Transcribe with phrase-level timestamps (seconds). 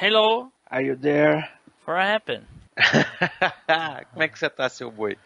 [0.00, 1.46] Hello, Are you there?
[1.86, 2.46] what happened?
[4.12, 5.18] Como é que você tá, seu boi?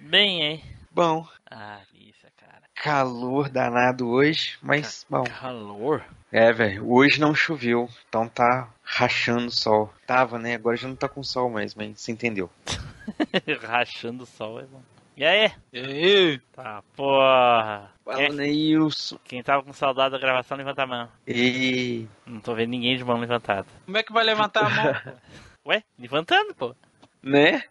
[0.00, 0.64] Bem, hein?
[0.92, 2.62] Bom, Ah, isso, cara.
[2.74, 5.24] calor danado hoje, mas bom.
[5.24, 6.04] Calor.
[6.30, 9.92] É, velho, hoje não choveu, então tá rachando o sol.
[10.06, 10.54] Tava, né?
[10.54, 12.50] Agora já não tá com sol mais, mas você entendeu.
[13.62, 14.82] Rachando o sol é bom.
[15.16, 15.50] E aí?
[15.72, 16.38] E aí?
[16.52, 17.90] Tá, porra.
[18.04, 19.18] Fala, Quem, Neilson.
[19.24, 21.08] quem tava com saudade da gravação, levanta a mão.
[21.26, 22.06] E...
[22.26, 23.66] Não tô vendo ninguém de mão levantada.
[23.86, 24.94] Como é que vai levantar a mão?
[25.66, 25.82] Ué?
[25.98, 26.74] Levantando, pô.
[27.22, 27.62] Né?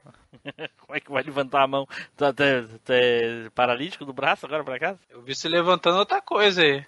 [0.81, 1.87] Como é que vai levantar a mão?
[2.17, 2.43] Tá, tá,
[2.83, 2.93] tá
[3.53, 4.99] paralítico do braço agora pra casa?
[5.09, 6.83] Eu vi se levantando outra coisa aí.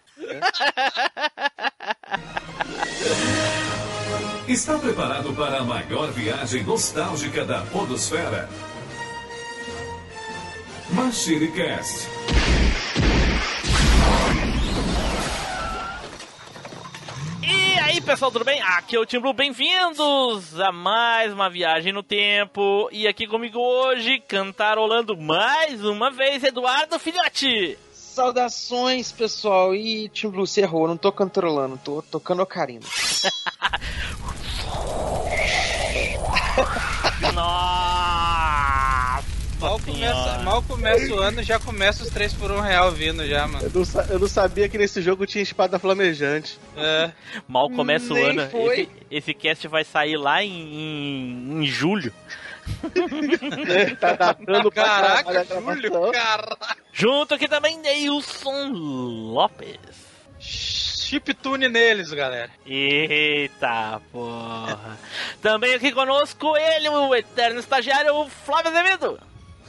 [4.48, 8.50] Está preparado para a maior viagem nostálgica da Podosfera?
[10.90, 12.08] Machine Cast.
[17.44, 18.62] E aí, pessoal, tudo bem?
[18.62, 22.88] Aqui é o Tim Blue, bem-vindos a mais uma viagem no tempo.
[22.92, 27.78] E aqui comigo hoje, cantarolando mais uma vez, Eduardo Filhote.
[27.92, 29.76] Saudações, pessoal.
[29.76, 32.86] E Tim Blue, você errou, não tô cantarolando, tô tocando ocarina.
[37.34, 38.87] Nossa
[39.60, 43.48] Mal começa, mal começa o ano, já começa os 3 por 1 real vindo já,
[43.48, 43.66] mano.
[43.66, 46.60] Eu não, eu não sabia que nesse jogo tinha espada flamejante.
[46.76, 47.12] É.
[47.48, 48.50] Mal começa o Nem ano.
[48.50, 48.82] foi.
[48.82, 52.14] Esse, esse cast vai sair lá em, em, em julho.
[54.00, 56.78] tá datando Caraca, Júlio, caraca.
[56.92, 59.78] Junto aqui também, Neilson Lopes.
[60.40, 62.52] Chiptune neles, galera.
[62.66, 64.98] Eita porra.
[65.42, 69.20] Também aqui conosco ele, o eterno estagiário o Flávio Azevedo.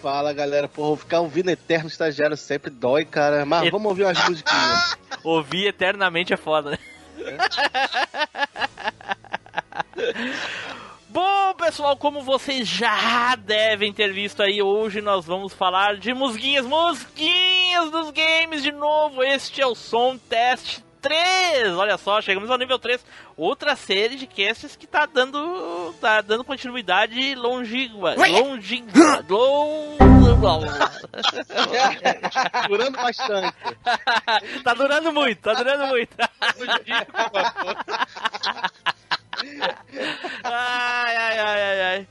[0.02, 3.44] Fala galera, porra, ficar ouvindo Eterno Estagiário sempre dói, cara.
[3.44, 4.96] Mas vamos ouvir umas musiquinhas.
[5.24, 6.78] Ouvir eternamente é foda, né?
[11.08, 16.64] Bom, pessoal, como vocês já devem ter visto aí, hoje nós vamos falar de musguinhas,
[16.64, 19.24] musguinhas dos games de novo.
[19.24, 21.74] Este é o Som Test 3.
[21.74, 23.04] Olha só, chegamos ao nível 3.
[23.36, 28.14] Outra série de casts que tá dando, tá dando continuidade longínqua.
[28.16, 29.24] Longínqua.
[29.28, 29.96] Long...
[32.68, 33.54] Durando bastante.
[34.62, 36.14] tá durando muito, tá durando muito.
[40.44, 42.08] ai, ai, ai, ai, ai.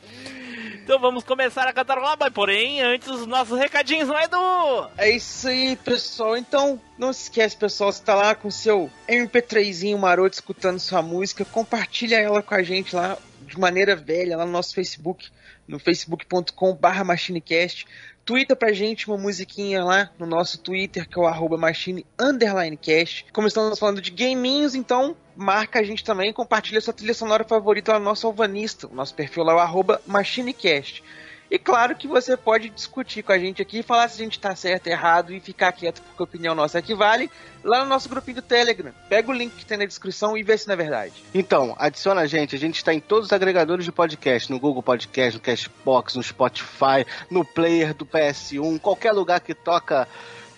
[0.87, 4.89] Então vamos começar a cantarolar, mas porém, antes os nossos recadinhos, não é, Edu?
[4.97, 6.37] É isso aí, pessoal.
[6.37, 11.43] Então, não se esquece, pessoal, você tá lá com seu MP3zinho maroto escutando sua música,
[11.43, 15.27] compartilha ela com a gente lá de maneira velha lá no nosso Facebook,
[15.67, 17.85] no facebook.com/barra machinecast.
[18.23, 22.77] Twitter pra gente uma musiquinha lá no nosso Twitter, que é o arroba machine underline
[22.77, 23.25] cast.
[23.33, 27.93] Como estamos falando de gaminhos, então marca a gente também, compartilha sua trilha sonora favorita
[27.93, 28.87] lá no nosso Alvanista.
[28.87, 31.03] O nosso perfil lá é o arroba machinecast.
[31.49, 34.53] E claro que você pode discutir com a gente aqui, falar se a gente tá
[34.53, 37.31] certo, errado e ficar quieto porque a opinião nossa é que vale,
[37.63, 38.91] lá no nosso grupinho do Telegram.
[39.07, 41.13] Pega o link que tem na descrição e vê se não é verdade.
[41.33, 42.53] Então, adiciona a gente.
[42.53, 44.51] A gente está em todos os agregadores de podcast.
[44.51, 48.79] No Google Podcast, no Cashbox, no Spotify, no player do PS1.
[48.79, 50.07] Qualquer lugar que toca...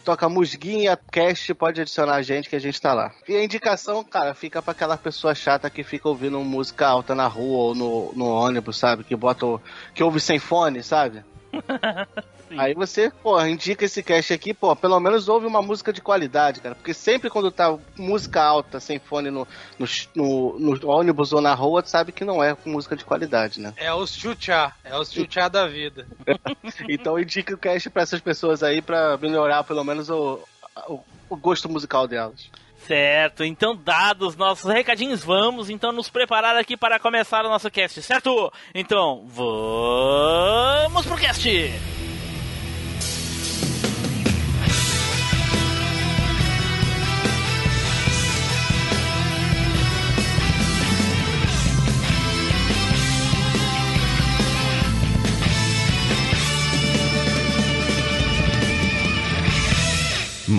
[0.03, 3.11] Toca musguinha, cast, pode adicionar a gente que a gente tá lá.
[3.27, 7.27] E a indicação, cara, fica pra aquela pessoa chata que fica ouvindo música alta na
[7.27, 9.03] rua ou no, no ônibus, sabe?
[9.03, 9.45] Que bota.
[9.93, 11.23] que ouve sem fone, sabe?
[12.57, 16.61] Aí você, pô, indica esse cast aqui, pô, pelo menos ouve uma música de qualidade,
[16.61, 16.73] cara.
[16.75, 21.53] Porque sempre quando tá música alta, sem fone no, no, no- no ônibus ou na
[21.53, 23.73] rua, tu sabe que não é com música de qualidade, né?
[23.77, 26.07] É os chuchá, é os chuchá da vida.
[26.89, 30.39] Então indica o cast pra essas pessoas aí pra melhorar pelo menos o,
[30.87, 30.99] o,
[31.29, 32.49] o gosto musical delas.
[32.87, 38.01] Certo, então dados nossos recadinhos, vamos então nos preparar aqui para começar o nosso cast,
[38.01, 38.51] certo?
[38.73, 41.47] Então, vamos pro cast!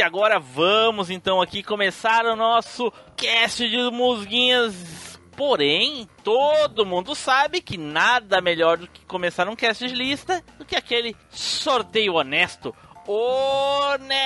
[0.00, 5.20] E agora vamos então aqui começar o nosso cast de musguinhas.
[5.36, 10.64] Porém, todo mundo sabe que nada melhor do que começar um cast de lista do
[10.64, 12.74] que aquele sorteio honesto.
[13.06, 14.16] Honestíssimo!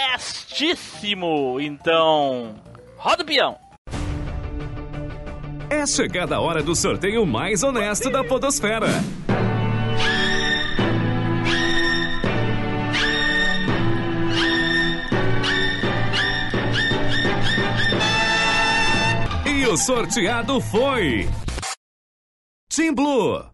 [1.61, 2.55] Então,
[2.97, 3.59] roda o peão!
[5.69, 8.87] É chegada a hora do sorteio mais honesto da Podosfera.
[19.75, 21.29] O sorteado foi.
[22.69, 23.45] Team Blue.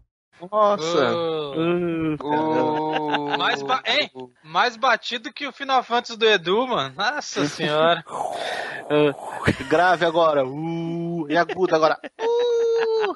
[0.51, 1.15] Nossa.
[1.15, 1.81] Oh,
[2.21, 4.11] Uh, mais, ba hein?
[4.43, 6.93] mais batido que o Final Fantasy do Edu, mano.
[6.95, 8.03] Nossa senhora.
[8.07, 10.45] uh, grave agora.
[10.45, 11.99] Uh, e agudo agora.
[12.19, 13.15] Uh.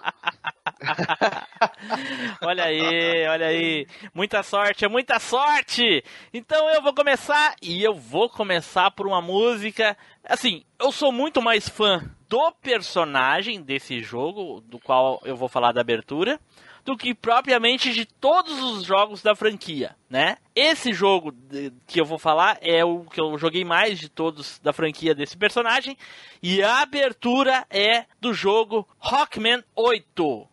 [2.41, 3.87] Olha aí, olha aí.
[4.13, 6.03] Muita sorte, é muita sorte!
[6.33, 9.95] Então eu vou começar e eu vou começar por uma música.
[10.23, 15.71] Assim, eu sou muito mais fã do personagem desse jogo, do qual eu vou falar
[15.71, 16.39] da abertura,
[16.83, 20.37] do que propriamente de todos os jogos da franquia, né?
[20.55, 21.33] Esse jogo
[21.87, 25.35] que eu vou falar é o que eu joguei mais de todos da franquia desse
[25.35, 25.97] personagem,
[26.41, 30.47] e a abertura é do jogo Rockman 8.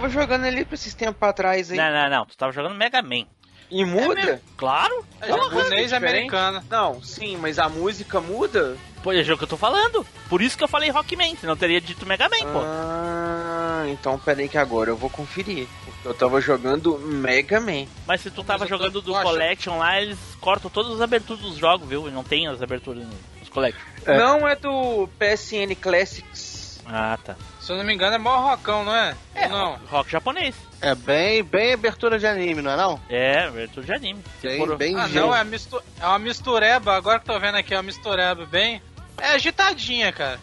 [0.00, 1.76] Tava jogando ali pra esses tempos atrás aí.
[1.76, 2.26] Não, não, não.
[2.26, 3.26] Tu tava jogando Mega Man.
[3.70, 4.40] E muda?
[4.56, 5.04] Claro.
[5.20, 6.62] É japonês americano.
[6.70, 8.76] Não, sim, mas a música muda?
[9.02, 10.06] Pô, é o jogo que eu tô falando.
[10.28, 12.60] Por isso que eu falei Rockman, senão eu teria dito Mega Man, pô.
[12.64, 15.68] Ah, então peraí que agora eu vou conferir.
[15.84, 17.86] Porque eu tava jogando Mega Man.
[18.06, 20.92] Mas se tu tava Mas eu tô- jogando do acha- Collection lá, eles cortam todas
[20.92, 22.08] as aberturas dos jogos, viu?
[22.08, 23.04] E não tem as aberturas
[23.38, 23.82] nos Collection.
[24.06, 24.16] É.
[24.16, 26.57] Não é do PSN Classics.
[26.90, 27.36] Ah, tá.
[27.60, 29.14] Se eu não me engano é mó rockão, não é?
[29.42, 29.76] Ou não.
[29.90, 30.54] Rock japonês.
[30.80, 33.00] É bem, bem abertura de anime, não é não?
[33.10, 34.24] É, abertura de anime.
[34.42, 36.94] Bem, for- bem Ah, não, é, mistu é uma mistureba.
[36.96, 38.80] Agora que tô vendo aqui, é uma mistureba bem.
[39.20, 40.38] É agitadinha, cara.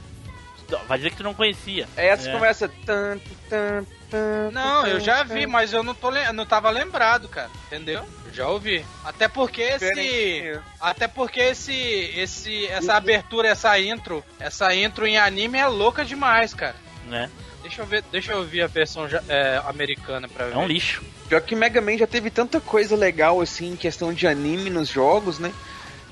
[0.88, 1.88] Vai dizer que tu não conhecia.
[1.96, 2.32] É essa É.
[2.32, 2.68] que começa.
[2.86, 3.20] Tan,
[3.50, 7.50] tan, tan, Não, eu já vi, mas eu não, tô lem- não tava lembrado, cara.
[7.68, 8.04] Entendeu?
[8.26, 8.86] Eu já ouvi.
[9.04, 10.60] Até porque esse.
[10.80, 11.74] Até porque esse.
[12.16, 14.24] esse essa abertura, essa intro.
[14.40, 16.76] Essa intro em anime é louca demais, cara.
[17.08, 17.30] Né?
[17.62, 20.54] Deixa eu ver, deixa eu ouvir a versão é, americana pra ver.
[20.54, 21.04] É um lixo.
[21.28, 24.88] Pior que Mega Man já teve tanta coisa legal assim em questão de anime nos
[24.88, 25.52] jogos, né?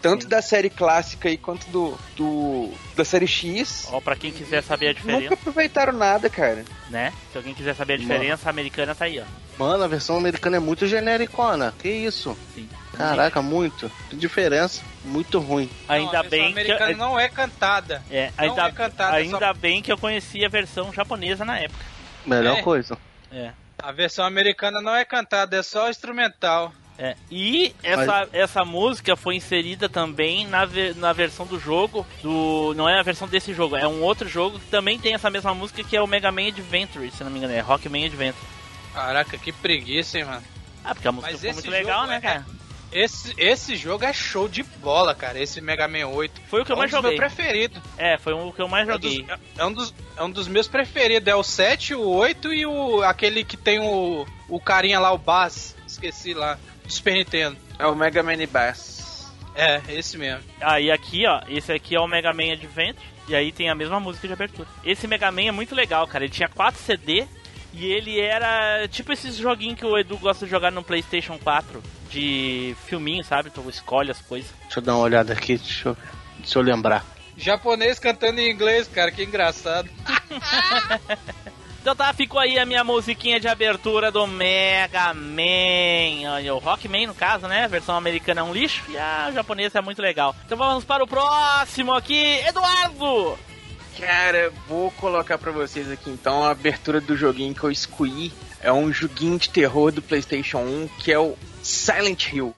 [0.03, 3.87] Tanto da série clássica aí quanto do, do da série X.
[3.91, 6.63] Ó, pra quem quiser saber a Nunca diferença, aproveitaram nada, cara.
[6.89, 7.11] né?
[7.31, 9.23] Se alguém quiser saber a diferença, a americana tá aí, ó.
[9.57, 11.73] Mano, a versão americana é muito genericona.
[11.79, 12.37] Que isso?
[12.53, 12.67] Sim.
[12.97, 13.89] Caraca, muito.
[14.09, 14.81] Que diferença.
[15.05, 15.69] Muito ruim.
[15.87, 16.59] Não, Ainda a versão bem que.
[16.59, 18.03] americana não é cantada.
[18.11, 21.57] É, não ainda, é cantada, ainda só- bem que eu conhecia a versão japonesa na
[21.59, 21.85] época.
[22.25, 22.61] Melhor É.
[22.61, 22.97] coisa.
[23.31, 23.51] É.
[23.81, 26.73] A versão americana não é cantada, é só instrumental.
[26.97, 32.73] É, e essa, essa música foi inserida também na, ve- na versão do jogo do.
[32.75, 35.53] Não é a versão desse jogo, é um outro jogo que também tem essa mesma
[35.55, 38.45] música que é o Mega Man Adventure, se não me engano, é Rockman Adventure.
[38.93, 40.43] Caraca, que preguiça, hein, mano.
[40.83, 42.45] Ah, porque a música Mas ficou esse muito legal, né, é- cara?
[42.91, 45.39] Esse, esse jogo é show de bola, cara.
[45.39, 46.41] Esse Mega Man 8.
[46.47, 47.17] Foi o que eu é um mais joguei.
[47.17, 47.81] meus preferidos.
[47.97, 49.33] É, foi o que eu mais É um, dos, joguei.
[49.33, 51.27] é- é um dos, é um dos meus preferidos.
[51.27, 55.17] É o 7, o 8 e o aquele que tem o, o carinha lá, o
[55.17, 55.75] Bass.
[55.87, 56.59] Esqueci lá.
[56.87, 57.57] Super Nintendo.
[57.77, 59.31] É o Mega Man Bass.
[59.55, 60.43] É, esse mesmo.
[60.59, 63.13] Ah, e aqui, ó, esse aqui é o Mega Man Adventure.
[63.27, 64.67] E aí tem a mesma música de abertura.
[64.83, 66.25] Esse Mega Man é muito legal, cara.
[66.25, 67.25] Ele tinha 4 CD
[67.73, 71.81] e ele era tipo esses joguinhos que o Edu gosta de jogar no PlayStation 4
[72.09, 73.49] de filminho, sabe?
[73.49, 74.51] Tu escolhe as coisas.
[74.63, 75.97] Deixa eu dar uma olhada aqui, deixa eu,
[76.37, 77.05] deixa eu lembrar.
[77.35, 79.89] Japonês cantando em inglês, cara, que engraçado.
[81.83, 86.53] Então tá, ficou aí a minha musiquinha de abertura do Mega Man.
[86.55, 87.65] O Rockman, no caso, né?
[87.65, 90.33] A versão americana é um lixo e a japonesa é muito legal.
[90.45, 93.37] Então vamos para o próximo aqui, Eduardo!
[93.99, 98.31] Cara, vou colocar pra vocês aqui então a abertura do joguinho que eu escolhi.
[98.61, 102.55] É um joguinho de terror do PlayStation 1 que é o Silent Hill.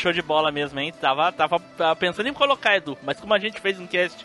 [0.00, 0.92] Show de bola mesmo, hein?
[1.00, 4.24] Tava, tava, tava pensando em colocar, Edu, mas como a gente fez um cast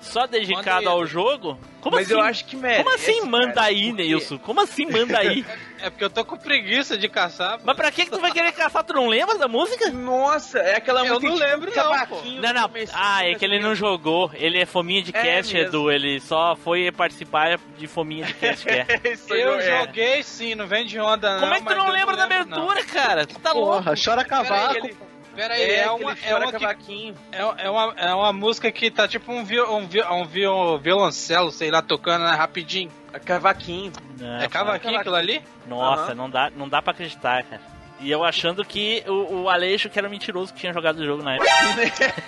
[0.00, 2.14] só dedicado ao jogo, como Mas assim?
[2.14, 2.84] eu acho que merece.
[2.84, 4.38] Como assim manda cara, aí, porque- Neilson?
[4.38, 5.44] Como assim manda aí?
[5.78, 7.60] É porque eu tô com preguiça de caçar.
[7.62, 8.82] Mas pra que, que tu vai querer caçar?
[8.82, 9.90] Tu não lembra da música?
[9.90, 12.70] Nossa, é aquela Eu música não tipo lembro, não, Não, não.
[12.94, 14.30] Ah, é que ele não jogou.
[14.32, 15.68] Ele é fominha de É cast, mesmo.
[15.68, 15.90] Edu.
[15.90, 18.86] Ele só foi participar de fominha de cast que é.
[19.30, 19.80] Aí Eu é.
[19.80, 21.52] joguei sim, não vem de onda Como não.
[21.54, 22.36] é que tu não eu lembra da não.
[22.36, 23.26] abertura, cara?
[23.26, 23.72] Tu tá louco?
[23.84, 24.76] Porra, chora Pera aí, cavaco.
[24.86, 24.96] ele-
[25.36, 27.14] Pera aí, É, é, é uma, é, uma que- cavaquinho.
[27.30, 30.78] é, é uma, é uma música que tá tipo um, viol, um, viol, um viol,
[30.78, 32.90] violoncelo, sei lá, tocando né, rapidinho.
[33.12, 33.92] É Cavaquinho.
[34.18, 35.42] Não, é cavaquinho aquilo ali?
[35.66, 36.14] Nossa, Aham.
[36.14, 37.60] não, dá, não dá pra acreditar, cara.
[37.98, 41.22] E eu achando que o, o Aleixo que era mentiroso que tinha jogado o jogo
[41.22, 41.50] na época.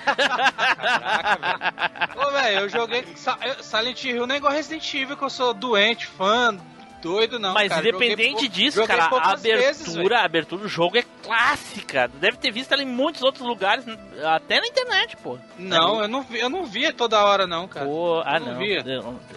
[0.04, 1.36] Caraca,
[2.16, 2.26] velho.
[2.26, 3.04] Ô, velho, eu joguei
[3.60, 6.56] Silent Hill, nem igual Resident Evil, que eu sou doente, fã,
[7.02, 7.54] doido, não.
[7.54, 7.82] Mas cara.
[7.82, 11.04] Joguei independente pou- disso, joguei cara, a poucas vezes, abertura, a abertura do jogo é
[11.22, 12.08] clássica.
[12.14, 13.84] Deve ter visto ela em muitos outros lugares,
[14.24, 15.38] até na internet, pô.
[15.58, 17.86] Não, eu não, vi, eu não via toda hora, não, cara.
[17.86, 18.58] Pô, ah, Eu não não.
[18.58, 18.84] via.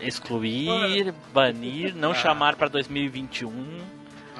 [0.01, 2.15] Excluir, banir, não Ah.
[2.15, 3.81] chamar pra 2021.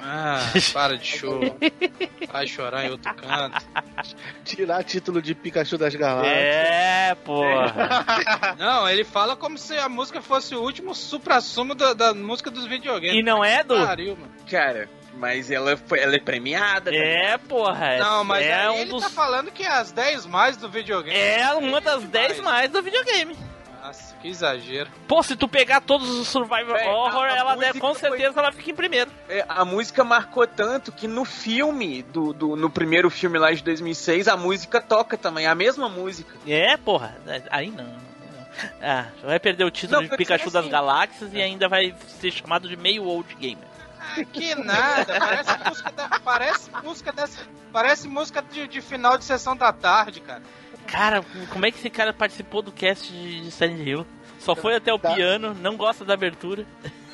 [0.03, 0.39] Ah,
[0.74, 1.39] para de show.
[2.31, 3.63] Vai chorar em outro canto.
[4.43, 6.36] Tirar título de Pikachu das Galáxias.
[6.36, 8.55] É, porra.
[8.58, 12.65] Não, ele fala como se a música fosse o último supra-sumo da, da música dos
[12.65, 13.15] videogames.
[13.17, 13.75] E não é, Du?
[13.75, 14.31] Pariu, mano.
[14.50, 16.91] Cara, mas ela, foi, ela é premiada.
[16.93, 17.98] É, porra.
[17.98, 19.03] Não, mas é aí um ele dos.
[19.03, 21.17] tá falando que é as 10 mais do videogame.
[21.17, 23.36] É uma das 10 mais do videogame.
[23.82, 24.90] Nossa, que exagero.
[25.08, 28.18] Pô, se tu pegar todos os Survival Horror, a- a ela deve, com música foi-
[28.20, 29.10] certeza ela fica em primeiro.
[29.28, 33.64] É, a música marcou tanto que no filme, do, do- no primeiro filme lá de
[33.64, 36.36] 2006, a música toca também, a mesma música.
[36.48, 37.16] É, porra.
[37.50, 37.84] Aí não.
[37.84, 38.12] aí não.
[38.82, 40.54] Ah, vai perder o título Não, de Pikachu assim.
[40.54, 43.64] das Galáxias e ainda vai ser chamado de meio old gamer.
[44.00, 47.40] Ah, que nada, parece música, da, parece música dessa.
[47.72, 50.42] Parece música de, de final de sessão da tarde, cara.
[50.88, 54.06] Cara, como é que esse cara participou do cast de de Silent Hill?
[54.40, 55.14] Só foi até o Tá.
[55.14, 56.66] piano, não gosta da abertura.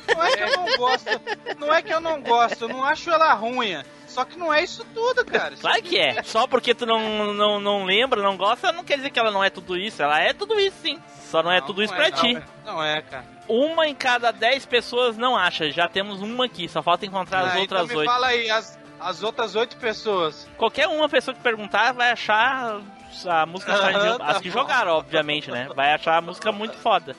[0.08, 1.20] Não é que eu não gosto,
[1.58, 3.76] não é que eu não gosto, eu não acho ela ruim.
[4.06, 5.52] Só que não é isso tudo, cara.
[5.52, 6.22] Isso Claro que é.
[6.22, 9.44] Só porque tu não, não, não lembra, não gosta, não quer dizer que ela não
[9.44, 10.02] é tudo isso.
[10.02, 10.98] Ela é tudo isso, sim.
[11.30, 12.36] Só não, é tudo isso não pra não ti.
[12.36, 12.42] é.
[12.64, 13.24] Não é, cara.
[13.46, 15.70] Uma em cada 10 pessoas não acha.
[15.70, 18.10] Já temos uma aqui, só falta encontrar as Ah, outras então me oito.
[18.10, 20.48] fala aí, as, as outras oito pessoas.
[20.56, 22.80] Qualquer uma pessoa que perguntar vai achar
[23.26, 24.18] a música de Silent Hill.
[24.18, 24.58] Tá As que bom.
[24.60, 25.68] jogaram, obviamente, né?
[25.74, 27.14] Vai achar a música muito foda.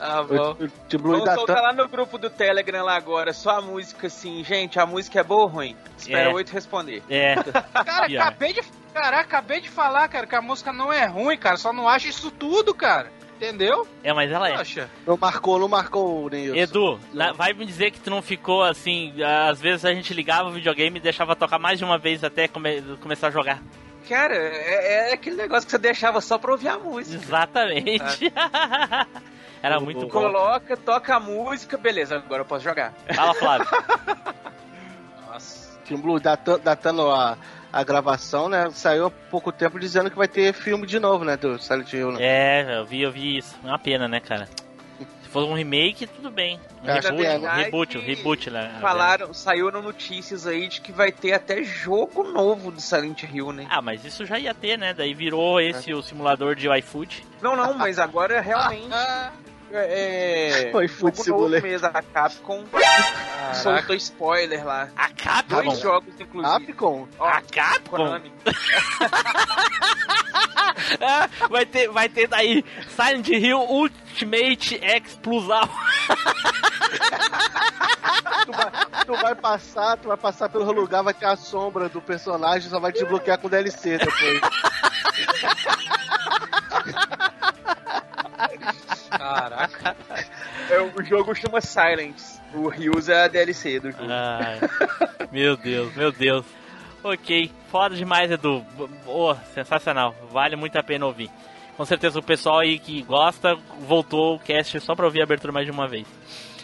[0.00, 0.56] Ah, Blue
[0.90, 4.78] Vamos ainda soltar lá no grupo do Telegram lá agora, só a música assim, gente,
[4.80, 5.76] a música é boa ou ruim?
[5.96, 6.34] Espera É.
[6.34, 7.02] oito responder.
[7.08, 7.36] É.
[7.84, 8.20] Cara, Pior.
[8.22, 8.62] acabei de.
[8.92, 11.56] Cara, acabei de falar, cara, que a música não é ruim, cara.
[11.56, 13.10] Só não acho isso tudo, cara.
[13.36, 13.88] Entendeu?
[14.04, 14.56] É, mas ela é.
[14.56, 14.88] Poxa.
[15.06, 16.54] Não marcou, não marcou, Nilson.
[16.56, 19.14] Edu, na- vai me dizer que tu não ficou assim.
[19.48, 22.46] Às vezes a gente ligava o videogame e deixava tocar mais de uma vez até
[22.46, 23.62] come- começar a jogar.
[24.08, 27.22] Cara, é, é aquele negócio que você deixava só pra ouvir a música.
[27.22, 28.32] Exatamente.
[29.62, 30.08] Era muito bom.
[30.08, 32.92] Coloca, toca a música, beleza, agora eu posso jogar.
[33.14, 33.66] Fala, Flávio.
[35.30, 35.78] Nossa.
[35.84, 37.36] Team Blue data- datando a,
[37.72, 38.70] a gravação, né?
[38.72, 41.36] Saiu há pouco tempo dizendo que vai ter filme de novo, né?
[41.36, 42.18] Do Silent Hill, né?
[42.20, 43.54] É, eu vi, eu vi isso.
[43.62, 44.48] É uma pena, né, cara?
[45.32, 46.60] Fosse um remake, tudo bem.
[46.84, 47.62] Um reboot, é, um né?
[47.64, 48.76] reboot, um reboot, né?
[48.82, 53.66] Falaram, saíram notícias aí de que vai ter até jogo novo do Silent Hill, né?
[53.70, 54.92] Ah, mas isso já ia ter, né?
[54.92, 57.24] Daí virou esse o simulador de iFood.
[57.40, 58.90] Não, não, mas agora realmente
[59.74, 60.68] é.
[60.72, 61.96] Foi Food jogo novo Simulator.
[61.96, 63.54] a Capcom Caraca.
[63.54, 64.88] soltou spoiler lá.
[64.96, 65.62] A Capcom?
[65.64, 66.66] Dois jogos, inclusive.
[66.66, 67.08] Capcom?
[67.18, 67.96] Ó, A Capcom?
[67.96, 68.32] Konami.
[71.50, 75.18] Vai ter, vai ter daí Silent Hill Ultimate X
[75.50, 75.72] Alpha.
[78.44, 78.70] Tu vai,
[79.06, 82.80] tu vai passar, tu vai passar pelo lugar, vai ter a sombra do personagem, só
[82.80, 84.40] vai te desbloquear com DLC depois.
[89.10, 89.96] Caraca.
[90.70, 92.40] É, o jogo chama Silence.
[92.54, 94.06] O Rios é a DLC do jogo.
[94.08, 94.60] Ai,
[95.30, 96.44] meu Deus, meu Deus.
[97.02, 98.64] Ok, foda demais, Edu.
[99.06, 100.14] Oh, sensacional.
[100.30, 101.30] Vale muito a pena ouvir.
[101.76, 105.52] Com certeza o pessoal aí que gosta voltou o cast só pra ouvir a abertura
[105.52, 106.06] mais de uma vez.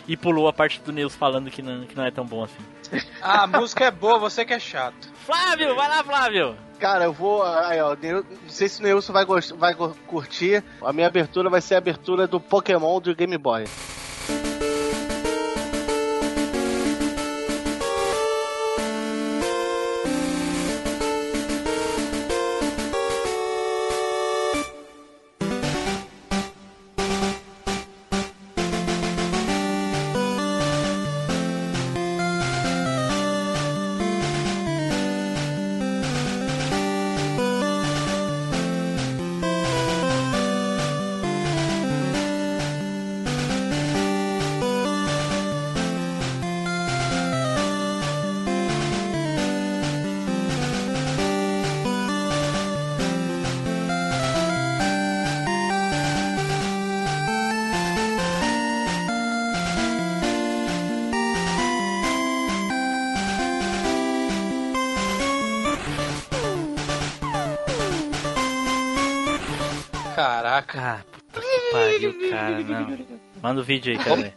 [0.07, 2.63] E pulou a parte do Neils falando que não, que não é tão bom assim.
[3.21, 5.09] Ah, a música é boa, você que é chato.
[5.27, 6.57] Flávio, vai lá, Flávio!
[6.79, 7.43] Cara, eu vou.
[7.43, 9.25] Aí, ó, não sei se o Neilson vai,
[9.57, 9.75] vai
[10.07, 10.63] curtir.
[10.81, 13.65] A minha abertura vai ser a abertura do Pokémon do Game Boy.
[70.19, 70.81] Caraca.
[70.81, 73.07] Ah, puta que pariu, cara, não.
[73.41, 74.35] Manda o vídeo aí, cara.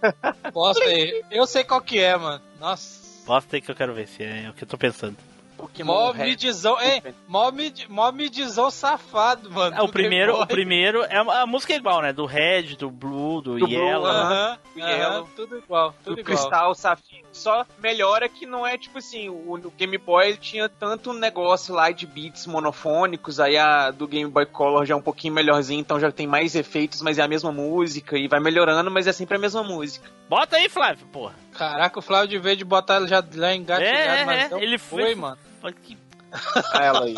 [0.54, 1.24] Posta aí.
[1.32, 2.39] Eu sei qual que é, mano.
[2.60, 3.26] Nossa.
[3.26, 5.17] Posta aí que eu quero ver se é o que eu tô pensando.
[5.62, 7.04] Pokémon Mó midizão, hein?
[7.28, 9.76] Mó, mid, mó midizão safado, mano.
[9.78, 12.12] É, o primeiro, o primeiro é a música é igual, né?
[12.12, 14.06] Do Red, do Blue, do, Do Blue, Yellow.
[14.08, 14.21] aham.
[14.32, 15.30] Aham, O aham, Yellow.
[15.36, 16.38] tudo igual, tudo do igual.
[16.38, 17.21] Cristal, Safira.
[17.32, 21.74] Só melhora que não é tipo assim, o, o Game Boy ele tinha tanto negócio
[21.74, 25.80] lá de beats monofônicos, aí a do Game Boy Color já é um pouquinho melhorzinho,
[25.80, 29.13] então já tem mais efeitos, mas é a mesma música e vai melhorando, mas é
[29.13, 30.10] sempre a mesma música.
[30.28, 31.36] Bota aí, Flávio, porra.
[31.54, 34.50] Caraca, o Flávio, de vez de botar ele já lá engatilhado, É, é, mas é,
[34.50, 35.38] não ele foi, foi- mano.
[35.63, 35.97] Olha que
[36.74, 37.15] Ela aí.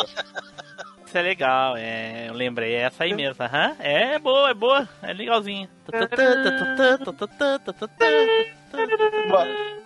[1.06, 2.29] Isso é legal, é.
[2.29, 3.43] Eu lembrei, é essa aí mesmo.
[3.43, 3.75] Aham.
[3.79, 4.89] É boa, é boa.
[5.01, 5.69] É legalzinho.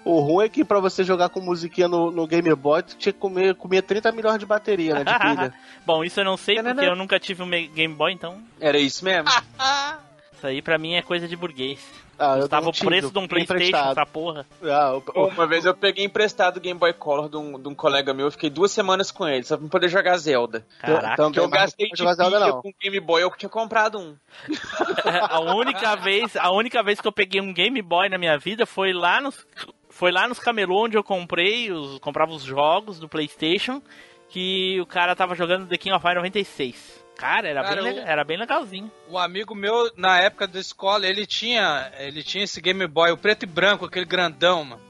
[0.06, 3.12] O ruim é que pra você jogar com musiquinha no, no Game Boy, tu tinha
[3.12, 5.04] que comer, comer 30 milhões de bateria, né?
[5.04, 5.54] De pilha.
[5.86, 8.42] Bom, isso eu não sei porque eu nunca tive um Me- Game Boy, então.
[8.60, 9.30] Era isso mesmo?
[10.38, 11.80] Isso aí pra mim é coisa de burguês.
[12.20, 14.46] Ah, Custava o preço de um Playstation, essa porra.
[14.64, 18.14] Ah, Uma vez eu peguei emprestado o Game Boy Color de um, de um colega
[18.14, 20.66] meu, eu fiquei duas semanas com ele, só pra poder jogar Zelda.
[20.80, 21.16] Caraca.
[21.16, 22.62] Também, Porque eu gastei de Zelda, não.
[22.62, 24.16] com o Game Boy, eu tinha comprado um.
[25.30, 28.66] a única vez, a única vez que eu peguei um Game Boy na minha vida
[28.66, 29.46] foi lá nos
[29.90, 33.82] foi lá nos camelô onde eu comprei, os comprava os jogos do PlayStation
[34.30, 37.07] que o cara tava jogando The King of Fighters 96.
[37.18, 38.92] Cara, era, Cara, bem, era bem legalzinho.
[39.10, 43.18] Um amigo meu, na época da escola, ele tinha, ele tinha esse Game Boy, o
[43.18, 44.82] preto e branco, aquele grandão, mano.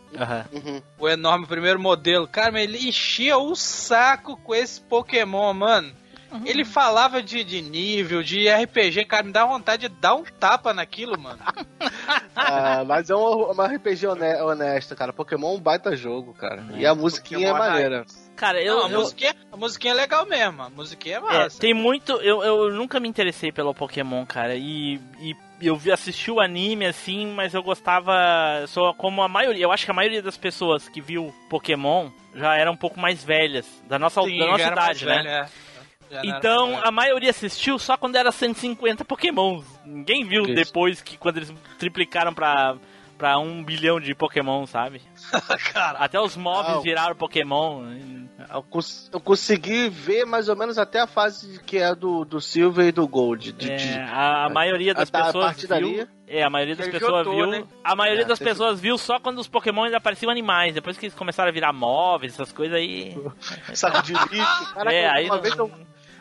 [0.52, 0.82] Uhum.
[0.98, 2.28] O enorme primeiro modelo.
[2.28, 5.94] Cara, mas ele enchia o saco com esse Pokémon, mano.
[6.46, 10.74] Ele falava de, de nível, de RPG, cara, me dá vontade de dar um tapa
[10.74, 11.40] naquilo, mano.
[12.36, 15.12] Ah, mas é uma, uma RPG hone- honesta, cara.
[15.12, 16.64] Pokémon é um baita jogo, cara.
[16.76, 18.06] E a musiquinha é Pokémon maneira.
[18.38, 21.22] Cara, eu, Não, a, eu- musiquinha, a musiquinha é legal mesmo, a musiquinha é é,
[21.22, 21.60] massa.
[21.60, 22.14] tem muito.
[22.22, 24.56] Eu, eu nunca me interessei pelo Pokémon, cara.
[24.56, 28.14] E, e eu vi, assisti o anime assim, mas eu gostava.
[28.68, 29.64] Sou como a maioria.
[29.66, 33.24] Eu acho que a maioria das pessoas que viu Pokémon já eram um pouco mais
[33.24, 33.66] velhas.
[33.90, 35.16] Da nossa, Sim, da nossa já era mais idade, né?
[35.24, 35.50] velho, é.
[36.10, 39.66] Era Então a maioria assistiu só quando era 150 Pokémons.
[39.86, 40.54] Ninguém viu Isso.
[40.54, 42.78] depois que quando eles triplicaram pra,
[43.18, 45.02] pra um bilhão de Pokémon, sabe?
[45.74, 46.82] Cara, Até os mobs Não.
[46.82, 47.84] viraram Pokémon.
[48.54, 52.40] Eu, cons- eu consegui ver mais ou menos até a fase que é do, do
[52.40, 53.52] Silver e do Gold.
[53.52, 55.70] De, É, de- a, a maioria das a- a pessoas partir viu.
[55.70, 57.48] dali- É, a maioria das pessoas jotou, viu.
[57.48, 57.64] né?
[57.84, 60.74] A maioria É, das pessoas viu só quando os Pokémon ainda pareciam animais.
[60.74, 63.18] Depois que eles começaram a virar móveis, essas coisas aí.
[63.74, 64.74] saco de lixo.
[64.74, 65.72] Caraca, é, aí uma, não- vez eu,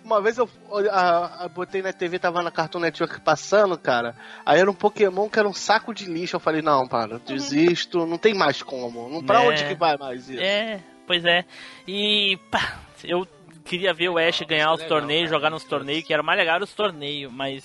[0.07, 0.49] uma vez eu
[0.91, 4.15] a- a- botei na TV, tava na Cartoon Network passando, cara.
[4.45, 6.37] Aí era um Pokémon que era um saco de lixo.
[6.37, 9.09] Eu falei, não, para, desisto, não tem mais como.
[9.09, 9.49] Não, pra É.
[9.49, 10.41] onde que vai mais isso?
[10.41, 11.45] É, pois é.
[11.87, 13.27] E pá, eu
[13.65, 15.37] queria ver o Ash ganhar os legal, torneios, cara.
[15.39, 17.65] jogar nos torneios, que era mais legal os torneios, mas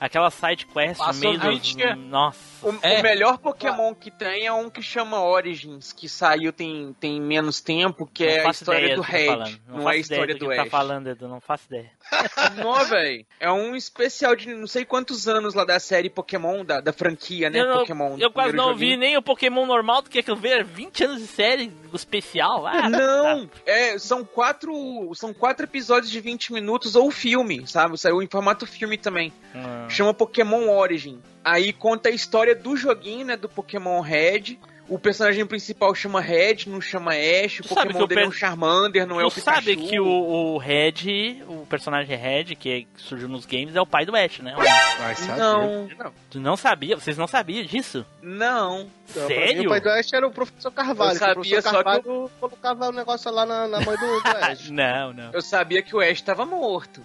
[0.00, 1.40] aquela side quest no Passou meio.
[1.40, 1.94] 20.
[1.96, 2.57] Nossa.
[2.62, 2.98] O, É.
[2.98, 7.60] o melhor Pokémon que tem é um que chama Origins, que saiu tem, tem menos
[7.60, 9.60] tempo, que Não é a história ideia do que tá Red, falando.
[9.68, 10.64] não, é a história do, que Ash.
[10.64, 11.90] tá falando, Edu, não faço ideia.
[12.56, 13.24] Não, velho.
[13.38, 17.50] É um especial de não sei quantos anos lá da série Pokémon, da, da franquia,
[17.50, 17.60] né?
[17.60, 18.16] eu não- Pokémon.
[18.18, 18.90] eu quase não joguinho.
[18.92, 22.66] vi nem o Pokémon normal do que aquilo ver 20 anos de série especial.
[22.66, 23.52] Ah, Não, tá.
[23.66, 27.98] é, são quatro, são quatro episódios de 20 minutos ou filme, sabe?
[27.98, 29.32] Saiu em formato filme também.
[29.54, 29.88] Hum.
[29.90, 31.20] Chama Pokémon Origin.
[31.50, 34.58] Aí conta a história do joguinho, né, do Pokémon Red.
[34.88, 37.60] O personagem principal chama Red, não chama Ash.
[37.60, 39.54] O Tu Pokémon que o dele é um per- Charmander, não é o Tu Pikachu.
[39.56, 43.80] sabe que o, o Red, o personagem Red, que, é- que surgiu nos games, é
[43.80, 44.54] o pai do Ash, né?
[44.98, 45.38] Vai saber.
[45.38, 45.88] Não,
[46.30, 46.96] Tu não sabia?
[46.96, 48.04] Vocês não sabiam disso?
[48.22, 48.88] não.
[49.10, 49.64] Então, pra mim, Sério?
[49.64, 51.08] O pai do Ash era o professor Carvalho.
[51.08, 53.96] Eu que sabia, o professor só que Carvalho colocava o negócio lá na, na mãe
[53.96, 54.68] do, do Ash.
[54.68, 55.30] Não, não.
[55.32, 57.02] Eu sabia que o Ash tava morto.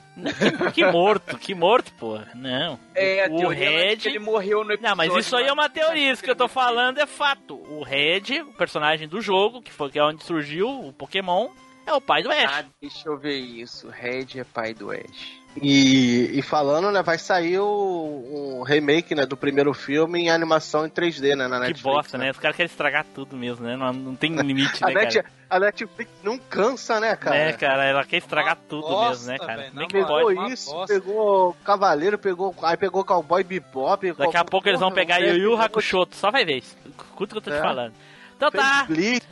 [0.74, 2.28] Que morto, que morto, porra.
[2.36, 2.78] Não.
[2.94, 3.96] É, a o é Red.
[3.98, 4.90] que ele morreu no episódio.
[4.90, 6.12] Não, mas isso aí é uma teoria.
[6.12, 7.56] Isso que eu tô falando é fato.
[7.80, 11.50] O Red, o personagem do jogo, que foi que é onde surgiu o Pokémon,
[11.86, 12.46] é o pai do Ash.
[12.48, 13.90] Ah, deixa eu ver isso.
[13.90, 15.43] Red é pai do Ash.
[15.62, 20.86] E, e falando, né, vai sair o, um remake, né, do primeiro filme em animação
[20.86, 21.82] em 3D, né, na que Netflix.
[21.82, 22.32] bosta, né?
[22.32, 23.76] Os caras querem estragar tudo mesmo, né?
[23.76, 25.30] Não, não tem limite, A, né, Net, cara?
[25.50, 27.36] a Netflix não cansa, né, cara?
[27.38, 27.86] Né, cara?
[27.86, 29.62] Ela quer estragar Uma tudo bosta, mesmo, né, cara?
[29.62, 30.26] velho, Nem que pode.
[30.28, 30.94] Pegou uma isso, bosta.
[30.94, 34.12] pegou Cavaleiro, pegou, aí pegou Cowboy Bebop.
[34.14, 36.76] Daqui a pouco eles vão pegar Yu Yu Hakusho, só vai ver isso.
[36.86, 37.62] Escuta o que eu tô te É.
[37.62, 37.94] falando.
[38.36, 39.26] Então tá, Blitz.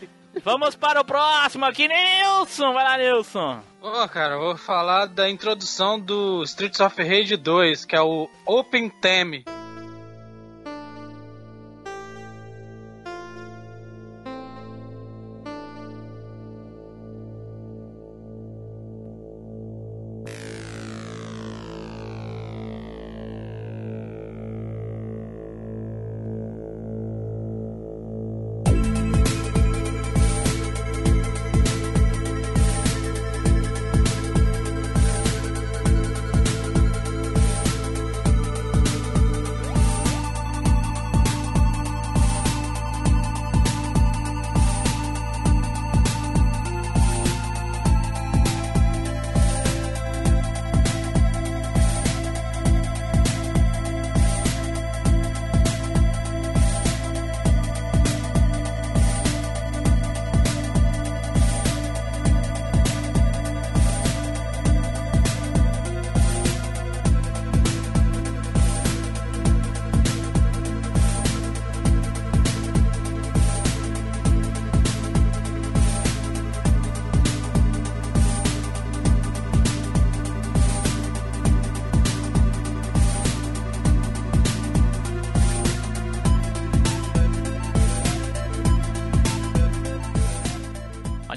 [0.44, 2.74] Vamos para o próximo aqui, Nilson!
[2.74, 3.62] Vai lá, Nilson!
[3.82, 8.30] Ô, cara, eu vou falar da introdução do Streets of Rage 2, que é o
[8.46, 9.44] Open Theme.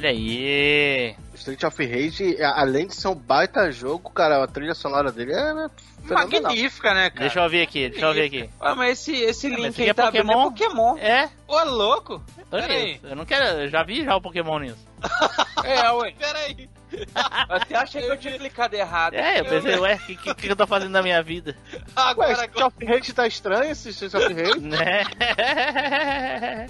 [0.04, 1.16] Olha aí!
[1.32, 5.54] Street of Rage, além de ser um baita jogo, cara, a trilha sonora dele é
[5.54, 5.70] né,
[6.06, 6.42] fenomenal.
[6.42, 7.20] Magnífica, né, cara?
[7.20, 8.50] Deixa eu ver aqui, deixa eu ver aqui.
[8.60, 10.50] Ah, mas esse, esse mas link esse aí é tá abrindo é Pokémon?
[10.50, 10.98] Pokémon.
[10.98, 11.30] É?
[11.48, 12.22] Ô, louco!
[12.38, 12.84] Ô, Pera aí.
[12.84, 14.86] Nilson, eu não quero, eu já vi já o Pokémon nisso.
[15.64, 16.12] É, ué.
[16.18, 16.68] Pera aí.
[17.14, 19.14] Até achei que eu tinha clicado errado.
[19.14, 21.56] É, eu pensei, ué, o que, que, que eu tô fazendo na minha vida?
[21.72, 24.60] Ué, Agora, Street of Rage tá estranho esse Street of Rage?
[24.60, 25.04] Né?
[25.18, 26.66] É,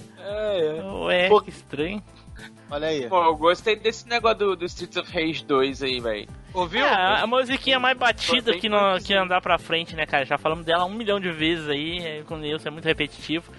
[0.77, 0.83] é.
[0.83, 1.41] Ué, Pô.
[1.41, 2.01] que estranho.
[2.69, 3.07] Olha aí.
[3.07, 6.27] Pô, eu gostei desse negócio do, do Streets of Rage 2 aí, velho.
[6.53, 6.85] ouviu?
[6.85, 9.05] É, a musiquinha mais batida que, produzido.
[9.05, 10.25] que andar pra frente, né, cara?
[10.25, 13.51] Já falamos dela um milhão de vezes aí, é, com o Nilson é muito repetitivo.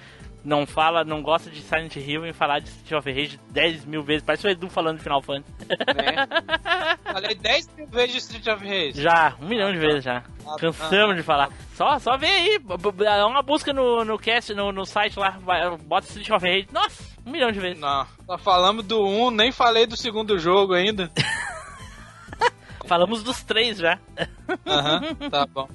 [0.46, 4.00] Não fala, não gosta de Silent Hill e falar de Street of Rage 10 mil
[4.00, 4.22] vezes.
[4.22, 5.52] Parece o Edu falando de Final Fantasy.
[5.68, 6.96] Né?
[7.02, 9.02] Falei 10 mil vezes de Street of Rage.
[9.02, 10.22] Já, um milhão de vezes já.
[10.46, 11.50] Ah, Cansamos ah, de falar.
[11.74, 15.36] Só, só vê aí, dá uma busca no, no cast, no, no site lá,
[15.84, 16.68] bota Street of Rage.
[16.70, 17.80] Nossa, um milhão de vezes.
[17.80, 21.10] Não, só falamos do 1, nem falei do segundo jogo ainda.
[22.86, 23.98] Falamos dos três já.
[24.64, 25.68] Aham, tá bom.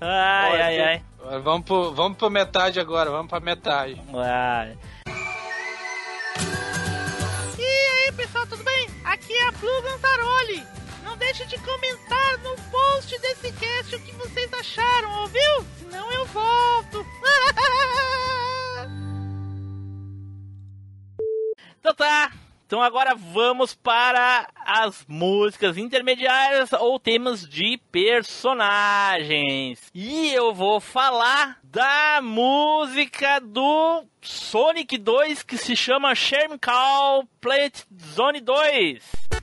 [0.00, 1.04] Ai, Olha, ai, ai.
[1.42, 4.00] Vamos pro, vamos pro metade agora, vamos pra metade.
[4.14, 4.76] ai.
[7.58, 7.62] E
[8.06, 8.88] aí, pessoal, tudo bem?
[9.04, 10.64] Aqui é a Blue Gantaroli.
[11.04, 15.66] Não deixe de comentar no post desse cast o que vocês acharam, ouviu?
[15.78, 17.04] Senão eu volto.
[21.80, 22.30] Então tá.
[22.70, 29.90] Então agora vamos para as músicas intermediárias ou temas de personagens.
[29.92, 37.84] E eu vou falar da música do Sonic 2 que se chama Sherm Call Plate
[38.14, 39.39] Zone 2.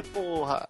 [0.00, 0.68] Porra.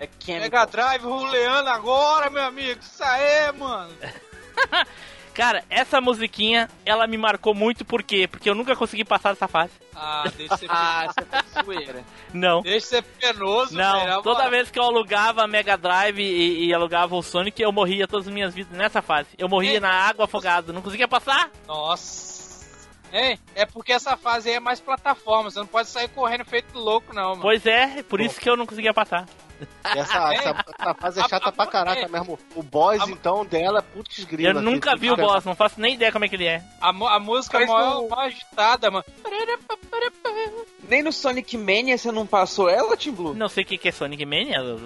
[0.00, 0.40] É Chemical.
[0.42, 2.80] Mega Drive ruleando agora, meu amigo.
[2.80, 3.92] Isso aí, mano.
[5.34, 8.28] Cara, essa musiquinha, ela me marcou muito por quê?
[8.28, 9.72] Porque eu nunca consegui passar dessa fase.
[9.96, 11.06] Ah, deixa ser, Ah,
[11.64, 12.04] zoeira.
[12.34, 12.60] Não.
[12.60, 14.22] deixa ser penoso, Não, velho.
[14.22, 18.06] toda vez que eu alugava a Mega Drive e, e alugava o Sonic, eu morria
[18.06, 19.28] todas as minhas vidas nessa fase.
[19.38, 19.80] Eu morria É.
[19.80, 21.50] na água afogado, não conseguia passar?
[21.66, 22.31] Nossa.
[23.12, 23.38] Hein?
[23.54, 25.50] É porque essa fase aí é mais plataforma.
[25.50, 27.42] Você não pode sair correndo feito louco, não, mano.
[27.42, 29.26] Pois é, por isso que eu não conseguia passar.
[29.94, 32.38] E essa, essa, essa fase é chata pra caraca mesmo.
[32.54, 34.58] O boss, A- então, dela, putz grila.
[34.58, 36.62] Eu nunca vi o boss, não faço nem ideia como é que ele é.
[36.80, 39.04] A, a música é mó, mó agitada, mano.
[40.88, 43.34] Nem no Sonic Mania você não passou ela, Team Blue?
[43.34, 44.78] Não sei o que que é Sonic Mania, eu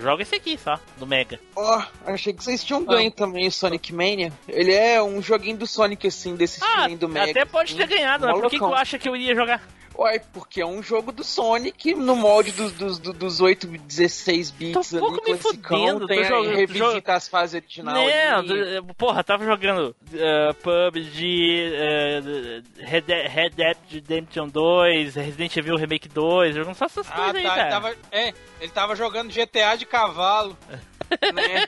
[0.00, 1.38] jogo esse aqui só, do Mega.
[1.56, 4.32] Ó, achei que vocês tinham ganho também o Sonic Mania.
[4.48, 7.30] Ele é um joguinho do Sonic, assim, desse Ah, estilo do Mega.
[7.32, 7.94] até pode ter assim.
[7.94, 9.62] ganhado, mas por que, que eu acho que eu iria jogar?
[9.94, 14.50] Uai, porque é um jogo do Sonic no molde dos, dos, dos, dos 8, 16
[14.50, 17.96] bits Tô um pouco ali, me fudendo, tem tô jogando- revisita as fases originais.
[17.96, 18.80] Não, ali.
[18.80, 25.76] do- porra, tava jogando uh, PUBG, uh, Red, Dead- Red Dead Redemption 2, Resident Evil
[25.76, 27.38] Remake 2, jogando só essas Ah, coisas tá.
[27.38, 27.70] aí, Ele cara.
[27.70, 30.56] tava, é, ele tava jogando GTA de cavalo.
[31.34, 31.66] né?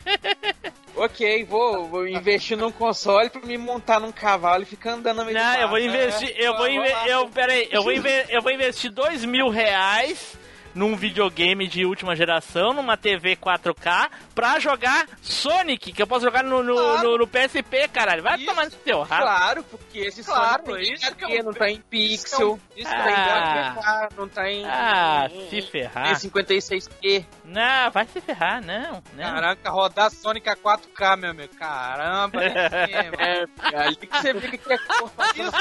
[0.97, 5.25] Ok, vou, vou investir num console pra me montar num cavalo e ficar andando no
[5.25, 7.09] meio Não, eu vou investir, eu vou lá.
[7.09, 10.37] eu, peraí, eu vou, inve- eu vou investir dois mil reais
[10.75, 16.43] num videogame de última geração, numa TV 4K, pra jogar Sonic, que eu posso jogar
[16.43, 17.03] no, no, Claro.
[17.11, 18.23] no- no PSP, caralho.
[18.23, 19.23] Vai Isso, tomar no teu rabo.
[19.23, 22.97] Claro, porque esse Claro, Sonic é um- não tá em pixel, Isso Ah.
[22.97, 23.75] não tá em Ah.
[23.75, 26.17] 4K, não tá em, Ah, em- se em ferrar.
[26.17, 27.25] 56p.
[27.45, 29.03] Não, vai se ferrar, não.
[29.15, 29.25] não.
[29.35, 31.55] Caraca, rodar Sonic a 4K, meu amigo.
[31.57, 32.95] Caramba, é assim.
[33.75, 35.55] É, ali que você vê que é Isso-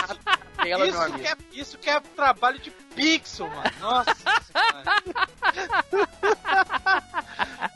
[0.63, 3.63] Isso que, é, isso que é trabalho de pixel, mano.
[3.79, 5.03] Nossa senhora.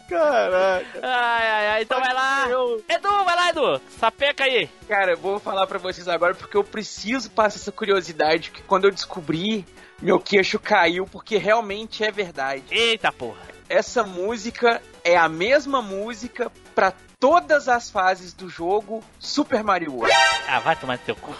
[0.10, 1.00] Caraca.
[1.04, 2.46] Ai, ai, ai, então vai lá.
[2.90, 3.82] Edu, vai lá, Edu.
[4.00, 4.70] Sapeca aí.
[4.88, 8.86] Cara, eu vou falar pra vocês agora porque eu preciso passar essa curiosidade que quando
[8.86, 9.66] eu descobri,
[10.02, 12.64] meu queixo caiu porque realmente é verdade.
[12.72, 13.42] Eita porra.
[13.70, 20.16] Essa música é a mesma música pra todas as fases do jogo Super Mario World.
[20.48, 21.36] Ah, vai tomar no teu cu.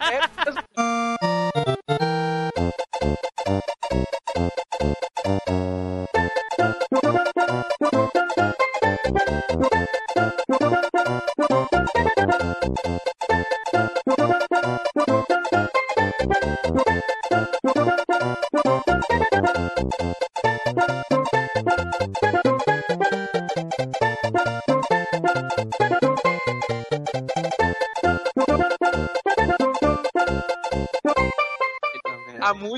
[0.00, 0.62] É mesmo.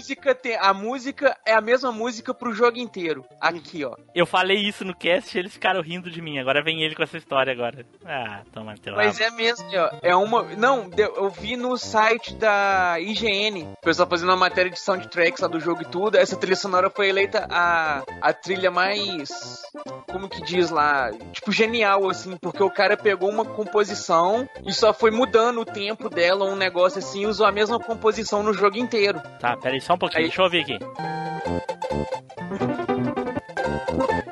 [0.04, 0.56] música tem.
[0.56, 3.24] A música é a mesma música pro jogo inteiro.
[3.40, 3.96] Aqui, ó.
[4.14, 6.38] Eu falei isso no cast e eles ficaram rindo de mim.
[6.38, 7.86] Agora vem ele com essa história agora.
[8.04, 9.90] Ah, toma teu Mas é mesmo, ó.
[10.02, 10.42] É uma.
[10.56, 13.62] Não, eu vi no site da IGN.
[13.62, 16.18] O pessoal fazendo uma matéria de soundtracks lá do jogo e tudo.
[16.18, 19.62] Essa trilha sonora foi eleita a, a trilha mais.
[20.10, 21.10] Como que diz lá?
[21.32, 22.36] Tipo, genial, assim.
[22.36, 26.98] Porque o cara pegou uma composição e só foi mudando o tempo dela, um negócio
[26.98, 29.22] assim, e usou a mesma composição no jogo inteiro.
[29.40, 30.20] Tá, peraí só um pouquinho.
[30.22, 30.78] Aí- Deixa eu ouvir aqui.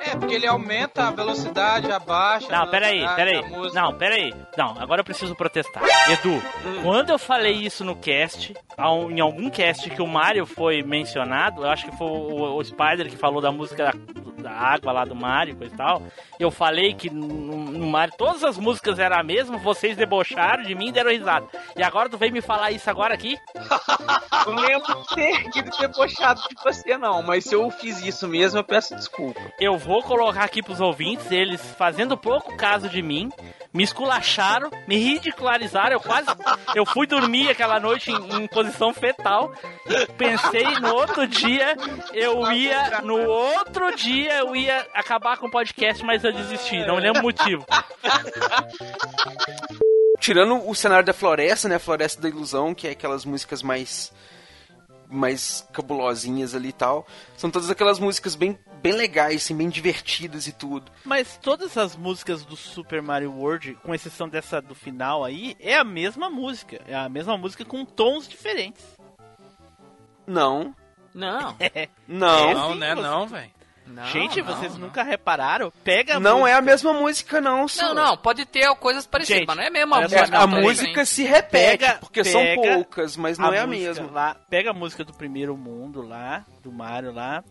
[0.05, 2.49] É, porque ele aumenta a velocidade, abaixa.
[2.51, 3.43] Não, peraí, peraí.
[3.73, 4.35] Não, peraí.
[4.57, 5.83] Não, agora eu preciso protestar.
[6.11, 6.83] Edu, Hum.
[6.83, 8.55] quando eu falei isso no cast,
[9.11, 13.09] em algum cast que o Mario foi mencionado, eu acho que foi o, o Spider
[13.09, 13.93] que falou da música
[14.43, 16.03] da, água lá do Mario e coisa e tal.
[16.39, 20.75] Eu falei que no, no Mario todas as músicas eram a mesma, vocês debocharam de
[20.75, 21.47] mim e deram risada.
[21.77, 23.39] E agora tu vem me falar isso agora aqui?
[24.47, 27.23] Eu não lembro de ter ido debochado de você, não.
[27.23, 29.41] Mas se eu fiz isso mesmo, eu peço desculpa.
[29.61, 33.31] Eu vou colocar aqui pros ouvintes, eles fazendo pouco caso de mim,
[33.73, 36.27] me esculacharam, me ridicularizaram, eu quase.
[36.75, 39.53] Eu fui dormir aquela noite em, em posição fetal.
[40.17, 41.77] Pensei no outro dia,
[42.15, 43.03] eu ia.
[43.03, 47.23] No outro dia eu ia acabar com o podcast, mas eu desisti, não lembro o
[47.25, 47.65] motivo.
[50.21, 51.79] Tirando o cenário da floresta, né?
[51.79, 54.13] Floresta da Ilusão, que é aquelas músicas mais
[55.15, 57.07] mais cabulosinhas ali e tal.
[57.37, 60.91] São todas aquelas músicas bem, bem legais, assim, bem divertidas e tudo.
[61.05, 65.77] Mas todas as músicas do Super Mario World, com exceção dessa do final aí, é
[65.77, 66.81] a mesma música.
[66.87, 68.83] É a mesma música com tons diferentes.
[70.27, 70.75] Não,
[71.13, 71.57] Não.
[72.09, 72.55] não.
[72.55, 72.95] Não, sim, né?
[72.95, 73.51] você- Não, velho.
[73.87, 74.81] Não Gente, não, vocês não.
[74.87, 75.73] nunca repararam?
[75.85, 76.51] Pega a Não música.
[76.51, 77.69] é a mesma música, não.
[77.69, 77.83] Su.
[77.83, 80.39] Não, não, pode ter coisas parecidas, Gente, mas não é a É, música.
[80.39, 84.11] a música se repete, Pega- porque são pega poucas, mas não é a mesma.
[84.11, 87.43] Lá, pega a música do primeiro mundo lá, do Mario lá,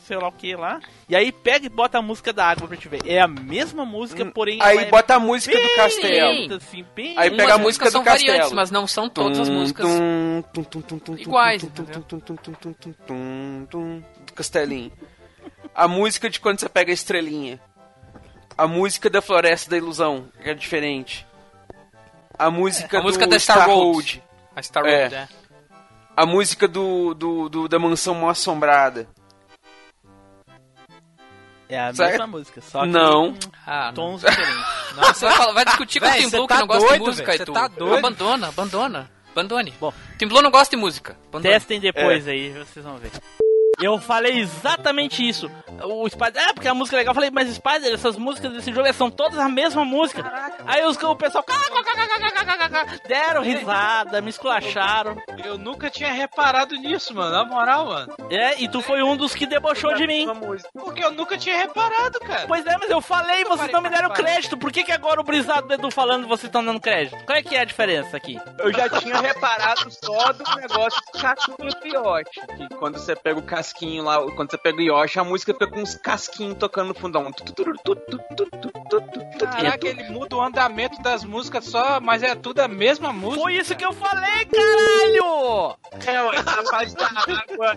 [0.00, 0.80] sei lá o que lá.
[1.08, 3.00] E aí pega e bota a música da água pra te ver.
[3.04, 4.58] É a mesma música, Hum, porém.
[4.62, 6.54] Aí é bota a música do castelo.
[6.54, 8.26] assim, bem- Aí Umas pega a música do são castelo.
[8.28, 9.86] variantes, mas não são todas as músicas.
[9.86, 11.62] tum, tum, tum, tum, tum, iguais,
[14.26, 14.92] Do castelinho.
[15.76, 17.60] A música de quando você pega a estrelinha.
[18.56, 21.26] A música da Floresta da Ilusão, que é diferente.
[22.38, 23.82] A música, A música da Star Road.
[23.92, 24.22] Road.
[24.54, 25.02] A Star É.
[25.02, 25.28] Road, é.
[26.16, 29.06] A música do, do, do- da Mansão Mal Assombrada.
[31.68, 32.10] É a Certo?
[32.12, 33.32] mesma música, só que Não.
[33.34, 33.94] com Ah, não.
[33.94, 34.64] tons diferentes.
[34.96, 37.00] Não, você vai, falar- vai discutir com o Tim Blue que tá não gosta doido,
[37.02, 37.52] de música véi, e cê tu.
[37.52, 37.96] tá doido.
[37.98, 39.10] Abandona, abandona.
[39.32, 39.74] Abandone.
[39.78, 39.92] Bom.
[40.18, 41.18] Tim Blue não gosta de música.
[41.28, 41.52] Abandone.
[41.54, 43.10] Testem depois aí, vocês vão ver.
[43.80, 45.50] Eu falei exatamente isso.
[45.82, 46.42] O Spider.
[46.48, 47.12] Ah, porque a música é legal.
[47.12, 50.24] Eu falei, mas Spider, essas músicas desse jogo são todas a mesma música.
[50.66, 51.44] Aí os, o pessoal.
[53.06, 55.16] Deram risada, me esculacharam.
[55.44, 57.32] Eu nunca tinha reparado nisso, mano.
[57.32, 58.14] Na moral, mano.
[58.30, 60.26] É, e tu foi um dos que debochou de mim.
[60.72, 62.46] Porque eu nunca tinha reparado, cara.
[62.46, 64.56] Pois é, mas eu falei, vocês parei não me deram crédito.
[64.56, 67.16] Por que, que agora o brisado do Edu falando vocês estão dando crédito?
[67.24, 68.40] Qual é que é a diferença aqui?
[68.58, 71.16] Eu já tinha reparado só do negócio do
[71.56, 72.40] do Yoshi.
[72.56, 75.66] Que quando você pega o casquinho lá, quando você pega o Yoshi, a música fica
[75.66, 77.30] com uns casquinhos tocando no fundão.
[79.40, 83.42] Caraca, ele muda o andamento das músicas só, mas é tudo a mesma música.
[83.42, 85.76] Foi isso que eu falei, caralho!
[86.06, 87.76] É, a fase da água,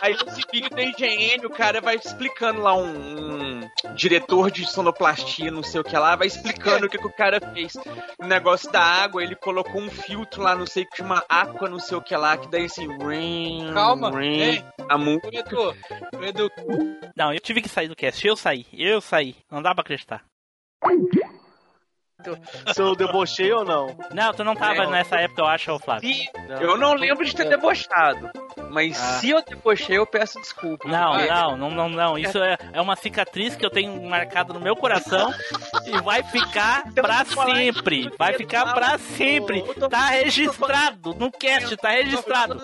[0.00, 5.50] Aí esse vídeo da IGN, o cara vai explicando lá um, um, diretor de sonoplastia,
[5.50, 7.74] não sei o que lá, vai explicando o que, que o cara fez.
[8.18, 11.68] O negócio da água, ele colocou um filtro lá, não sei o que uma água
[11.68, 12.86] não sei o que lá, que daí assim.
[13.72, 14.22] Calma.
[14.22, 15.28] Ei, a música.
[16.22, 16.50] Edu,
[17.16, 18.26] Não, eu tive que sair do cast.
[18.26, 19.34] Eu saí, eu saí.
[19.50, 20.24] Não dá pra acreditar.
[22.74, 23.96] Se eu debochei ou não.
[24.12, 24.90] Não, tu não tava Não.
[24.90, 26.08] nessa época, eu acho, ô Flávio.
[26.12, 26.28] Se-
[26.60, 28.28] eu não lembro de ter debochado.
[28.70, 29.18] Mas Ah.
[29.20, 30.86] se eu debochei, eu peço desculpa.
[30.88, 32.18] Não, não, não, não, não.
[32.18, 35.32] Isso é, é uma cicatriz que eu tenho marcado no meu coração
[35.86, 38.10] e vai ficar Então, pra sempre.
[38.18, 39.60] Vai eu ficar tô pra sempre.
[39.60, 42.60] eu tô- Tá registrado no cast, tá registrado.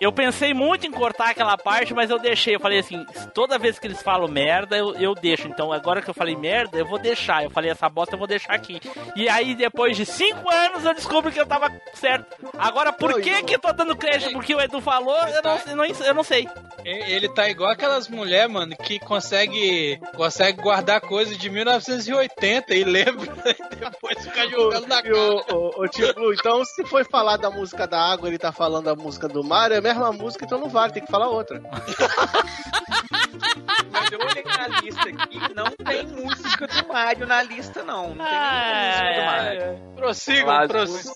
[0.00, 2.54] Eu pensei muito em cortar aquela parte, mas eu deixei.
[2.54, 5.48] Eu falei assim, toda vez que eles falam merda, eu, eu deixo.
[5.48, 7.42] Então agora que eu falei merda, eu vou deixar.
[7.42, 8.75] Eu falei essa bosta, eu vou deixar aqui.
[9.14, 12.36] E aí depois de cinco anos eu descubro que eu tava certo.
[12.58, 15.16] Agora por que que eu tô dando crédito porque o Edu falou?
[15.16, 16.48] Eu não, eu não, eu não sei.
[16.84, 23.32] ele tá igual aquelas mulheres, mano, que consegue, consegue guardar coisas de 1980 e lembra
[23.72, 25.16] e depois fica jogando na cara.
[25.16, 28.52] o, o, o Tio Blue, então se foi falar da música da água, ele tá
[28.52, 31.28] falando da música do Mario, é a mesma música, então não vale, tem que falar
[31.28, 31.60] outra.
[33.90, 38.14] Mas eu olhei na lista aqui, não tem música do Mario na lista, não.
[38.14, 38.34] Não tem
[38.66, 39.76] É.
[39.96, 40.46] Prossigam.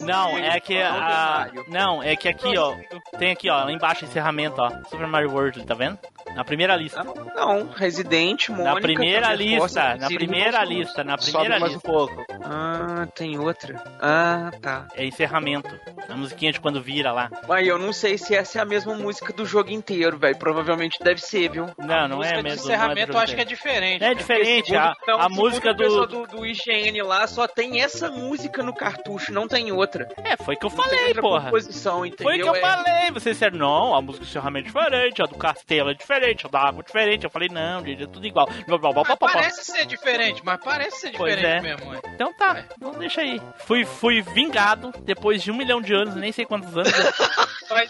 [0.01, 1.49] Não, é que Não, a.
[1.69, 2.75] Não, é que aqui, ó.
[3.19, 4.71] Tem aqui, ó, lá embaixo encerramento, ó.
[4.89, 5.99] Super Mario World, tá vendo?
[6.35, 7.05] Na primeira lista.
[7.35, 8.75] Não, Resident, Mônica...
[8.75, 11.89] Na primeira lista, na primeira lista, na Sobe primeira mais um lista.
[11.89, 12.25] pouco.
[12.45, 13.83] Ah, tem outra.
[14.01, 14.87] Ah, tá.
[14.95, 15.69] É encerramento.
[16.09, 17.31] A musiquinha de quando vira lá.
[17.49, 20.37] Mas eu não sei se essa é a mesma música do jogo inteiro, velho.
[20.37, 21.67] Provavelmente deve ser, viu?
[21.79, 22.61] Não, não música é mesmo.
[22.65, 24.05] encerramento eu não é acho que é diferente.
[24.05, 26.07] É diferente, Segundo- a, então, a segundo música o do.
[26.07, 26.27] do...
[26.27, 30.09] do IGN lá só tem essa música no cartucho, não tem outra.
[30.25, 31.45] É, foi que eu Não falei, porra.
[31.45, 32.25] composição, entendeu?
[32.27, 33.11] Foi que eu É- falei.
[33.11, 36.49] Vocês disseram, não, a música do encerramento é diferente, a do castelo é diferente, a
[36.49, 37.25] da água é diferente.
[37.25, 38.47] Eu falei, não, gente, é tudo igual.
[38.47, 39.33] Blá, blá, blá, blá, Mas blá, blá.
[39.33, 41.75] parece ser diferente, mas parece ser Pois diferente é.
[41.77, 41.91] mesmo.
[41.91, 42.01] ué.
[42.15, 43.41] Então tá, então deixa aí.
[43.59, 46.91] Fui, fui vingado depois de um milhão de anos, nem sei quantos anos.
[47.71, 47.89] Mas,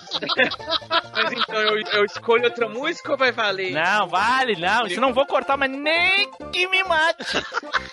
[1.15, 3.71] mas então eu, eu escolho outra música ou vai valer?
[3.73, 4.87] Não, vale, não.
[4.87, 7.25] Isso não vou cortar, mas nem que me mate.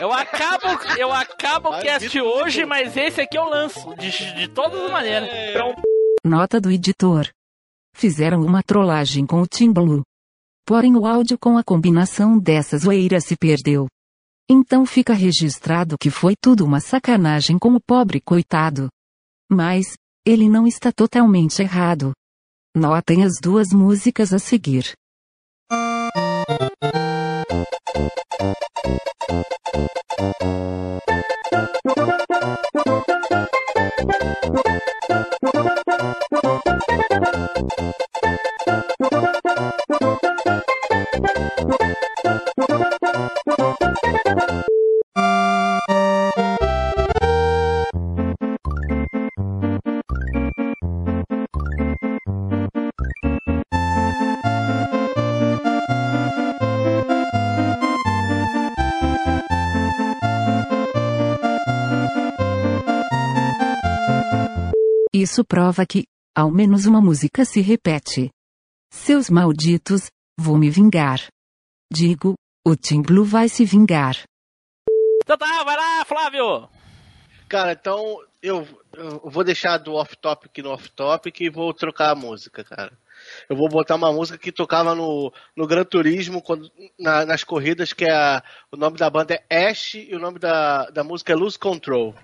[0.00, 0.66] Eu acabo,
[0.98, 2.68] eu acabo o cast hoje, tudo.
[2.68, 3.94] mas esse aqui eu lanço.
[3.96, 5.28] De, de todas as maneiras.
[6.24, 7.28] Nota do editor.
[7.94, 10.02] Fizeram uma trollagem com o Tim Blue.
[10.66, 13.86] Porém o áudio com a combinação dessa zoeira se perdeu.
[14.48, 18.88] Então fica registrado que foi tudo uma sacanagem com o pobre coitado.
[19.50, 19.94] Mas,
[20.24, 22.12] ele não está totalmente errado.
[22.74, 24.94] Notem as duas músicas a seguir.
[29.74, 30.03] you
[65.34, 68.30] Isso prova que, ao menos uma música se repete.
[68.92, 70.06] Seus malditos,
[70.38, 71.26] vou me vingar.
[71.92, 74.14] Digo, o Tim Blue vai se vingar.
[75.24, 76.68] Então tá, vai lá, Flávio.
[77.48, 82.62] Cara, então eu, eu vou deixar do off-topic no off-topic e vou trocar a música,
[82.62, 82.96] cara.
[83.50, 87.92] Eu vou botar uma música que tocava no, no Gran Turismo, quando, na- nas corridas,
[87.92, 91.32] que é a- o nome da banda é Ash e o nome da, da música
[91.32, 92.14] é Lose Control.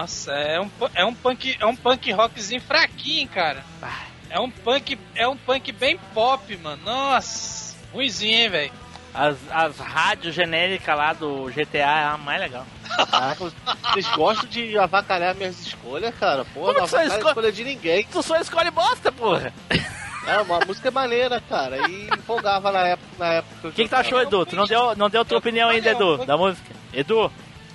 [0.00, 3.62] Nossa, é um, é um punk, é um punk rockzinho fraquinho, cara.
[4.30, 6.82] É um punk, é um punk bem pop, mano.
[6.84, 8.72] Nossa, ruimzinho, hein, velho.
[9.12, 12.64] As, as rádios genéricas lá do GTA é a mais legal.
[13.10, 13.52] Caraca,
[13.92, 16.44] vocês gostam de avacalhar minhas escolhas, cara?
[16.46, 18.04] Porra, Como não que avacalha a escolhe- escolha de ninguém.
[18.10, 19.52] Tu só escolhe bosta, porra.
[20.26, 21.88] É, uma música maneira, cara.
[21.90, 23.08] E empolgava na época.
[23.18, 24.46] Na época O que, que tu achou, Edu?
[24.46, 26.70] Tu não deu, não deu tua opinião ainda, Edu, da música?
[26.92, 27.30] Edu,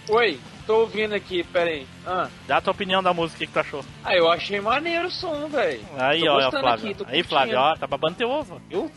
[0.10, 1.86] Oi, tô ouvindo aqui, peraí.
[2.06, 3.86] Ah, dá tua opinião da música, o que, que tu achou?
[4.04, 5.82] ah eu achei maneiro o som, velho.
[5.98, 6.72] Aí, Tô ó, Flávio.
[6.74, 7.24] aqui, tô Aí.
[7.24, 8.62] Flávio, ó, tá babando teu ovo.
[8.70, 8.92] Viu?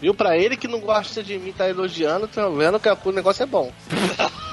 [0.00, 0.14] Viu?
[0.14, 3.46] Pra ele que não gosta de mim, tá elogiando, tá vendo que o negócio é
[3.46, 3.72] bom.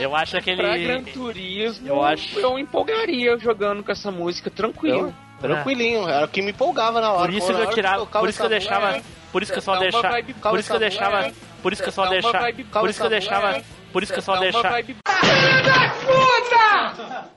[0.00, 1.12] Eu acho Pra Gran aquele.
[1.12, 5.12] Turismo, Eu acho- eu empolgaria jogando com essa música, tranquilo.
[5.40, 7.30] Tranquilinho, era o que me empolgava na hora.
[7.30, 8.06] Por isso que eu tirava.
[8.06, 9.00] Por isso que eu deixava.
[9.32, 10.22] Por isso que eu só deixava.
[10.42, 11.32] Por isso que eu deixava.
[11.62, 12.52] Por isso que eu só deixava.
[12.80, 13.62] Por isso que eu deixava.
[13.92, 14.68] Por isso que eu só Dá uma deixava.
[14.70, 14.96] vibe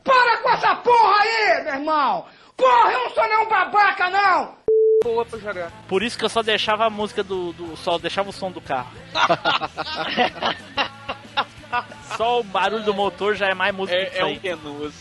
[0.03, 2.25] Para com essa porra aí, meu irmão!
[2.57, 4.55] Porra, eu não sou nenhum babaca, não!
[5.03, 5.71] boa pra jogar.
[5.87, 7.53] Por isso que eu só deixava a música do.
[7.53, 8.91] do só deixava o som do carro.
[12.17, 14.37] só o barulho do motor já é mais música que É, isso é aí.
[14.37, 14.93] um penoso.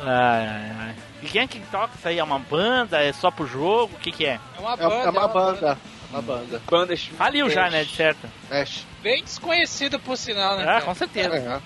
[0.00, 0.94] Ai, ai, ai.
[1.22, 2.18] E quem é que toca isso aí?
[2.18, 3.02] É uma banda?
[3.02, 3.94] É só pro jogo?
[3.94, 4.40] O que que é?
[4.56, 4.94] É uma É, banda.
[4.94, 5.78] é uma banda.
[6.12, 6.60] Uma banda.
[6.70, 7.04] Bandas.
[7.16, 8.28] Faliu já, né, de certo.
[8.50, 8.84] Ash.
[9.02, 10.62] Bem desconhecida por sinal, né?
[10.62, 10.80] Ah, cara?
[10.82, 11.36] com certeza.
[11.36, 11.60] É.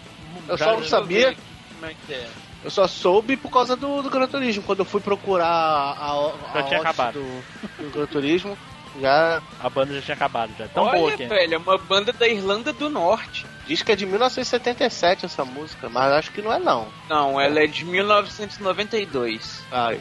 [0.49, 1.37] Eu Já- só não sabia.
[1.75, 2.29] Como é que é?
[2.65, 4.63] Eu só soube por causa do, do Gran Turismo.
[4.63, 7.15] Quando eu fui procurar a, a, Já a tinha acabado.
[7.15, 8.57] do, do Gran Turismo,
[9.01, 10.67] já A banda já tinha acabado, já.
[10.69, 11.29] Tão boa Olha, que é.
[11.29, 13.47] velho, é uma banda da Irlanda do Norte.
[13.67, 16.89] diz que é de 1977 essa música, mas acho que não é não.
[17.09, 19.63] Não, ela é de 1992.
[19.71, 20.01] Ah, é.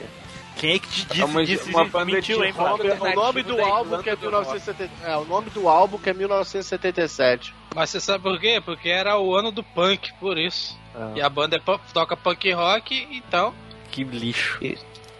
[0.66, 1.70] Quem é que te disse uma- disso?
[1.70, 5.26] uma banda mentiu, hein, O nome, do álbum que é Irlanda do 1970, é, o
[5.26, 7.54] nome do álbum que é 1977.
[7.76, 8.60] Mas você sabe por quê?
[8.64, 10.76] Porque era o ano do punk, por isso.
[11.14, 11.62] E a banda é
[11.94, 13.54] toca punk rock, então.
[13.92, 14.60] Que lixo.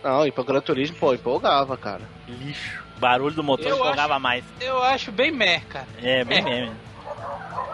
[0.04, 2.02] Não, e pro Gran Turismo, pô, empolgava, cara.
[2.28, 2.84] Lixo.
[2.98, 4.44] Barulho do motor Eu empolgava mais.
[4.60, 5.88] Eu acho bem mer, cara.
[6.02, 6.42] É, bem É.
[6.42, 6.72] meme.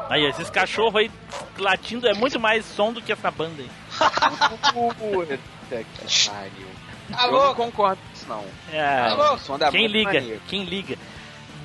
[0.09, 1.11] Aí, esses cachorros aí
[1.57, 3.69] latindo é muito mais som do que essa banda aí.
[4.73, 6.67] Puta que pariu.
[7.23, 8.45] Eu não concordo com isso, não.
[8.71, 9.57] É, Alô?
[9.57, 10.13] Da quem é liga?
[10.13, 10.41] maneiro.
[10.47, 10.97] Quem liga?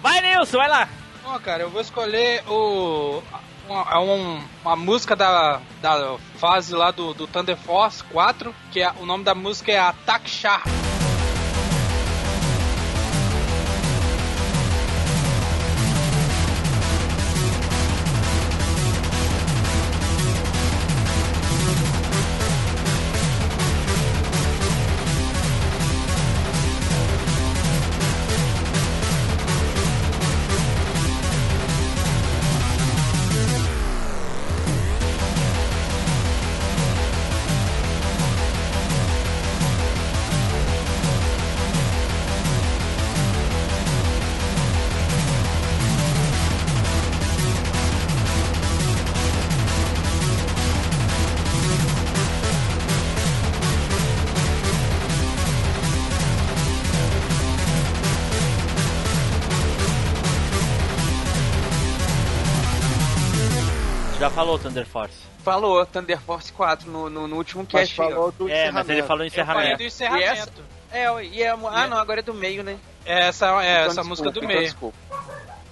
[0.03, 0.89] Vai, Nilson, vai lá.
[1.23, 3.23] Bom, cara, eu vou escolher o.
[3.69, 8.93] Uma, um- uma música da, da fase lá do, do Thunder Force 4, que é,
[9.01, 10.67] o nome da música é Attack Sharp.
[65.47, 67.95] Falou Thunder Force 4 no, no, no último Mas cast.
[67.95, 69.07] falou do É, mas ele encerramento.
[69.07, 69.77] falou Eu falei encerramento.
[69.77, 70.63] do E encerramento.
[70.91, 72.77] É, e é, ah, não, agora é do meio, né?
[73.05, 74.51] É essa, é Então, essa música do meio.
[74.55, 74.99] então, desculpa.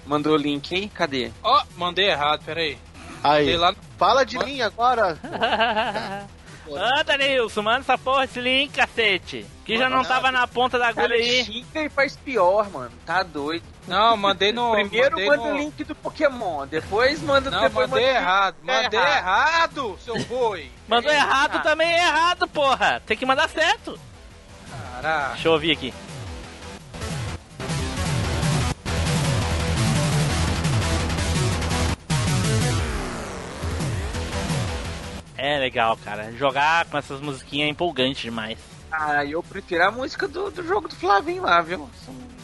[0.05, 0.87] Mandou o link aí?
[0.87, 1.29] Cadê?
[1.43, 2.77] Ó, mandei errado, peraí.
[3.21, 5.19] Aí, lá no- fala de mim agora.
[6.73, 9.45] Anda, Nilson, manda essa porra, esse link, cacete.
[9.65, 11.43] Que já não tava na ponta da agulha Cara, aí.
[11.43, 12.91] xinga e faz pior, mano.
[13.05, 13.63] Tá doido.
[13.87, 14.71] Não, mandei no.
[14.71, 15.55] Primeiro mandei manda no...
[15.55, 18.55] o link do Pokémon, depois manda Não, depois mandei manda errado.
[18.63, 20.71] Mandei errado, seu boi.
[20.87, 21.59] Mandou errado Ah.
[21.59, 23.01] também é errado, porra.
[23.05, 23.99] Tem que mandar certo.
[25.01, 25.33] Caraca.
[25.33, 25.93] Deixa eu ouvir aqui.
[35.45, 36.31] É legal, cara.
[36.31, 38.57] Jogar com essas musiquinhas é empolgante demais.
[38.91, 41.87] Ah, eu prefiro a música do, do jogo do Flavinho lá, viu?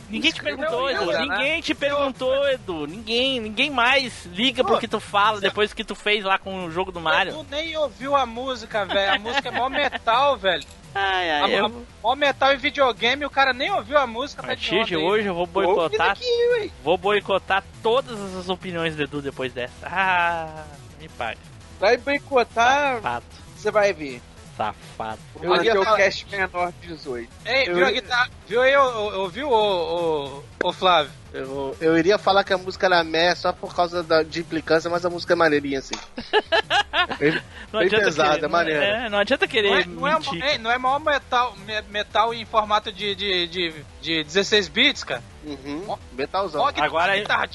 [0.08, 1.06] Ninguém te perguntou, Edu.
[1.08, 1.20] né?
[1.22, 2.86] Ninguém te perguntou, Edu.
[2.86, 6.72] Ninguém, ninguém mais liga pro que tu fala depois que tu fez lá com o
[6.72, 7.34] jogo do Mario.
[7.34, 9.14] Tu nem ouviu a música, velho.
[9.16, 10.64] A música é mó metal, velho.
[10.94, 11.86] Ai, ai, a, eu...
[12.04, 14.44] mó metal em videogame, o cara nem ouviu a música.
[14.44, 15.02] A partir de aí.
[15.02, 16.12] hoje eu vou boicotar.
[16.12, 16.72] aqui.
[16.84, 19.88] Vou boicotar todas as opiniões do Edu depois dessa.
[19.88, 20.66] Ah,
[21.00, 21.51] me paga.
[21.82, 23.26] Vai boicotar, Safado,
[23.58, 24.22] você vai ver.
[24.56, 25.20] safado.
[25.42, 27.28] Eu ter o cast menor de 18.
[27.44, 28.30] Ei, Eu- viu a guitarra?
[28.48, 31.12] Viu aí, ouviu, o, o, o Flávio?
[31.34, 34.90] Eu, eu iria falar que a música era meh só por causa da, de implicância,
[34.90, 35.96] mas a música é maneirinha, assim.
[37.18, 37.32] Bem,
[37.72, 38.84] Não bem adianta pesada, querer, é maneira.
[38.86, 40.44] É, não adianta Não querer é, não, é, mentir.
[40.44, 45.04] ei, não é maior metal, me- metal em formato de, de, de, de 16 bits,
[45.04, 45.24] cara?
[45.44, 46.66] Uhum, metalzão.
[46.68, 47.50] Guitarra, Agora- guitarra,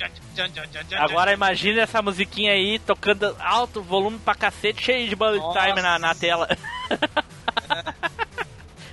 [0.99, 5.61] Agora imagina essa musiquinha aí tocando alto volume pra cacete, cheio de bullet Nossa.
[5.61, 6.49] time na, na tela.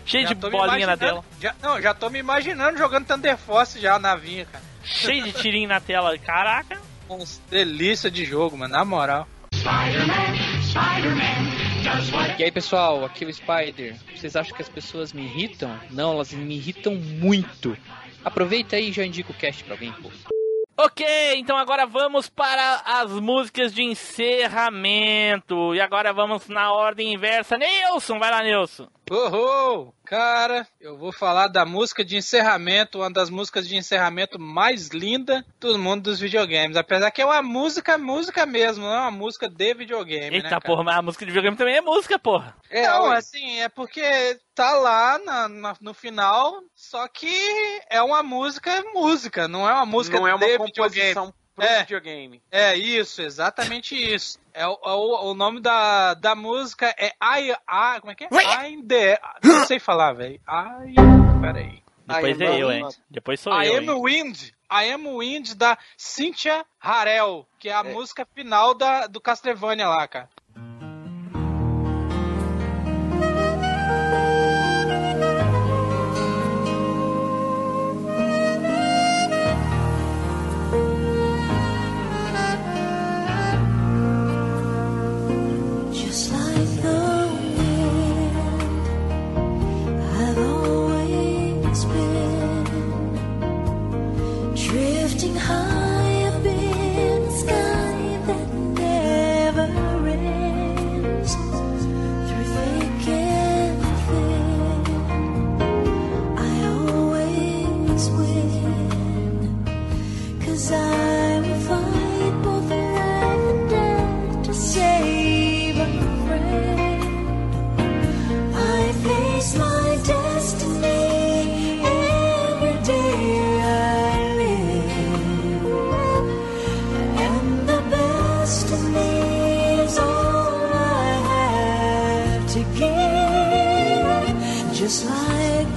[0.05, 1.23] cheio Já de bolinha na tela.
[1.39, 4.63] Já, não, já tô me imaginando jogando Thunder Force já na vinha, cara.
[4.83, 6.17] Cheio de tirinho na tela.
[6.17, 6.79] Caraca.
[7.09, 9.27] Nossa, delícia de jogo, mano, na moral.
[12.37, 13.95] E aí pessoal, aqui é o Spider.
[14.15, 15.77] Vocês acham que as pessoas me irritam?
[15.89, 17.77] Não, elas me irritam muito.
[18.25, 20.09] Aproveita aí e já indica o cast pra alguém, pô.
[20.75, 25.75] Ok, então agora vamos para as músicas de encerramento.
[25.75, 27.57] E agora vamos na ordem inversa.
[27.57, 28.87] Nilson, vai lá, Nilson.
[29.11, 34.87] Oh, cara, eu vou falar da música de encerramento, uma das músicas de encerramento mais
[34.87, 36.77] linda do mundo dos videogames.
[36.77, 40.49] Apesar que é uma música, música mesmo, não é uma música de videogame, né, Eita
[40.49, 40.61] cara?
[40.61, 42.55] porra, mas a música de videogame também é música, porra.
[42.69, 47.29] É, não, assim, é porque tá lá na- na- no final, só que
[47.89, 50.71] é uma música, música, não é uma música não é uma de videogame.
[51.13, 51.79] composição pro É.
[51.81, 52.41] videogame.
[52.49, 54.39] É isso, exatamente isso.
[54.53, 58.25] É o, é o, o nome da, da música é I, I como é que
[58.25, 58.27] é?
[58.67, 60.39] I'm the, não sei falar, velho.
[60.47, 61.83] I, peraí.
[62.05, 62.87] Depois I é eu, hein?
[63.09, 64.01] Depois sou I eu, am hein?
[64.01, 64.51] Wind.
[64.71, 70.07] I am Wind da Cynthia Harel, que é a música final da, do Castlevania lá,
[70.07, 70.29] cara.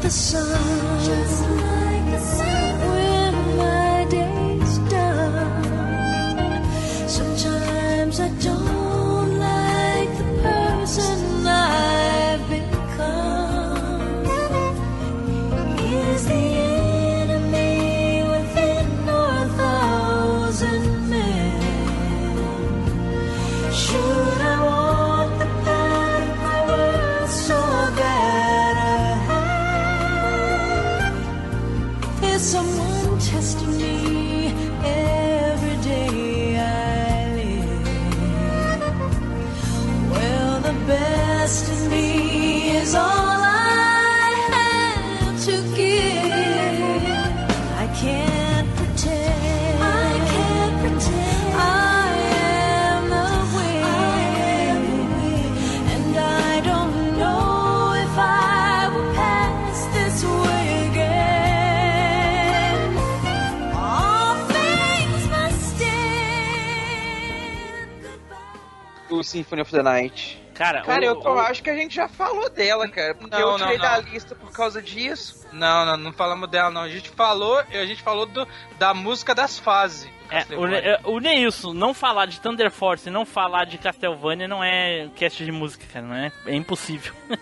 [0.07, 0.86] The sun.
[69.27, 70.43] Symphony of the Night.
[70.55, 73.15] Cara, Cara, o- eu, o- acho que a gente já falou dela, cara.
[73.15, 73.85] Porque Não, eu tirei não.
[73.85, 75.47] da lista por causa disso.
[75.53, 76.81] Não, não, não falamos dela, não.
[76.83, 78.49] A gente falou, a gente falou do,
[78.79, 80.09] da música das fases.
[80.31, 84.49] É, o, é, o Neilson, não falar de Thunder Force e não falar de Castlevania
[84.49, 86.33] não é cast de música, cara, não é?
[86.47, 87.13] É impossível.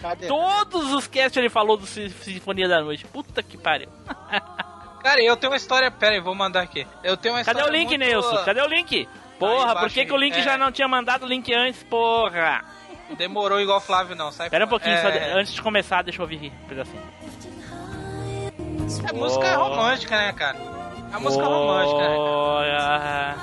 [0.00, 0.26] Cadê?
[0.28, 3.04] Todos os casts ele falou do Sin- Sinfonia da Noite.
[3.06, 3.88] Puta que pariu.
[5.02, 5.90] Cara, eu tenho uma história.
[5.90, 6.86] Pera aí, vou mandar aqui.
[7.02, 8.44] Eu tenho uma Cadê o link, muito- Neilson?
[8.44, 9.08] Cadê o link?
[9.38, 10.42] Porra, por que, que o link É.
[10.42, 12.64] já não tinha mandado o link antes, porra?
[13.16, 14.32] Demorou igual o Flávio, não.
[14.32, 15.10] Sai Espera um pouquinho, é...
[15.10, 17.02] de- antes de começar, deixa eu ouvir um pedacinho.
[19.08, 19.68] É música Oh.
[19.68, 20.58] romântica, né, cara?
[21.12, 23.36] É música romântica, né?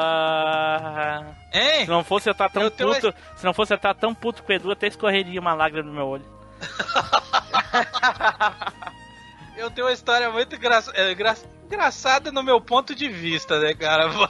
[0.00, 1.36] Porra.
[1.52, 1.84] Hein?
[1.84, 4.14] Se não fosse eu estar tão Eu tenho puto, se não fosse eu estar tão
[4.14, 6.24] puto com o Edu, até escorreria uma lágrima no meu olho.
[9.56, 11.36] Eu tenho uma história muito engra- é, engra-
[11.70, 14.10] engraçada no meu ponto de vista, né, cara?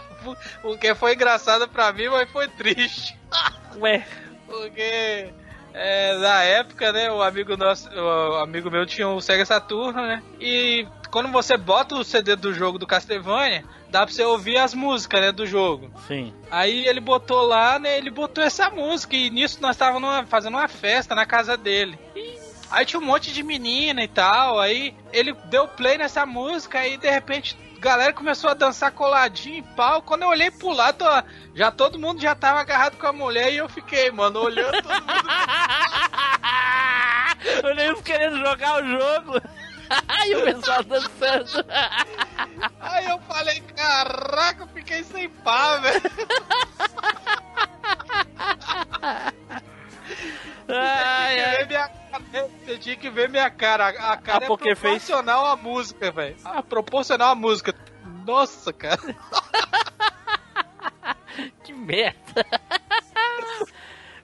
[0.63, 3.19] O que foi engraçado pra mim, mas foi triste.
[3.81, 4.07] Ué,
[4.47, 5.31] Porque
[5.73, 10.23] é, na época, né, o amigo nosso, o amigo meu tinha o Sega Saturno, né?
[10.39, 14.75] E quando você bota o CD do jogo do Castlevania, dá pra você ouvir as
[14.75, 15.91] músicas, né, do jogo.
[16.07, 16.35] sim.
[16.51, 17.97] Aí ele botou lá, né?
[17.97, 21.99] Ele botou essa música e nisso nós estávamos fazendo uma festa na casa dele.
[22.71, 24.61] Aí tinha um monte de menina e tal.
[24.61, 29.57] Aí ele deu play nessa música e de repente a galera começou a dançar coladinho
[29.59, 30.03] em pau.
[30.03, 31.05] Quando eu olhei pro lado,
[31.55, 34.93] já todo mundo já tava agarrado com a mulher e eu fiquei, mano, olhando todo
[34.93, 35.31] mundo.
[37.65, 39.41] o Neilson querendo jogar o jogo.
[40.27, 41.67] e o pessoal dançando.
[42.81, 46.03] Aí eu falei, caraca, eu fiquei sem pá, velho.
[50.69, 52.00] Ai, ai.
[52.65, 53.87] Você tinha que ver minha cara.
[53.87, 55.07] A, a cara A é Poker Face.
[55.07, 56.37] proporcional à música, velho.
[56.45, 57.75] Ah, proporcional à música.
[58.27, 59.01] Nossa, cara.
[61.65, 62.45] Que merda.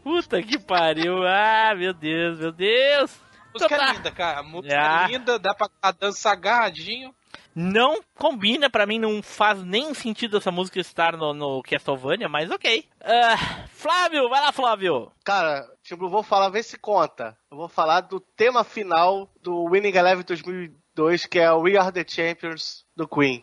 [0.03, 1.27] Puta que pariu.
[1.27, 3.11] Ah, meu Deus, meu Deus.
[3.13, 3.89] A música Então tá.
[3.89, 4.41] é linda, cara.
[4.41, 5.05] A música Ah.
[5.05, 7.15] é linda, dá pra a dança agarradinho.
[7.59, 12.51] Não combina, pra mim não faz nem sentido essa música estar no, no Castlevania, mas
[12.51, 12.87] ok.
[13.01, 15.11] Ah, Flávio, vai lá, Flávio.
[15.25, 17.35] Cara, tipo, eu vou falar, vê se conta.
[17.51, 21.91] Eu vou falar do tema final do Winning Eleven 2002, que é o We Are
[21.91, 23.43] The Champions, do Queen.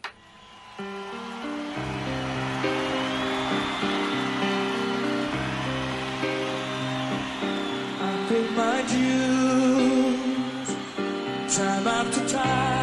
[8.00, 10.70] I paid my dues
[11.56, 12.83] time after time.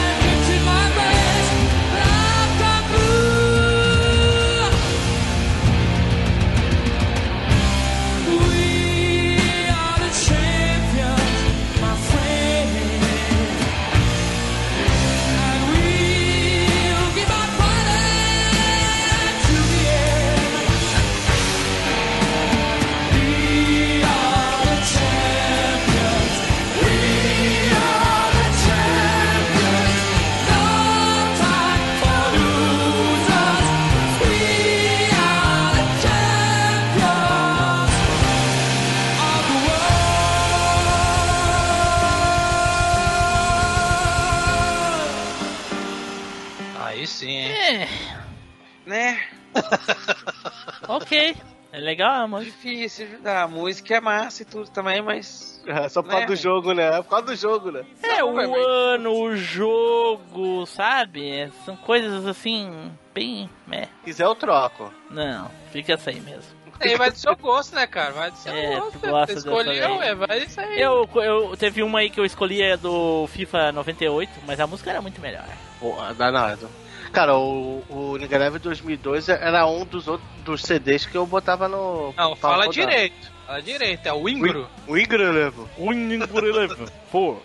[50.87, 51.35] ok.
[51.73, 52.43] É legal, mano.
[52.43, 53.43] Difícil ajudar.
[53.43, 55.63] A música é massa e tudo também, mas.
[55.65, 56.27] É só por causa Né?
[56.27, 56.97] do jogo, né?
[56.97, 57.85] É por causa do jogo, né?
[58.03, 61.29] É, o ano, o jogo, sabe?
[61.29, 63.49] É, São coisas assim, bem.
[63.71, 63.83] É.
[63.85, 64.91] Se quiser, eu troco.
[65.09, 66.59] Não, fica assim mesmo.
[66.79, 68.11] Aí vai do seu gosto, né, cara?
[68.11, 68.99] Vai do seu É, gosto.
[68.99, 70.81] Você dessa escolheu, é, vai isso aí.
[70.81, 74.89] Eu, eu teve uma aí que eu escolhi é do FIFA 98, mas a música
[74.89, 75.45] era muito melhor.
[75.79, 76.67] Pô, danado.
[77.11, 82.13] Cara, o, o Leve 2002 era um dos outros dos CDs que eu botava no.
[82.15, 82.71] Não, fala rodar.
[82.71, 83.31] direito.
[83.45, 84.67] Fala direito, é o Ingro.
[84.87, 85.69] O Ingrid Levo.
[85.77, 86.87] Winning por eleven.
[87.11, 87.37] Pô.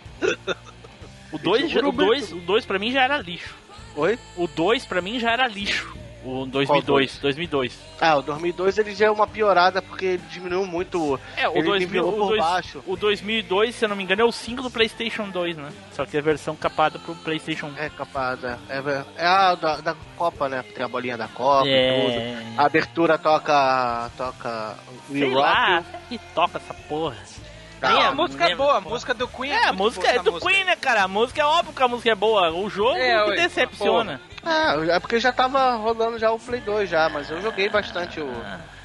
[1.31, 3.53] O 2 o dois, o dois pra mim já era lixo.
[3.95, 4.17] Oi?
[4.37, 5.93] O 2 pra mim já era lixo.
[6.27, 7.79] O 2002, 2002.
[8.01, 11.17] Ah, o 2002 ele já é uma piorada porque ele diminuiu muito.
[11.37, 12.83] É, o, ele 2000, nivelou o, por dois- baixo.
[12.85, 15.69] o 2002, se eu não me engano, é o 5 do PlayStation 2, né?
[15.93, 17.77] Só que é a versão capada pro PlayStation 1.
[17.77, 18.57] É capaz, é.
[18.69, 20.63] É, é a da, da Copa, né?
[20.75, 22.35] Tem a bolinha da Copa e É.
[22.41, 22.59] tudo.
[22.61, 24.11] A abertura toca.
[24.17, 24.75] toca.
[25.09, 25.35] Sei Rock.
[25.35, 27.15] lá, que toca essa porra.
[27.81, 30.19] Não, Nem a música é boa, a música do Queen É, a muito música é
[30.19, 30.51] do música.
[30.51, 31.03] Queen, né, cara?
[31.03, 32.51] A música é óbvio que a música é boa.
[32.51, 34.19] O jogo É, que decepciona.
[34.45, 38.19] É, é porque já tava rolando já o Play 2 já, mas eu joguei bastante
[38.19, 38.29] o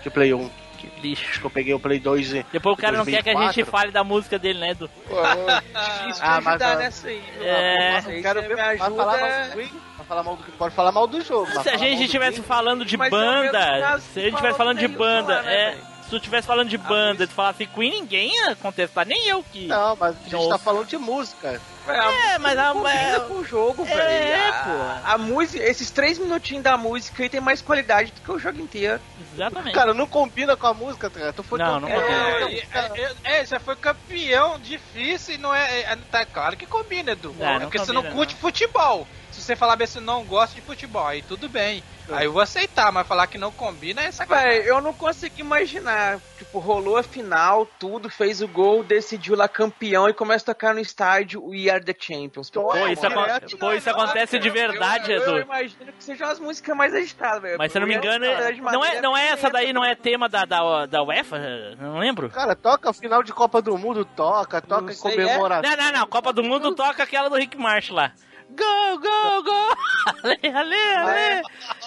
[0.03, 0.51] de Play 1.
[0.79, 1.25] Que lixo.
[1.31, 2.47] Acho que eu peguei o Play 2 e.
[2.51, 3.67] Depois o cara não quer que a gente 2004.
[3.71, 4.91] fale da música dele, né, Edu?
[5.07, 7.23] Difícil Ah, mas ajudar a- nessa aí.
[7.41, 7.99] É.
[7.99, 8.13] amor.
[8.13, 9.47] Eu quero ver me vai falar mal ajuda.
[9.49, 9.73] do Queen,
[10.09, 11.63] falar mal do pode falar mal do jogo.
[11.63, 14.89] Se a gente estivesse falando de Mas é banda, se a gente estivesse falando de
[14.89, 15.73] banda, né, é.
[15.73, 19.43] Se tu estivesse falando de banda e tu falasse Queen, ninguém ia contestar, nem eu
[19.43, 19.67] que.
[19.67, 20.49] Não, mas a gente Nossa.
[20.51, 21.61] tá falando de música.
[21.89, 22.73] É, mas a.
[22.73, 24.53] Combina é- com o jogo, É, velho.
[24.65, 24.83] pô.
[25.05, 28.39] A, a música, esses três minutinhos da música aí tem mais qualidade do que o
[28.39, 29.01] jogo inteiro.
[29.35, 29.75] Exatamente.
[29.75, 31.33] Cara, não combina com a música, cara.
[31.33, 32.41] Tu foi Não, não campeão.
[32.41, 32.63] combina.
[32.73, 33.03] É,
[33.33, 37.35] é, é, já foi campeão difícil e não é, é- Tá claro que combina, Edu.
[37.41, 39.07] É, É, não porque você combina, não curte futebol.
[39.33, 41.83] Se você falar bem, você não gosta de futebol, aí tudo bem.
[42.17, 44.61] Aí eu vou aceitar, mas falar que não combina é sacanagem.
[44.61, 46.19] Véi, eu não consigo imaginar.
[46.39, 50.75] Tipo, rolou a final, tudo, fez o gol, decidiu lá campeão e começa a tocar
[50.75, 52.51] no estádio We Are the Champions.
[52.51, 55.41] Pô, isso, acon- direto, pô, isso acontece de verdade, eu, eu, Edu.
[55.43, 57.59] imagino que sejam as músicas mais agitadas, velho.
[57.59, 59.85] Mas se eu não me engano, essa de não é, não é essa daí, não
[59.85, 61.39] é tema da, da, da UEFA?
[61.81, 62.29] Não lembro.
[62.31, 65.71] Cara, toca final de Copa do Mundo, toca, toca em sei, comemoração.
[65.71, 66.07] Não, não, não.
[66.07, 68.13] Copa do Mundo toca aquela do Rick Marsh lá.
[68.57, 69.77] Go, go, go!
[70.25, 71.43] Ale, ale, ale!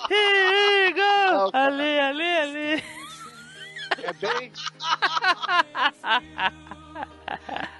[0.09, 1.49] Hey, go!
[1.53, 2.84] Ale, ale, ale!
[4.03, 4.51] É bem.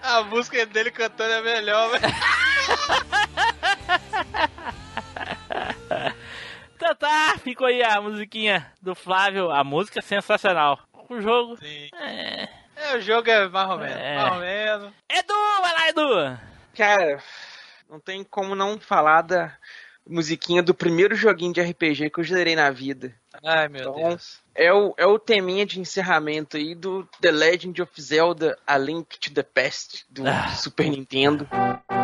[0.01, 2.03] A música dele cantando é melhor, velho.
[6.75, 9.51] Então tá, ficou aí a musiquinha do Flávio.
[9.51, 10.79] A música é sensacional.
[11.09, 11.57] O jogo.
[11.57, 11.89] Sim.
[11.93, 12.47] É.
[12.75, 13.95] É, o jogo é mais ou menos.
[13.95, 14.15] É.
[14.15, 14.93] Mais ou menos.
[15.09, 16.39] Edu, vai lá, Edu!
[16.75, 17.23] Cara,
[17.89, 19.55] não tem como não falar da
[20.07, 23.13] musiquinha do primeiro joguinho de RPG que eu zerei na vida.
[23.43, 24.39] Ai, meu Então, Deus.
[24.53, 29.17] É o, é o teminha de encerramento aí do The Legend of Zelda A Link
[29.19, 30.49] to the Past do Ah.
[30.55, 31.47] Super Nintendo.
[31.51, 31.94] Ai,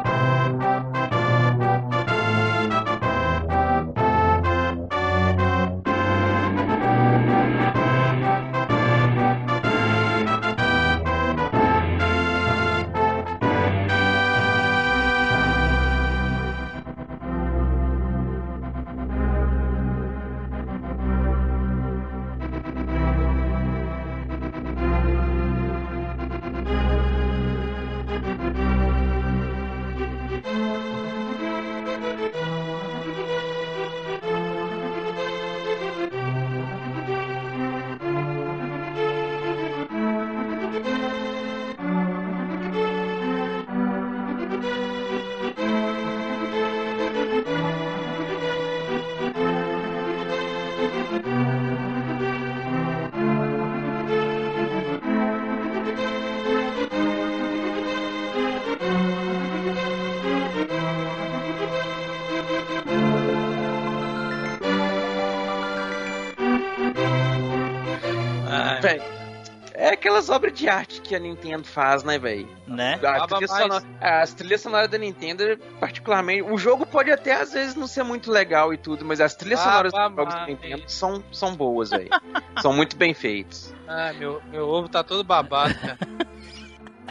[70.41, 72.47] obras de arte que a Nintendo faz, né, velho?
[72.67, 72.99] Né?
[73.03, 75.43] A trilha sonora- As trilhas sonoras da Nintendo,
[75.79, 76.41] particularmente.
[76.41, 79.59] O jogo pode até às vezes não ser muito legal e tudo, mas as trilhas
[79.59, 80.45] Baba sonoras dos jogos da.
[80.47, 82.09] Nintendo são, são boas, velho.
[82.61, 83.71] são muito bem feitos.
[83.87, 85.97] ai, meu, meu ovo tá todo babado, cara.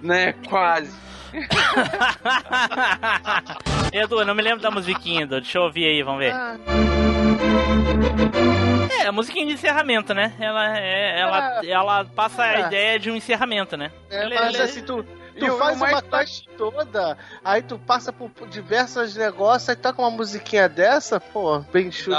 [0.03, 0.33] Né?
[0.49, 0.91] Quase.
[3.93, 5.43] Edu, eu não me lembro da musiquinha, Edu.
[5.43, 6.33] Deixa eu ouvir aí, vamos ver.
[8.91, 10.33] É, a musiquinha de encerramento, né?
[10.41, 12.61] Ela, é, ela, ela passa a É.
[12.67, 13.91] ideia de um encerramento, né?
[14.11, 15.05] É, mas assim, tu,
[15.39, 20.11] Tu E faz uma quest toda, aí tu passa por diversos negócios, aí toca uma
[20.11, 22.11] musiquinha dessa, pô, bem chute.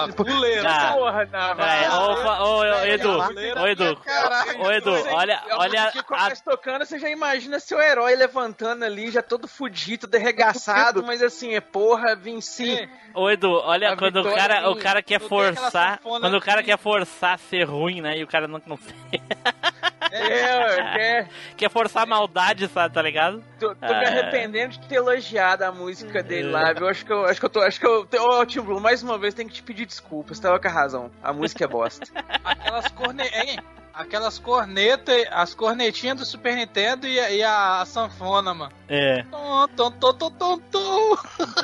[0.61, 0.89] Tá.
[0.89, 0.93] Ah.
[0.93, 3.19] Porra, não, Peraí, ô, ô, ô, Edu,
[3.61, 8.15] ô, Edu, Caralho, ô, Edu, olha, É olha, a- tocando, você já imagina seu herói
[8.15, 12.89] levantando ali, já todo fudido, todo arregaçado, mas assim, é porra, venci.
[13.13, 16.77] Ô Edu, olha A quando o cara, o cara quer forçar, quando o cara quer
[16.77, 19.21] forçar a ser ruim, né, e o cara não consegue.
[20.11, 21.27] É, é.
[21.57, 23.43] Quer forçar a maldade, sabe, tá ligado?
[23.59, 24.07] Tô, tô me Ah.
[24.07, 26.87] arrependendo de ter elogiado a música dele lá, viu?
[26.87, 29.17] Acho que eu, acho que eu tô, acho que eu, ô, Tim Blue, mais uma
[29.17, 31.11] vez tem que te pedir desculpas, você tava com a razão.
[31.23, 32.05] A música é bosta.
[32.43, 33.23] Aquelas corne...
[33.23, 33.59] hein?
[33.93, 38.71] Aquelas cornetas, as cornetinhas do Super Nintendo e, a- e a sanfona, mano.
[38.87, 41.15] É, Tom, tom, tom, tom, tom, tom.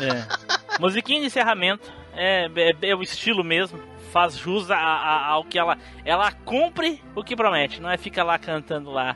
[0.02, 0.78] é.
[0.80, 3.80] Musiquinha de encerramento, é, é, é o estilo mesmo.
[4.18, 5.78] Faz jus a- a- ao que ela.
[6.04, 9.16] Ela cumpre o que promete, não é fica lá cantando lá.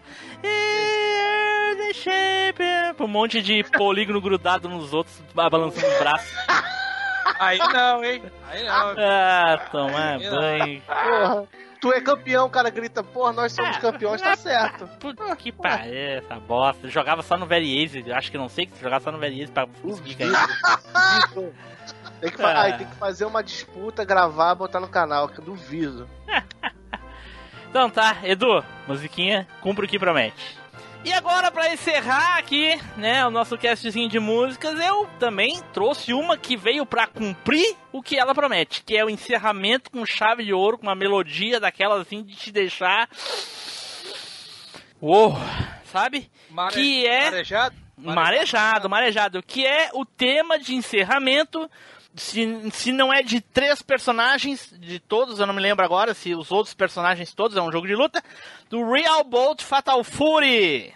[2.99, 6.31] Um monte de polígono grudado nos outros, balançando os braços.
[7.39, 8.21] Aí não, hein?
[8.47, 8.93] Aí não.
[8.95, 10.81] Ah, tomar banho.
[10.83, 11.47] Porra,
[11.81, 14.87] tu é campeão, o cara grita, porra, nós somos campeões, tá certo.
[15.01, 16.87] Puta que pariu, essa bosta.
[16.89, 19.65] Jogava só no Very Easy, acho que não sei, jogava só no Very Easy pra
[19.81, 20.47] conseguir ganhar.
[22.21, 22.61] Tem que, fa- Ah.
[22.61, 26.07] ai, tem que fazer uma disputa, gravar, botar no canal, que eu duvido.
[27.69, 30.57] Então tá, Edu, musiquinha, cumpre o que promete.
[31.05, 36.37] E agora, pra encerrar aqui, né, o nosso castzinho de músicas, eu também trouxe uma
[36.37, 40.53] que veio pra cumprir o que ela promete, que é o encerramento com chave de
[40.53, 43.07] ouro, com uma melodia daquela assim de te deixar.
[45.01, 45.35] Uou,
[45.85, 46.29] sabe?
[46.49, 47.23] Mare- Que é.
[47.31, 47.75] Marejado?
[47.97, 51.69] Marejado, marejado, que é o tema de encerramento.
[52.15, 56.35] Se, se não é de três personagens, de todos, eu não me lembro agora se
[56.35, 58.21] os outros personagens todos é um jogo de luta,
[58.69, 60.93] do Real Bolt Fatal Fury.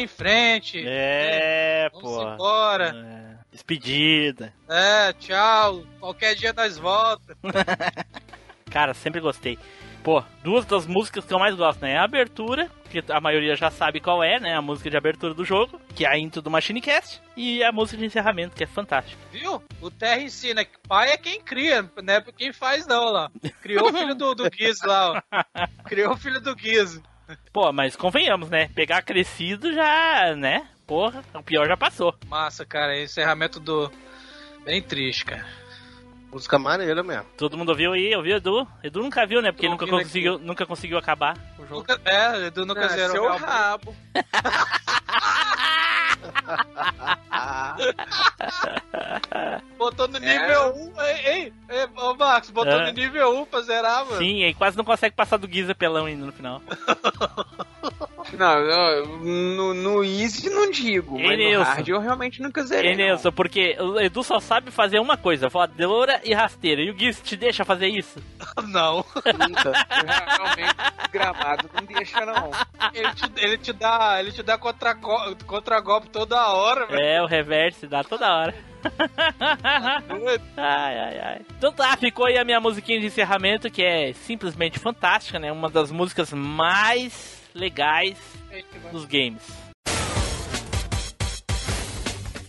[0.00, 0.82] Em frente.
[0.86, 2.32] É, Vamos pô.
[2.32, 3.40] embora.
[3.50, 4.52] Despedida.
[4.68, 5.84] É, tchau.
[5.98, 7.36] Qualquer dia nós volta.
[8.70, 9.58] Cara, sempre gostei.
[10.02, 11.98] Pô, duas das músicas que eu mais gosto, né?
[11.98, 14.56] A abertura, que a maioria já sabe qual é, né?
[14.56, 17.70] A música de abertura do jogo, que é a intro do Machine Cast, e a
[17.70, 19.20] música de encerramento, que é fantástica.
[19.30, 19.62] Viu?
[19.80, 23.30] O Terra ensina que pai é quem cria, não é quem faz não lá.
[23.60, 25.22] Criou o filho do, do Giz lá, ó.
[25.84, 26.98] Criou o filho do Giz.
[27.52, 28.68] Pô, mas convenhamos, né?
[28.74, 30.66] Pegar crescido já, né?
[30.86, 32.14] Porra, o pior já passou.
[32.26, 33.00] Massa, cara.
[33.00, 33.90] Encerramento do...
[34.64, 35.46] Bem triste, cara.
[36.32, 37.24] Música maneira mesmo.
[37.36, 38.66] Todo mundo ouviu aí, ouviu Edu?
[38.84, 39.50] Edu nunca viu, né?
[39.50, 41.80] Porque Tô nunca conseguiu, nunca conseguiu acabar o jogo.
[41.80, 43.10] Nunca, é, Edu nunca Ah, zerou.
[43.10, 43.96] seu Real rabo.
[49.78, 50.30] Botou no nível 1.
[50.30, 50.49] Ei, ei,
[52.24, 52.86] ei, Max, botou É.
[52.86, 54.18] no nível 1 pra zerar, mano.
[54.18, 56.60] Sim, e quase não consegue passar do Giza pelão ainda no final.
[58.34, 61.64] Não, não, no, no Easy não digo, Ei, mas no Nilson.
[61.70, 62.92] Hard eu realmente nunca zerei.
[62.92, 66.80] E Nelson, porque o Edu só sabe fazer uma coisa, voadora e rasteira.
[66.82, 68.22] E o Giz te deixa fazer isso?
[68.68, 68.96] Não.
[69.48, 69.72] Nunca.
[69.88, 70.76] Realmente,
[71.10, 72.50] gramado não deixa, não.
[72.92, 74.94] Ele te, ele te dá, ele te dá contra,
[75.46, 77.00] contra golpe toda hora, velho.
[77.02, 78.54] É, o reverse dá toda hora.
[80.56, 81.40] ai, ai, ai.
[81.56, 85.50] Então tá, ficou aí a minha musiquinha de encerramento, que é simplesmente fantástica, né?
[85.52, 88.18] Uma das músicas mais legais
[88.90, 89.42] dos games.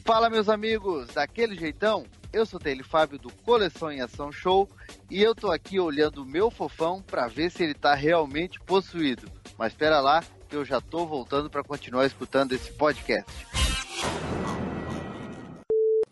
[0.05, 2.05] Fala meus amigos, daquele jeitão?
[2.33, 4.69] Eu sou Tele Fábio do Coleção em Ação Show
[5.09, 9.29] e eu tô aqui olhando o meu fofão pra ver se ele tá realmente possuído.
[9.57, 13.31] Mas espera lá, que eu já tô voltando pra continuar escutando esse podcast.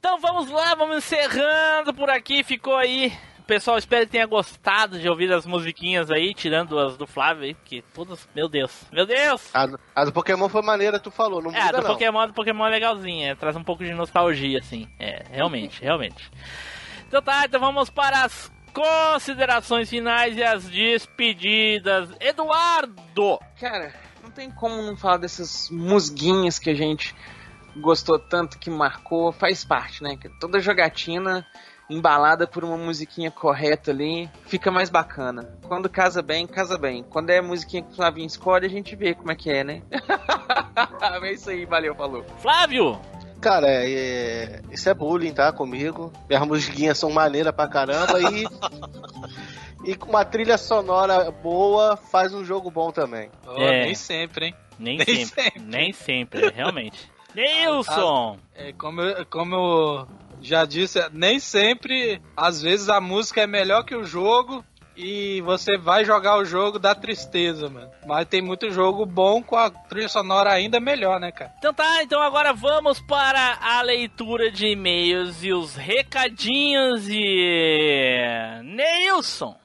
[0.02, 2.44] Vamos lá, vamos encerrando por aqui.
[2.44, 3.12] Ficou aí.
[3.46, 7.56] Pessoal espero que tenha gostado de ouvir as musiquinhas aí, tirando as do Flávio aí,
[7.56, 8.30] porque todas.
[8.36, 9.50] Meu Deus, meu Deus!
[9.56, 11.94] A, do- a do Pokémon foi maneira, tu falou, não É, a muda do não.
[11.94, 14.88] Pokémon, a do Pokémon é legalzinha, é, traz um pouco de nostalgia, assim.
[15.00, 16.30] É, realmente, realmente.
[17.08, 22.08] Então tá, então vamos para as considerações finais e as despedidas.
[22.20, 23.40] Eduardo!
[23.60, 23.92] Cara,
[24.22, 27.16] não tem como não falar dessas musguinhas que a gente
[27.78, 30.16] gostou tanto, que marcou, faz parte, né?
[30.16, 31.46] Que Toda jogatina
[31.90, 35.58] embalada por uma musiquinha correta ali, fica mais bacana.
[35.68, 37.04] Quando casa bem, casa bem.
[37.04, 39.82] Quando é musiquinha que o Flavinho escolhe, a gente vê como é que é, né?
[41.24, 42.24] é isso aí, valeu, falou.
[42.38, 43.00] Flávio!
[43.42, 45.52] Cara, é, é- isso é bullying, tá?
[45.52, 46.12] Comigo.
[46.28, 48.46] Minhas musiquinhas são maneiras pra caramba e.
[49.92, 53.32] e com uma trilha sonora boa faz um jogo bom também.
[53.48, 53.86] Oh, É.
[53.86, 54.56] Nem sempre, hein?
[54.78, 57.10] Nem, Nem sempre, nem sempre, realmente.
[57.36, 58.40] Nilson!
[58.56, 60.08] É, como, eu, como eu
[60.42, 64.64] já disse, nem sempre, às vezes a música é melhor que o jogo
[65.02, 67.90] e você vai jogar o jogo dá tristeza, mano.
[68.06, 71.54] Mas tem muito jogo bom com a trilha sonora ainda melhor, né, cara?
[71.58, 78.62] Então tá, então agora vamos para a leitura de e-mails e os recadinhos e.
[78.64, 79.58] Neilson!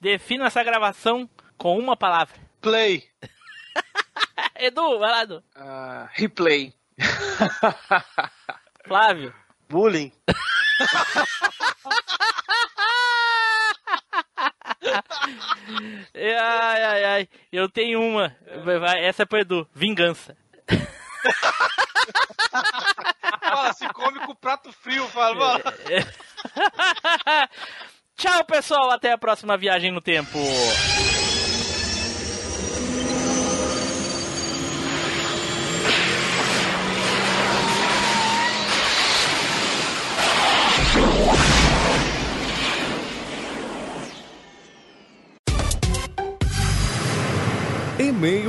[0.00, 2.34] Defina essa gravação com uma palavra.
[2.60, 3.04] Play.
[4.56, 5.42] Edu, vai lá, Edu.
[5.54, 6.72] Ah, replay.
[8.86, 9.34] Flávio.
[9.68, 10.12] Bullying.
[16.14, 17.28] Ai, ai, ai.
[17.52, 18.34] Eu tenho uma.
[18.64, 19.68] Vai, vai, essa é pro Edu.
[19.74, 20.36] Vingança.
[23.40, 25.60] Fala, se come com prato frio, fala.
[25.60, 27.48] fala.
[28.16, 28.90] Tchau, pessoal.
[28.90, 30.38] Até a próxima viagem no tempo.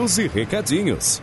[0.07, 1.21] E recadinhos.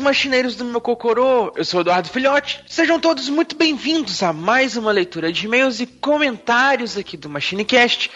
[0.00, 1.52] Machineiros do meu cocorô!
[1.54, 2.64] Eu sou Eduardo Filhote.
[2.66, 8.10] Sejam todos muito bem-vindos a mais uma leitura de e-mails e comentários aqui do MachineCast.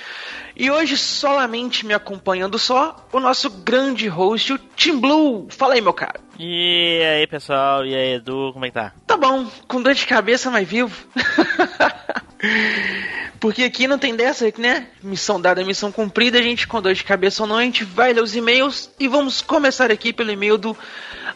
[0.56, 5.46] E hoje, solamente me acompanhando só, o nosso grande host, o Tim Blue.
[5.50, 6.20] Fala aí, meu cara.
[6.38, 7.84] E aí, pessoal?
[7.84, 8.50] E aí, Edu?
[8.52, 8.92] Como é que tá?
[9.06, 10.94] Tá bom, com dor de cabeça, mas vivo.
[13.40, 14.86] Porque aqui não tem dessa, né?
[15.02, 18.12] Missão dada, missão cumprida, a gente com dor de cabeça ou não, a gente vai
[18.12, 20.76] ler os e-mails e vamos começar aqui pelo e-mail do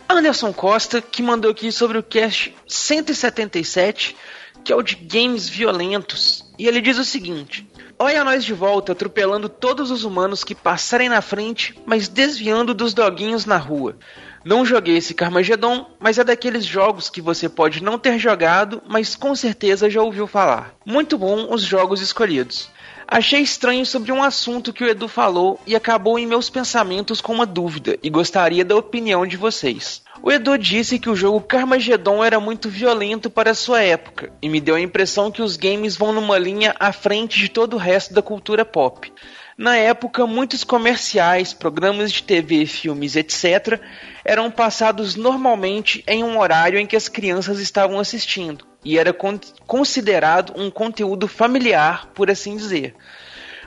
[0.09, 4.17] Anderson Costa, que mandou aqui sobre o cast 177,
[4.65, 6.51] que é o de games violentos.
[6.59, 11.09] E ele diz o seguinte: Olha nós de volta, atropelando todos os humanos que passarem
[11.09, 13.97] na frente, mas desviando dos doguinhos na rua.
[14.45, 19.15] Não joguei esse Carmageddon, mas é daqueles jogos que você pode não ter jogado, mas
[19.15, 20.75] com certeza já ouviu falar.
[20.87, 22.71] Muito bom os jogos escolhidos.
[23.11, 27.33] Achei estranho sobre um assunto que o Edu falou e acabou em meus pensamentos com
[27.33, 30.03] uma dúvida e gostaria da opinião de vocês.
[30.23, 34.61] O Edu disse que o jogo Carmageddon era muito violento para sua época e me
[34.61, 38.13] deu a impressão que os games vão numa linha à frente de todo o resto
[38.13, 39.11] da cultura pop.
[39.57, 43.81] Na época, muitos comerciais, programas de TV, filmes, etc.,
[44.23, 49.39] eram passados normalmente em um horário em que as crianças estavam assistindo, e era con
[49.67, 52.95] considerado um conteúdo familiar, por assim dizer.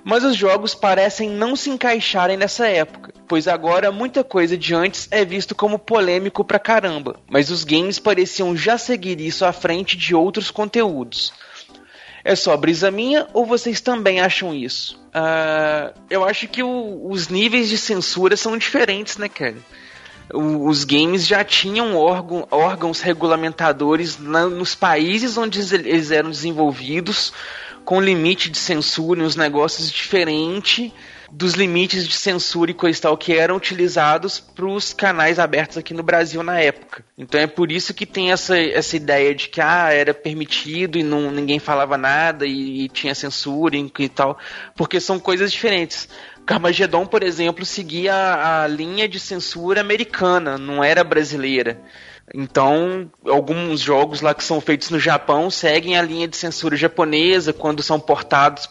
[0.03, 5.07] Mas os jogos parecem não se encaixarem nessa época, pois agora muita coisa de antes
[5.11, 9.95] é visto como polêmico pra caramba, mas os games pareciam já seguir isso à frente
[9.95, 11.31] de outros conteúdos.
[12.23, 14.99] É só brisa minha ou vocês também acham isso?
[15.13, 19.57] Ah, eu acho que o- os níveis de censura são diferentes, né, cara?
[20.33, 27.33] Os games já tinham órgão- órgãos regulamentadores na- nos países onde eles- eles eram desenvolvidos,
[27.83, 30.91] com limite de censura e uns negócios diferentes
[31.31, 35.77] dos limites de censura e coisa e tal que eram utilizados para os canais abertos
[35.77, 37.05] aqui no Brasil na época.
[37.17, 41.03] Então é por isso que tem essa, essa ideia de que ah, era permitido e
[41.03, 44.37] não, ninguém falava nada e, e tinha censura e, e tal,
[44.75, 46.09] porque são coisas diferentes.
[46.45, 51.79] Carmageddon, por exemplo, seguia a, a linha de censura americana, não era brasileira.
[52.33, 57.53] Então, alguns jogos lá que são feitos no Japão seguem a linha de censura japonesa
[57.53, 58.65] quando são portados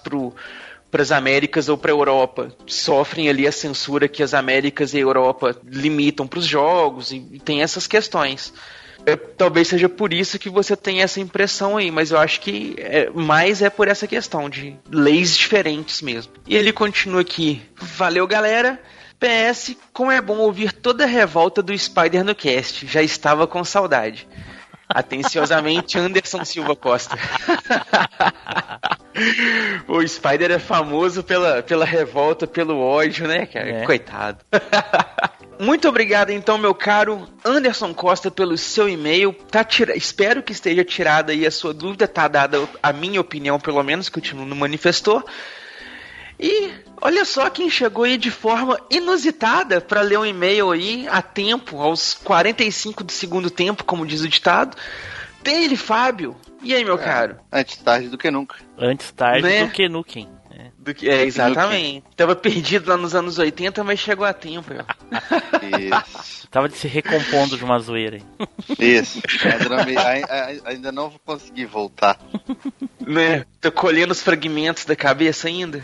[0.91, 2.55] para as Américas ou para a Europa.
[2.67, 7.21] Sofrem ali a censura que as Américas e a Europa limitam para os jogos e,
[7.45, 8.53] tem essas questões.
[9.37, 13.09] Talvez seja por isso que você tem essa impressão aí, mas eu acho que é,
[13.11, 16.33] mais é por essa questão de leis diferentes mesmo.
[16.47, 17.63] E ele continua aqui.
[17.77, 18.79] Valeu, galera.
[19.19, 22.87] PS, como é bom ouvir toda a revolta do Spider no cast.
[22.87, 24.27] Já estava com saudade.
[24.89, 27.17] Atenciosamente, Anderson Silva Costa.
[29.89, 33.69] o Spider é famoso pela, pela revolta, pelo ódio, né, cara?
[33.69, 33.85] É.
[33.85, 34.39] Coitado.
[35.59, 39.33] Muito obrigado, então, meu caro Anderson Costa, pelo seu e-mail.
[39.51, 39.95] Tá tira...
[39.95, 44.09] Espero que esteja tirada aí a sua dúvida, tá dada a minha opinião, pelo menos,
[44.09, 45.23] que o time não manifestou.
[46.39, 46.71] E
[47.03, 51.79] olha só quem chegou aí de forma inusitada para ler um e-mail aí a tempo,
[51.79, 54.75] aos 45 do segundo tempo, como diz o ditado.
[55.43, 56.35] Tem ele, Fábio.
[56.63, 57.37] E aí, meu caro?
[57.51, 58.57] Antes tarde do que nunca.
[58.79, 59.65] Antes tarde Né?
[59.65, 60.29] do que Nukem.
[60.79, 62.05] Do que- é, exatamente.
[62.17, 64.73] Tava perdido lá nos anos 80, mas chegou a tempo.
[65.63, 66.49] Isso.
[66.51, 68.47] Tava se recompondo de uma zoeira aí.
[68.79, 69.21] Isso.
[69.45, 72.19] Ainda não, ainda não vou conseguir voltar.
[72.99, 73.45] Né?
[73.61, 75.83] Tô colhendo os fragmentos da cabeça ainda.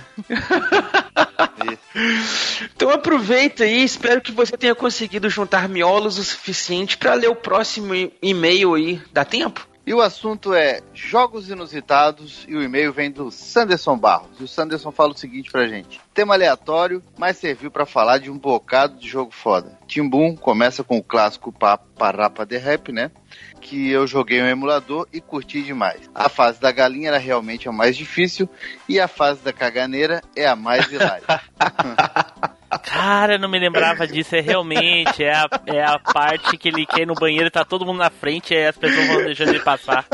[2.75, 7.37] Então aproveita aí, espero que você tenha conseguido juntar miolos o suficiente para ler o
[7.37, 9.01] próximo e-mail aí.
[9.13, 9.67] Dá tempo?
[9.87, 14.41] E o assunto é jogos inusitados e o e-mail vem do Sanderson Barros.
[14.41, 18.29] E o Sanderson fala o seguinte pra gente: tema aleatório, mas serviu pra falar de
[18.29, 19.79] um bocado de jogo foda.
[19.87, 23.13] Tim Boom começa com o clássico Pa- Parapa de Rap, né?
[23.61, 26.11] Que eu joguei no emulador e curti demais.
[26.13, 28.49] A fase da galinha era realmente a mais difícil
[28.89, 31.23] e a fase da caganeira é a mais hilária.
[32.83, 34.37] Cara, eu não me lembrava disso.
[34.37, 37.65] É realmente, é a, é a parte que ele quer ir no banheiro e tá
[37.65, 40.07] todo mundo na frente e aí as pessoas vão deixando ele passar.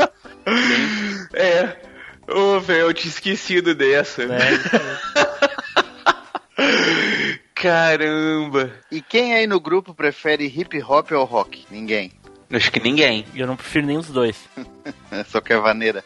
[1.33, 1.77] É.
[2.27, 4.23] Ô, velho, eu tinha esquecido dessa.
[7.53, 8.71] Caramba.
[8.91, 11.65] E quem aí no grupo prefere hip hop ou rock?
[11.71, 12.11] Ninguém.
[12.51, 13.25] Acho que ninguém.
[13.33, 14.37] Eu não prefiro nenhum dos dois.
[15.27, 16.03] Só que é vaneira.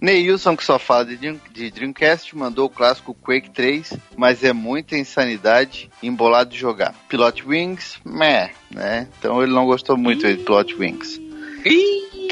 [0.00, 4.52] Neilson, que só fala de, Dream- de Dreamcast, mandou o clássico Quake 3, mas é
[4.52, 6.94] muita insanidade embolado de jogar.
[7.08, 9.08] Pilot Wings, meh, né?
[9.18, 11.20] Então ele não gostou muito de Pilot Wings.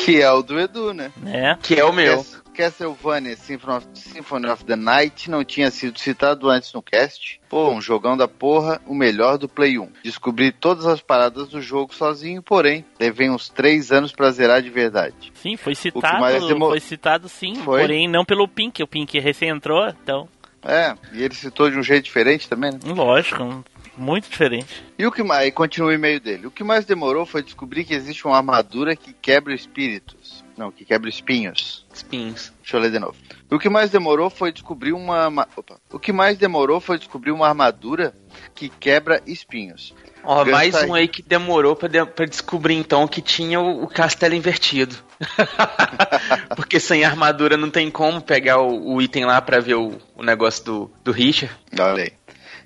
[0.05, 1.11] Que é o do Edu, né?
[1.27, 1.57] É.
[1.63, 2.25] Que é o meu.
[2.59, 7.41] Cas- Castlevania Symphony of, Symphony of the Night não tinha sido citado antes no cast.
[7.49, 9.89] Pô, um jogão da porra, o melhor do Play 1.
[10.03, 14.71] Descobri todas as paradas do jogo sozinho, porém, levei uns 3 anos pra zerar de
[14.71, 15.33] verdade.
[15.35, 17.81] Sim, foi citado, demo- foi citado sim, Foi?
[17.81, 20.29] porém não pelo Pink, o Pink recém entrou, então,
[20.63, 22.79] É, e ele citou de um jeito diferente também, né?
[22.85, 23.65] lógico,
[23.97, 24.85] muito diferente.
[24.99, 26.47] E o que mais, aí continua o e-mail dele.
[26.49, 30.45] O que mais demorou foi descobrir que existe uma armadura que quebra espíritos.
[30.59, 31.87] Não, que quebra espinhos.
[31.95, 32.53] Espinhos.
[32.61, 33.15] Deixa eu ler de novo.
[33.49, 35.29] O que mais demorou foi descobrir uma.
[35.57, 35.77] Opa.
[35.93, 38.13] O que mais demorou foi descobrir uma armadura
[38.57, 39.95] que quebra espinhos.
[40.25, 40.91] Ó, mais aí.
[40.91, 44.97] um aí que demorou pra, de- pra descobrir então que tinha o, o castelo invertido.
[46.57, 50.23] Porque sem armadura não tem como pegar o, o item lá pra ver o, o
[50.23, 51.55] negócio do, do Richard.
[51.79, 52.13] Olha aí.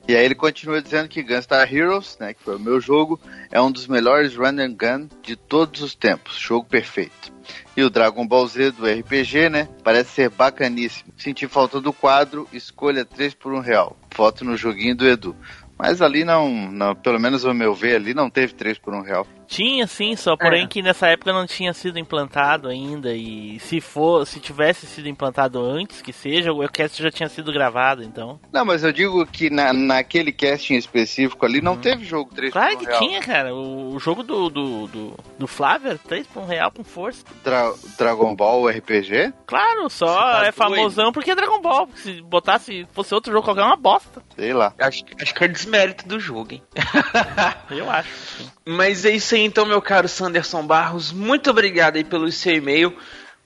[0.06, 3.20] E aí ele continua dizendo que Gunstar Heroes, né, que foi o meu jogo,
[3.50, 6.36] é um dos melhores run and gun de todos os tempos.
[6.36, 7.32] Jogo perfeito.
[7.76, 11.12] E o Dragon Ball Z do RPG, né, parece ser bacaníssimo.
[11.16, 13.96] Senti falta do quadro, escolha 3 por 1 real.
[14.10, 15.36] Foto no joguinho do Edu.
[15.78, 19.02] Mas ali não, não, pelo menos ao meu ver, ali não teve 3 por 1
[19.02, 19.26] real.
[19.52, 24.26] Tinha sim, só porém que nessa época não tinha sido implantado ainda e se for,
[24.26, 28.40] se tivesse sido implantado antes que seja, o cast já tinha sido gravado, então.
[28.50, 32.70] Não, mas eu digo que na, naquele casting específico ali não teve jogo 3 Claro
[32.72, 33.00] por 1 que real.
[33.00, 33.54] tinha, cara.
[33.54, 37.22] O, o jogo do, do, do, do Flávio, 3 por 1 real com força.
[37.44, 39.34] Dra- Dragon Ball RPG?
[39.46, 40.54] Claro, só tá é doido?
[40.54, 41.86] famosão porque é Dragon Ball.
[41.88, 44.22] porque Se botasse, fosse outro jogo qualquer, é uma bosta.
[44.34, 44.72] Sei lá.
[44.78, 46.62] Acho, acho que é desmérito do jogo, hein?
[47.70, 48.08] Eu acho.
[48.38, 48.50] sim.
[48.64, 51.12] Mas é isso aí então, meu caro Sanderson Barros.
[51.12, 52.96] Muito obrigado aí pelo seu e-mail.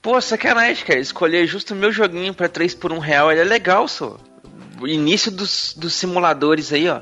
[0.03, 1.01] Pô, sacanagem, cara.
[1.01, 3.31] Escolher justo o meu joguinho pra 3 por 1 real.
[3.33, 4.17] Ele é legal, só.
[4.81, 7.01] O início dos, dos simuladores aí, ó.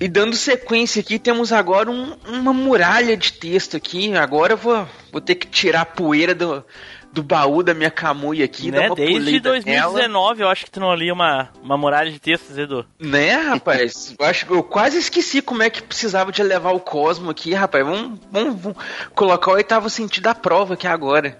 [0.00, 4.14] E dando sequência aqui, temos agora um- uma muralha de texto aqui.
[4.16, 6.64] Agora eu vou, vou ter que tirar a poeira do,
[7.12, 8.70] do baú da minha camuia aqui.
[8.70, 8.88] Né?
[8.94, 9.92] Desde polida nela.
[9.92, 12.86] 2019 eu acho que tu não lia uma, uma muralha de textos, Edu.
[12.98, 14.14] Né, rapaz?
[14.18, 17.52] Eu acho que eu quase esqueci como é que precisava de levar o Cosmo aqui,
[17.52, 17.84] rapaz.
[17.84, 18.78] Vamos, vamos, vamos
[19.14, 21.38] colocar o oitavo sentido da prova aqui agora.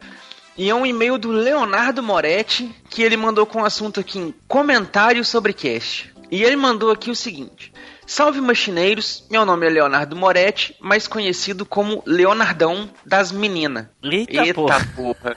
[0.56, 4.34] E é um e-mail do Leonardo Moretti, que ele mandou com o assunto aqui em
[4.46, 6.12] comentário sobre cast.
[6.30, 7.71] E ele mandou aqui o seguinte:
[8.06, 13.86] Salve machineiros, meu nome é Leonardo Moretti, mais conhecido como Leonardão das Meninas.
[14.02, 14.88] Eita, porra.
[14.96, 15.36] porra.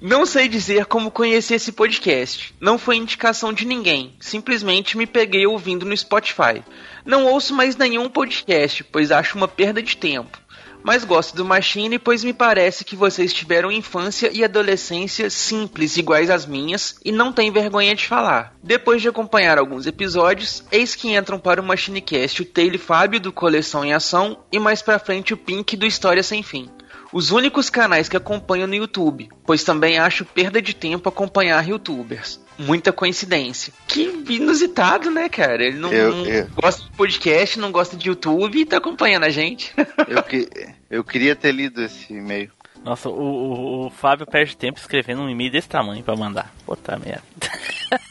[0.00, 2.52] Não sei dizer como conheci esse podcast.
[2.60, 4.12] Não foi indicação de ninguém.
[4.18, 6.60] Simplesmente me peguei ouvindo no Spotify.
[7.04, 10.41] Não ouço mais nenhum podcast, pois acho uma perda de tempo.
[10.84, 16.28] Mas gosto do Machine, pois me parece que vocês tiveram infância e adolescência simples, iguais
[16.28, 18.54] às minhas, e não têm vergonha de falar.
[18.62, 23.32] Depois de acompanhar alguns episódios, eis que entram para o Machinecast o Taylor Fábio do
[23.32, 26.68] Coleção em Ação e mais pra frente o Pink do História Sem Fim.
[27.12, 32.40] Os únicos canais que acompanho no YouTube, pois também acho perda de tempo acompanhar youtubers.
[32.58, 33.72] Muita coincidência.
[33.88, 35.64] Que inusitado, né, cara?
[35.64, 39.24] Ele não, Eu- não eu- gosta de podcast, não gosta de YouTube e tá acompanhando
[39.24, 39.72] a gente.
[40.08, 40.48] Eu, que-
[40.90, 42.50] eu queria ter lido esse e-mail.
[42.84, 46.52] Nossa, o, o- o Fábio perde tempo escrevendo um e-mail desse tamanho pra mandar.
[46.66, 47.22] Puta merda.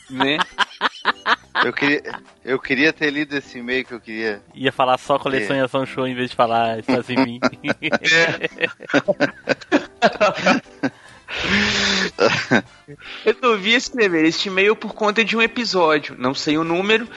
[0.09, 0.37] né?
[1.65, 2.01] Eu queria,
[2.43, 4.41] eu queria ter lido esse e-mail que eu queria.
[4.55, 5.59] Ia falar só coleção É.
[5.59, 7.39] e ação show em vez de falar Estás em mim.
[13.23, 17.07] Resolvi escrever este e-mail por conta de um episódio, não sei o número,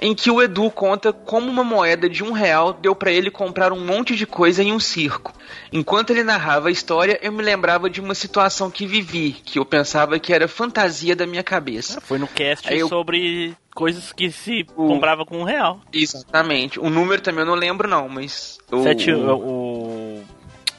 [0.00, 3.72] em que o Edu conta como uma moeda de um real deu pra ele comprar
[3.72, 5.32] um monte de coisa em um circo.
[5.72, 9.64] Enquanto ele narrava a história, eu me lembrava de uma situação que vivi, que eu
[9.64, 12.00] pensava que era fantasia da minha cabeça.
[12.00, 15.80] Foi no cast eu- sobre coisas que se comprava com um real.
[15.92, 16.78] Exatamente.
[16.78, 18.58] O número também eu não lembro não, mas...
[18.70, 20.24] O, Sete, o, o-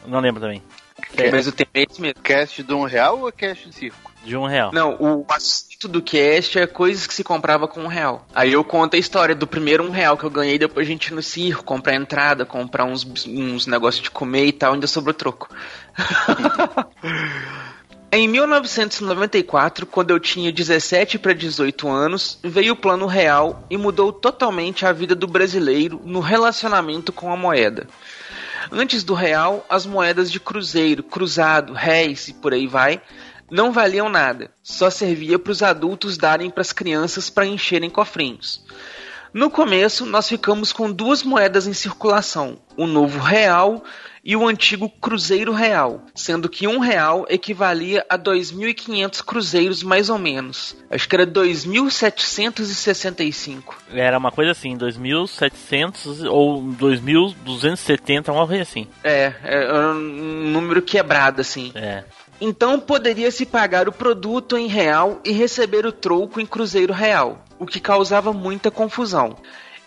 [0.08, 0.62] Não lembro também.
[1.32, 2.22] Mas o tema é esse mesmo.
[2.22, 4.12] Cast de um real ou cast de circo?
[4.24, 4.72] De um real.
[4.74, 8.28] Não, o assunto do cast é coisas que se comprava com um real.
[8.34, 11.08] Aí eu conto a história do primeiro um real que eu ganhei, depois a gente
[11.08, 15.14] ir no circo, comprar entrada, comprar uns, uns negócios de comer e tal, ainda sobrou
[15.14, 15.50] troco.
[18.18, 24.14] Em 1994, quando eu tinha 17 para 18 anos, veio o Plano Real e mudou
[24.14, 27.88] totalmente a vida do brasileiro no relacionamento com a moeda.
[28.72, 33.02] Antes do real, as moedas de cruzeiro, cruzado, réis e por aí vai,
[33.50, 34.52] não valiam nada.
[34.64, 38.64] Só servia para os adultos darem para as crianças para encherem cofrinhos.
[39.34, 43.84] No começo, nós ficamos com duas moedas em circulação: o novo real
[44.26, 50.18] e o antigo cruzeiro real, sendo que um real equivalia a 2.500 cruzeiros mais ou
[50.18, 50.76] menos.
[50.90, 53.76] Acho que era 2.765.
[53.94, 58.88] Era uma coisa assim, 2700 ou 2270, uma coisa assim.
[59.04, 61.72] É, é um número quebrado assim.
[61.76, 62.04] É.
[62.42, 67.46] Então poderia se pagar o produto em real e receber o troco em cruzeiro real,
[67.60, 69.38] o que causava muita confusão.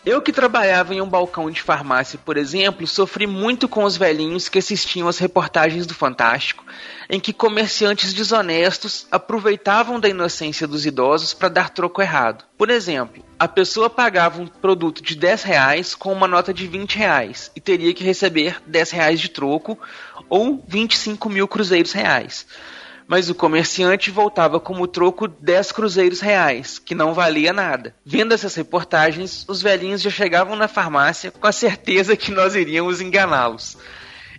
[0.09, 4.48] Eu que trabalhava em um balcão de farmácia, por exemplo, sofri muito com os velhinhos
[4.48, 6.64] que assistiam às reportagens do Fantástico,
[7.10, 12.47] em que comerciantes desonestos aproveitavam da inocência dos idosos para dar troco errado.
[12.56, 16.97] Por exemplo, a pessoa pagava um produto de 10 reais com uma nota de 20
[16.97, 19.78] reais e teria que receber 10 reais de troco
[20.26, 22.47] ou 25 mil cruzeiros reais.
[23.09, 27.97] Mas o comerciante voltava como troco 10 cruzeiros reais, que não valia nada.
[28.05, 33.01] Vendo essas reportagens, os velhinhos já chegavam na farmácia com a certeza que nós iríamos
[33.01, 33.78] enganá-los.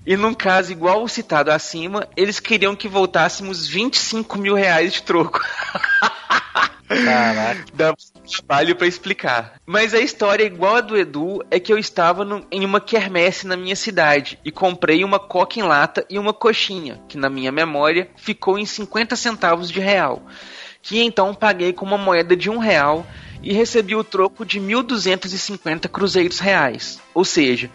[0.06, 5.02] E num caso igual o citado acima, eles queriam que voltássemos 25 mil reais de
[5.02, 5.40] troco.
[6.90, 7.66] Caraca.
[7.74, 7.94] Dá
[8.38, 9.54] trabalho pra explicar.
[9.66, 13.46] Mas a história igual a do Edu é que eu estava no- em uma quermesse
[13.46, 17.52] na minha cidade e comprei uma coca em lata e uma coxinha, que na minha
[17.52, 20.24] memória ficou em 50 centavos de real.
[20.82, 23.06] Que então paguei com uma moeda de um real
[23.44, 27.00] e recebi o troco de 1.250 cruzeiros reais.
[27.14, 27.70] Ou seja,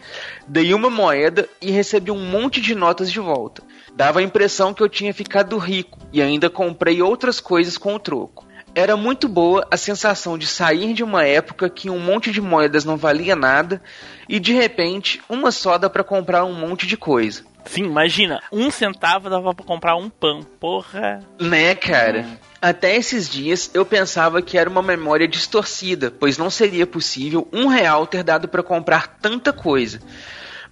[0.46, 3.62] dei uma moeda e recebi um monte de notas de volta.
[3.94, 7.98] Dava a impressão que eu tinha ficado rico e ainda comprei outras coisas com o
[7.98, 8.43] troco.
[8.74, 12.84] Era muito boa a sensação de sair de uma época que um monte de moedas
[12.84, 13.80] não valia nada
[14.28, 17.44] e de repente uma só dá pra comprar um monte de coisa.
[17.64, 20.42] Sim, imagina, um centavo dava pra comprar um pão.
[20.60, 21.20] Porra.
[21.38, 22.26] Né, cara?
[22.60, 27.68] Até esses dias eu pensava que era uma memória distorcida, pois não seria possível um
[27.68, 30.00] real ter dado pra comprar tanta coisa.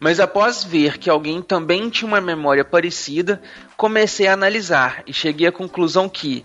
[0.00, 3.40] Mas após ver que alguém também tinha uma memória parecida,
[3.76, 6.44] comecei a analisar e cheguei à conclusão que,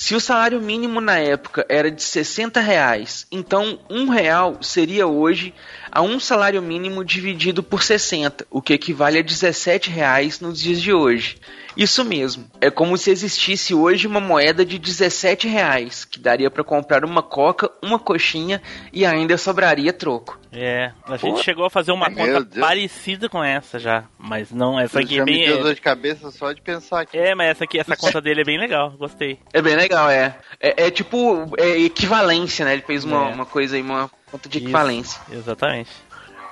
[0.00, 5.52] se o salário mínimo na época era de 60 reais, então um real seria hoje
[5.92, 10.80] a um salário mínimo dividido por 60, o que equivale a 17 reais nos dias
[10.80, 11.36] de hoje.
[11.76, 16.64] Isso mesmo, é como se existisse hoje uma moeda de 17 reais, que daria para
[16.64, 18.60] comprar uma coca, uma coxinha
[18.92, 20.38] e ainda sobraria troco.
[20.52, 21.42] É, a gente Pô.
[21.42, 22.58] chegou a fazer uma conta Deus.
[22.58, 25.46] parecida com essa já, mas não, essa aqui é já me bem.
[25.46, 27.16] deu dor de cabeça só de pensar aqui.
[27.16, 29.38] É, mas essa aqui, essa conta dele é bem legal, gostei.
[29.52, 30.36] É bem legal, é.
[30.60, 32.72] É, é tipo é equivalência, né?
[32.72, 33.32] Ele fez uma, É.
[33.34, 35.20] uma coisa aí, uma conta de Isso, equivalência.
[35.30, 35.90] Exatamente.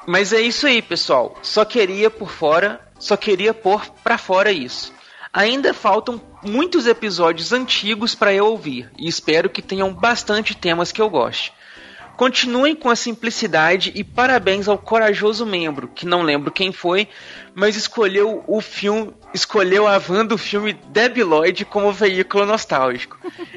[0.07, 1.37] Mas é isso aí, pessoal.
[1.43, 4.93] Só queria por fora, só queria pôr pra fora isso.
[5.33, 11.01] Ainda faltam muitos episódios antigos pra eu ouvir e espero que tenham bastante temas que
[11.01, 11.53] eu goste.
[12.17, 17.07] Continuem com a simplicidade e parabéns ao corajoso membro, que não lembro quem foi,
[17.55, 23.17] mas escolheu o filme, escolheu a van do filme Debi Lloyd como veículo nostálgico.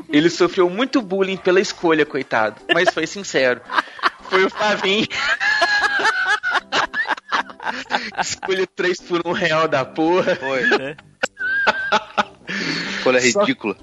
[0.10, 3.62] Ele sofreu muito bullying pela escolha, coitado, mas foi sincero.
[4.30, 5.08] Foi o Flavinho.
[8.22, 10.36] Escolha 3 por 1 real da porra.
[10.36, 10.96] Foi.
[12.98, 13.76] Escolha Só- ridícula.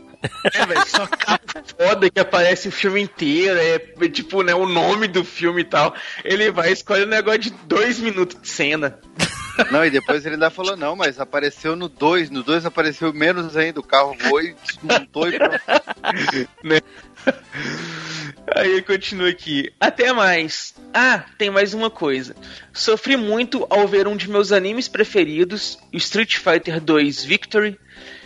[0.53, 3.75] É, velho, só capa foda que aparece o filme inteiro, é,
[4.05, 5.95] é tipo, né, o nome do filme e tal.
[6.25, 8.99] Ele vai escolher um negócio de dois minutos de cena.
[9.71, 12.31] Não, e depois ele ainda falou, não, mas apareceu no 2.
[12.31, 13.81] No 2 apareceu menos ainda.
[13.81, 15.39] O carro voou e desmontou e
[16.63, 16.81] né?
[18.55, 19.73] Aí ele continua aqui.
[19.81, 20.75] Até mais.
[20.95, 22.35] Ah, tem mais uma coisa.
[22.73, 27.79] Sofri muito ao ver um de meus animes preferidos, Street Fighter 2 Victory,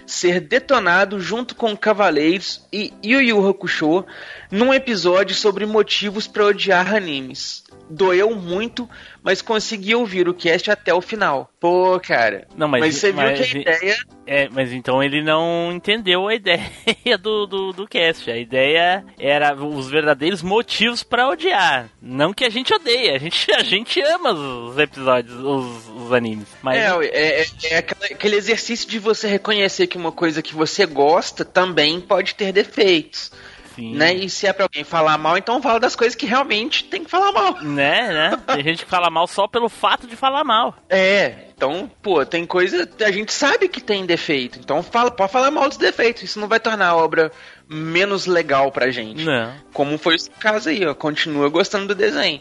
[0.06, 4.04] ser detonado junto com Cavaleiros e Yu Yu Hakusho
[4.50, 7.64] num episódio sobre motivos para odiar animes.
[7.88, 8.88] Doeu muito,
[9.22, 11.50] mas consegui ouvir o cast até o final.
[11.60, 12.46] Pô, cara.
[12.56, 13.96] Não, mas, você viu mas- que a ideia
[14.26, 18.30] É, mas então ele não entendeu a ideia do, do, do cast.
[18.30, 21.88] A ideia era os verdadeiros motivos pra odiar.
[22.00, 26.48] Não que a gente odeia, a gente, a gente ama os episódios, os, os animes.
[26.62, 30.84] Mas É, é, é- é aquele exercício de você reconhecer que uma coisa que você
[30.86, 33.30] gosta também pode ter defeitos.
[33.78, 34.14] Né?
[34.14, 37.10] E se é pra alguém falar mal, então fala das coisas que realmente tem que
[37.10, 37.62] falar mal.
[37.62, 38.42] Né, né?
[38.54, 40.76] Tem gente que fala mal só pelo fato de falar mal.
[40.88, 42.88] É, então, pô, tem coisa.
[43.04, 44.58] A gente sabe que tem defeito.
[44.58, 46.22] Então fala, pode falar mal dos defeitos.
[46.22, 47.30] Isso não vai tornar a obra
[47.68, 49.24] menos legal pra gente.
[49.24, 49.54] Não.
[49.72, 50.94] Como foi o caso aí, ó.
[50.94, 52.40] Continua gostando do desenho.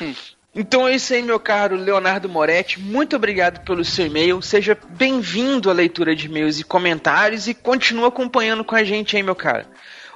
[0.58, 2.80] Então é isso aí, meu caro Leonardo Moretti.
[2.80, 4.40] Muito obrigado pelo seu e-mail.
[4.40, 9.22] Seja bem-vindo à leitura de e-mails e comentários e continua acompanhando com a gente aí,
[9.22, 9.66] meu cara.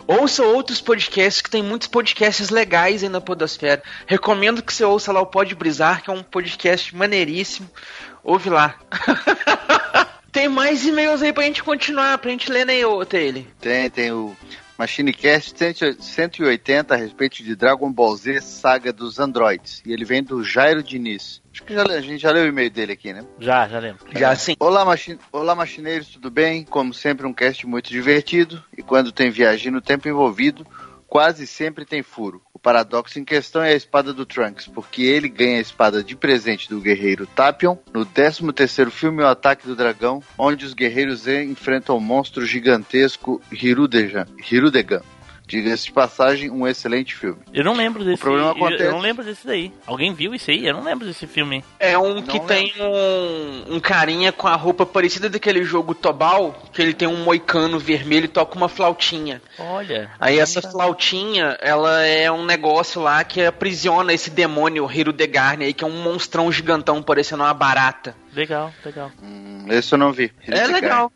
[0.06, 3.82] Ouça outros podcasts, que tem muitos podcasts legais aí na Podosfera.
[4.06, 7.70] Recomendo que você ouça lá o Pode Brisar, que é um podcast maneiríssimo.
[8.24, 8.76] Ouve lá.
[10.32, 13.46] tem mais e-mails aí pra gente continuar, pra gente ler outro ele.
[13.60, 14.34] Tem, tem o
[14.81, 15.59] MachineCast
[16.01, 19.82] 180 a respeito de Dragon Ball Z Saga dos Androids.
[19.85, 21.43] E ele vem do Jairo Diniz.
[21.52, 23.23] Acho que já, a gente já leu o e-mail dele aqui, né?
[23.39, 24.07] Já, já lembro.
[24.19, 24.57] Já sim.
[24.59, 26.65] Olá, machi Olá, machineiros, tudo bem?
[26.65, 28.65] Como sempre, um cast muito divertido.
[28.74, 30.66] E quando tem viagem no tempo envolvido,
[31.07, 32.40] quase sempre tem furo.
[32.62, 36.69] Paradoxo em questão é a espada do Trunks, porque ele ganha a espada de presente
[36.69, 42.01] do guerreiro Tapion no 13º filme O Ataque do Dragão, onde os guerreiros enfrentam o
[42.01, 43.41] monstro gigantesco.
[43.53, 44.27] Hirudegan.
[45.51, 47.40] Diga-se de passagem, um excelente filme.
[47.52, 48.20] Eu não lembro desse.
[48.22, 49.72] problema eu, acontece- eu não lembro desse daí.
[49.85, 50.64] Alguém viu isso aí?
[50.64, 51.64] Eu não lembro desse filme.
[51.81, 56.81] É um que tem um, um carinha com a roupa parecida daquele jogo Tobal, que
[56.81, 59.43] ele tem um moicano vermelho e toca uma flautinha.
[59.59, 60.09] Olha.
[60.20, 65.82] Aí essa flautinha, ela é um negócio lá que aprisiona esse demônio Hirudegarn aí, que
[65.82, 68.14] é um monstrão gigantão parecendo uma barata.
[68.32, 69.10] Legal, legal.
[69.20, 70.31] Hum, Esse eu não vi.
[70.47, 71.10] É legal.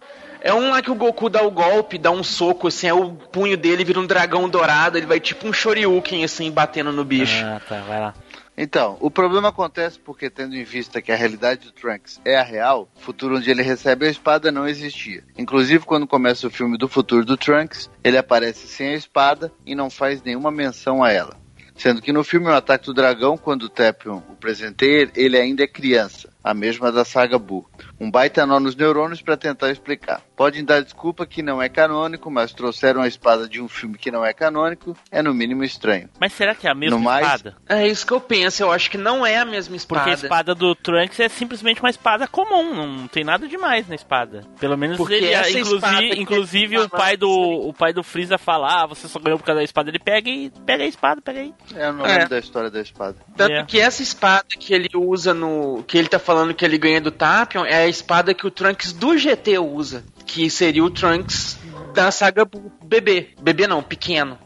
[0.44, 3.12] É um lá que o Goku dá o golpe, dá um soco, assim, aí o
[3.12, 7.42] punho dele vira um dragão dourado, ele vai tipo um Shoryuken, assim, batendo no bicho.
[7.42, 8.14] Ah, tá, vai lá.
[8.54, 12.42] Então, o problema acontece porque, tendo em vista que a realidade do Trunks é a
[12.42, 15.24] real, o futuro onde ele recebe a espada não existia.
[15.38, 19.74] Inclusive, quando começa o filme do futuro do Trunks, ele aparece sem a espada e
[19.74, 21.38] não faz nenhuma menção a ela.
[21.74, 25.64] Sendo que no filme O Ataque do Dragão, quando o Tapion o presenteia, ele ainda
[25.64, 27.66] é criança, a mesma da saga Buu.
[27.98, 30.20] Um baita nó nos neurônios para tentar explicar.
[30.36, 34.10] Podem dar desculpa que não é canônico, mas trouxeram a espada de um filme que
[34.10, 36.10] não é canônico, é no mínimo estranho.
[36.20, 37.56] Mas será que é a mesma No mais- espada?
[37.66, 40.02] É isso que eu penso, eu acho que não é a mesma espada.
[40.02, 43.94] Porque a espada do Trunks é simplesmente uma espada comum, não tem nada demais na
[43.94, 44.44] espada.
[44.60, 48.82] Pelo menos Porque ele, essa inclusive, inclusive o pai do o pai do Freeza fala,
[48.82, 51.40] ah, você só ganhou por causa da espada, ele pega e pega a espada, pega
[51.40, 51.54] aí.
[51.74, 52.12] Eu não É.
[52.12, 53.16] lembro da história da espada.
[53.36, 53.64] Tanto É.
[53.64, 55.82] que essa espada que ele usa no.
[55.86, 58.92] que ele tá falando que ele ganha do Tapion é a espada que o Trunks
[58.92, 60.04] do GT usa.
[60.26, 61.58] Que seria o Trunks
[61.94, 62.48] da saga
[62.82, 63.30] bebê.
[63.40, 64.38] Bebê não, pequeno.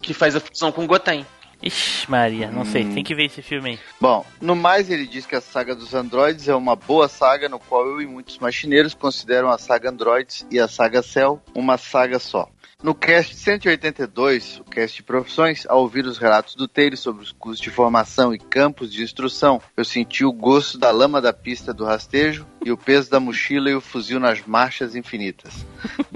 [0.00, 1.24] Que faz a fusão com o Goten.
[1.60, 2.94] Ixi, Maria, não sei, Hum.
[2.94, 3.78] tem que ver esse filme aí.
[4.00, 7.58] Bom, no mais ele diz que a saga dos androides é uma boa saga, no
[7.58, 12.20] qual eu e muitos machineiros consideram a saga Androids e a saga Cell uma saga
[12.20, 12.48] só.
[12.80, 17.32] No cast 182, o cast de profissões, ao ouvir os relatos do Taylor sobre os
[17.32, 21.74] cursos de formação e campos de instrução, eu senti o gosto da lama da pista
[21.74, 25.66] do rastejo e o peso da mochila e o fuzil nas marchas infinitas.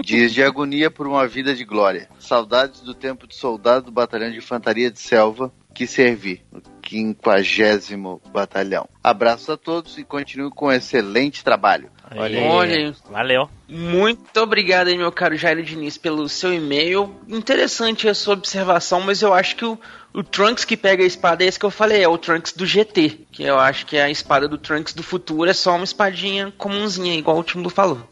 [0.01, 2.07] Dias de agonia por uma vida de glória.
[2.17, 8.21] Saudades do tempo de soldado do batalhão de infantaria de selva que servi no 50
[8.31, 8.87] Batalhão.
[9.03, 11.91] Abraços a todos e continue com um excelente trabalho.
[12.15, 12.47] Olha aí.
[12.47, 12.95] Olha aí.
[13.09, 13.49] Valeu.
[13.67, 17.15] Muito obrigado aí, meu caro Jair Diniz, pelo seu e-mail.
[17.27, 19.77] Interessante a sua observação, mas eu acho que o,
[20.13, 22.65] o Trunks que pega a espada é esse que eu falei, é o Trunks do
[22.65, 23.27] GT.
[23.31, 27.15] Que eu acho que a espada do Trunks do futuro é só uma espadinha comunzinha,
[27.15, 28.07] igual o Timbu falou.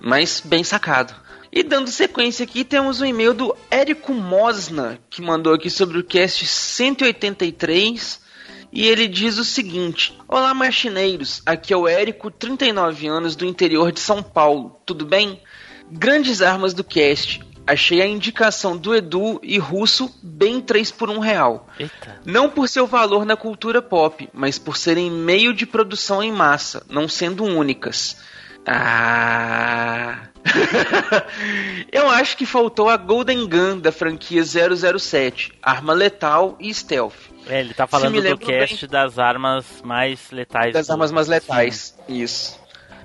[0.00, 1.14] Mas bem sacado.
[1.50, 6.04] E dando sequência aqui, temos um e-mail do Érico Mosna, que mandou aqui sobre o
[6.04, 8.25] cast 183.
[8.76, 11.40] E ele diz o seguinte: Olá, machineiros.
[11.46, 14.78] Aqui é o Érico, 39 anos, do interior de São Paulo.
[14.84, 15.40] Tudo bem?
[15.90, 17.40] Grandes armas do cast.
[17.66, 21.66] Achei a indicação do Edu e Russo bem 3 por 1 real.
[21.80, 22.20] Eita.
[22.26, 26.84] Não por seu valor na cultura pop, mas por serem meio de produção em massa,
[26.86, 28.18] não sendo únicas.
[28.66, 30.28] Ah.
[31.92, 37.14] Eu acho que faltou a Golden Gun da franquia 007, arma letal e stealth.
[37.48, 40.72] É, ele tá falando do cast das armas mais letais.
[40.72, 41.94] Das do- armas mais letais.
[42.08, 42.58] Isso.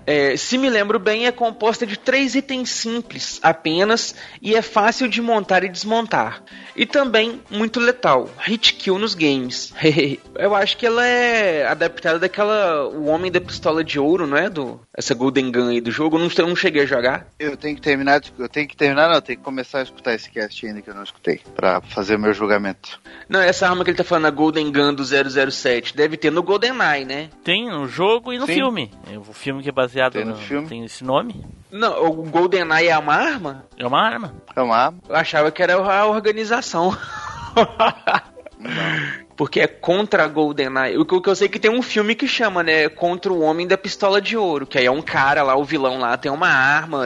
[0.05, 5.07] É, se me lembro bem, é composta de três itens simples apenas e é fácil
[5.07, 6.43] de montar e desmontar.
[6.75, 9.73] E também muito letal, hit kill nos games.
[10.35, 14.49] Eu acho que ela é adaptada daquela O Homem da Pistola de Ouro, não é?
[14.49, 16.17] Do, essa Golden Gun aí do jogo.
[16.17, 17.27] Eu não, não cheguei a jogar.
[17.39, 20.13] Eu tenho que terminar, eu tenho que terminar, não, eu tenho que começar a escutar
[20.13, 22.99] esse cast ainda que eu não escutei, pra fazer o meu julgamento.
[23.27, 26.43] Não, essa arma que ele tá falando, a Golden Gun do 007, deve ter no
[26.43, 27.29] GoldenEye, né?
[27.43, 28.53] Tem no jogo e no Sim.
[28.53, 28.91] filme.
[29.29, 30.67] O filme que é baseado Tem no no, filme.
[30.67, 31.45] tem esse nome.
[31.69, 33.65] Não, o GoldenEye é uma arma?
[33.77, 34.33] É uma arma.
[34.55, 34.97] É uma arma?
[35.07, 36.95] Eu achava que era a organização.
[39.41, 40.99] Porque é contra a GoldenEye.
[40.99, 42.87] O que o que eu sei é que tem um filme que chama, né?
[42.89, 44.67] Contra o Homem da Pistola de Ouro.
[44.67, 47.05] Que aí é um cara lá, o vilão lá, tem uma arma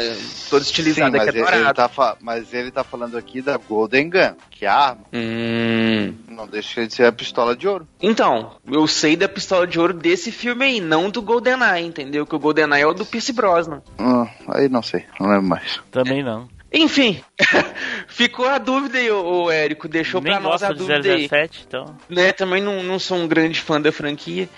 [0.50, 1.88] toda Sim, estilizada mas que é dourada.
[1.88, 5.02] tá, mas ele tá falando aqui da Golden Gun, que é a arma.
[5.14, 6.14] Hum.
[6.28, 7.88] Não deixa de ser a pistola de ouro.
[8.02, 12.26] Então, eu sei da Pistola de Ouro desse filme aí, não do GoldenEye, entendeu?
[12.26, 13.82] Que o GoldenEye é o do Pierce Brosnan.
[13.98, 15.80] Hum, aí não sei, não lembro mais.
[15.90, 16.50] Também não.
[16.76, 17.24] Enfim,
[18.06, 19.88] ficou a dúvida aí, ô, ô Érico.
[19.88, 21.28] Deixou Nem pra nós a dúvida aí.
[21.30, 21.98] 007, então.
[22.10, 24.50] né, também não, não sou um grande fã da franquia.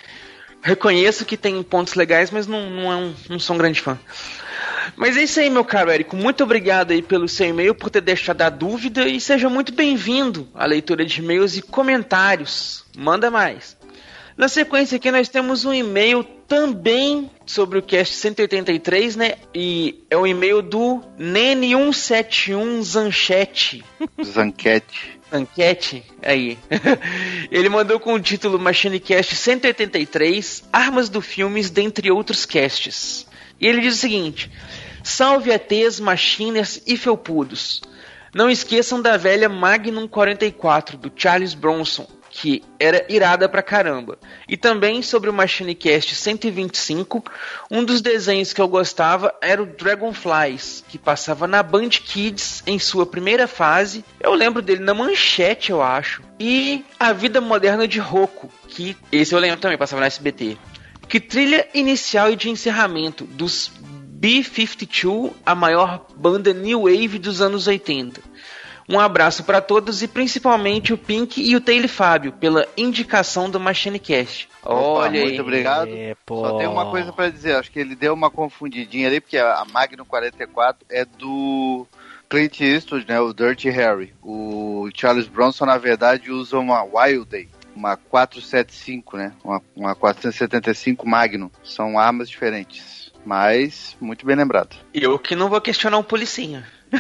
[0.64, 4.00] Reconheço que tem pontos legais, mas não, não, é um, não sou um grande fã.
[4.96, 6.16] Mas é isso aí, meu caro Érico.
[6.16, 10.50] Muito obrigado aí pelo seu e-mail, por ter deixado a dúvida e seja muito bem-vindo
[10.56, 12.84] à leitura de e-mails e comentários.
[12.98, 13.77] Manda mais.
[14.38, 19.34] Na sequência aqui nós temos um e-mail também sobre o cast 183, né?
[19.54, 23.84] E é o e-mail do Nene171 Zanchete.
[24.24, 25.18] Zanquete.
[25.34, 26.58] Enquete aí.
[27.52, 33.28] Ele mandou com o título MachineCast 183, Armas do Filmes, dentre outros casts.
[33.60, 34.52] E ele diz o seguinte:
[35.04, 37.82] Salve ETs, machiners e felpudos.
[38.34, 42.08] Não esqueçam da velha Magnum 44 do Charles Bronson,
[42.38, 44.20] que era irada pra caramba.
[44.48, 47.24] E também sobre o MachineCast 125,
[47.70, 52.78] um dos desenhos que eu gostava era o Dragonflies, que passava na Band Kids em
[52.78, 54.06] sua primeira fase.
[54.20, 56.22] Eu lembro dele na manchete, eu acho.
[56.40, 60.60] E A Vida Moderna de Roku, que esse eu lembro também, passava na SBT.
[61.10, 63.72] Que trilha inicial e de encerramento dos
[64.20, 68.20] B-52, a maior banda new wave dos anos 80.
[68.90, 73.60] Um abraço para todos e principalmente o Pink e o Taylor Fábio pela indicação do
[73.60, 74.48] MachineCast.
[74.64, 75.90] Olha muito obrigado.
[75.90, 79.38] É, Só tem uma coisa pra dizer, acho que ele deu uma confundidinha ali, porque
[79.38, 81.86] a Magnum 44 é do
[82.30, 84.14] Clint Eastwood, né, o Dirty Harry.
[84.22, 91.08] O Charles Bronson, na verdade, usa uma Wild Day, uma 475, né, uma, uma 475
[91.08, 91.50] Magnum.
[91.62, 94.78] São armas diferentes, mas muito bem lembrado.
[94.94, 96.66] Eu que não vou questionar um policinha.
[96.94, 96.98] É.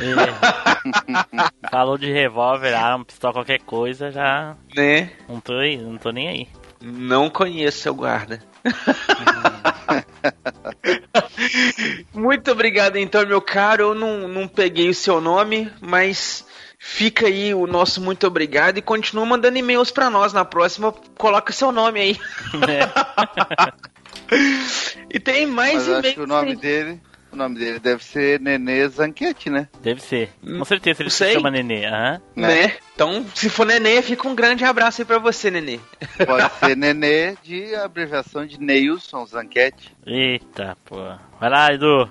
[1.72, 4.58] Falou de revólver, arma, pistola, qualquer coisa, já.
[4.76, 5.12] Né?
[5.30, 6.49] Não tô, aí, não tô nem aí.
[6.82, 8.44] Não conheço seu guarda.
[12.14, 13.84] Muito obrigado então, meu caro.
[13.84, 16.45] Eu não, não peguei o seu nome, mas
[16.78, 20.34] fica aí o nosso muito obrigado e continua mandando e-mails pra nós.
[20.34, 22.20] Na próxima, coloca seu nome aí.
[25.10, 26.16] e tem mais Mas eu acho e-mails.
[26.16, 26.99] que o nome dele,
[27.32, 29.68] o nome dele deve ser Nenê Zanquete, né?
[29.82, 30.30] Deve ser.
[30.44, 31.86] Com certeza ele se chama Nenê.
[31.86, 32.22] aham.
[32.36, 32.76] Né?
[32.98, 35.80] Então, se for Nenê, fica um grande abraço aí pra você, Nenê.
[36.26, 39.95] Pode ser Nenê de abreviação de Neilson Zanquete.
[40.03, 40.95] Eita, pô.
[41.40, 42.10] Vai lá, Edu.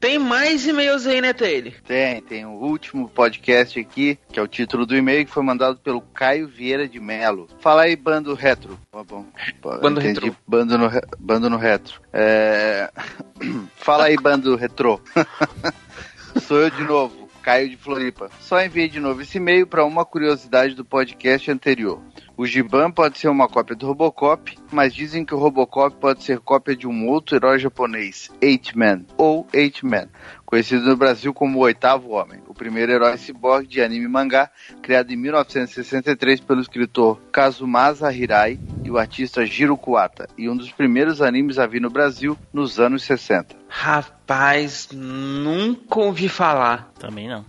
[0.00, 1.74] Tem mais e-mails aí, né, Taylor?
[1.86, 5.76] Tem, tem o último podcast aqui, que é o título do e-mail, que foi mandado
[5.76, 7.46] pelo Caio Vieira de Melo.
[7.60, 8.78] Fala aí, bando retro.
[8.90, 9.26] Tá bom.
[9.60, 10.36] Bando Entendi, retro.
[10.46, 12.00] Bando no, re- bando no retro.
[12.10, 12.90] É...
[13.76, 14.98] Fala aí, bando retrô.
[16.48, 18.30] Sou eu de novo, Caio de Floripa.
[18.40, 22.00] Só enviei de novo esse e-mail para uma curiosidade do podcast anterior.
[22.36, 26.38] O Giban pode ser uma cópia do Robocop, mas dizem que o Robocop pode ser
[26.38, 30.08] cópia de um outro herói japonês, Eight-Man, ou Eight-Man,
[30.52, 34.50] conhecido no Brasil como o Oitavo Homem, o primeiro herói ciborgue de anime e mangá,
[34.82, 40.70] criado em 1963 pelo escritor Kazumasa Hirai e o artista Jiro Kuwata, e um dos
[40.70, 43.56] primeiros animes a vir no Brasil nos anos 60.
[43.66, 46.92] Rapaz, nunca ouvi falar.
[46.98, 47.46] Também não.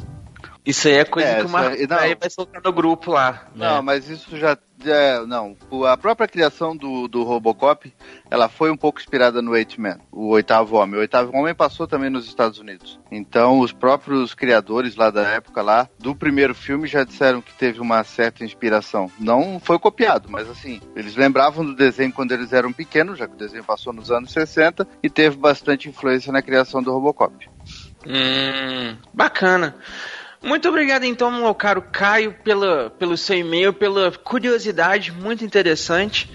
[0.66, 3.48] Isso aí é coisa É, que o aí vai soltar no grupo lá.
[3.54, 4.58] Não, mas isso já.
[4.86, 5.56] É, não,
[5.88, 7.94] a própria criação do, do Robocop,
[8.30, 10.96] ela foi um pouco inspirada no Eight-Man, o oitavo homem.
[10.96, 13.00] O oitavo homem passou também nos Estados Unidos.
[13.12, 17.80] Então, os próprios criadores lá da época, lá, do primeiro filme, já disseram que teve
[17.80, 19.12] uma certa inspiração.
[19.20, 23.36] Não foi copiado, mas assim, eles lembravam do desenho quando eles eram pequenos, já que
[23.36, 27.50] o desenho passou nos anos 60, e teve bastante influência na criação do Robocop.
[28.06, 29.76] Hum, bacana.
[30.44, 36.30] Muito obrigado então, meu caro Caio, pela, pelo seu e-mail, pela curiosidade, muito interessante.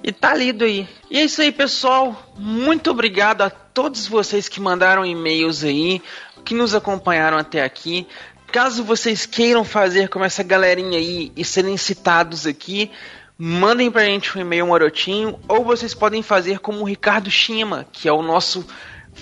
[0.00, 0.88] E tá lido aí.
[1.10, 2.32] E é isso aí, pessoal.
[2.36, 6.00] Muito obrigado a todos vocês que mandaram e-mails aí,
[6.44, 8.06] que nos acompanharam até aqui.
[8.52, 12.92] Caso vocês queiram fazer como essa galerinha aí e serem citados aqui,
[13.36, 18.08] mandem pra gente um e-mail marotinho, ou vocês podem fazer como o Ricardo Shima, que
[18.08, 18.64] é o nosso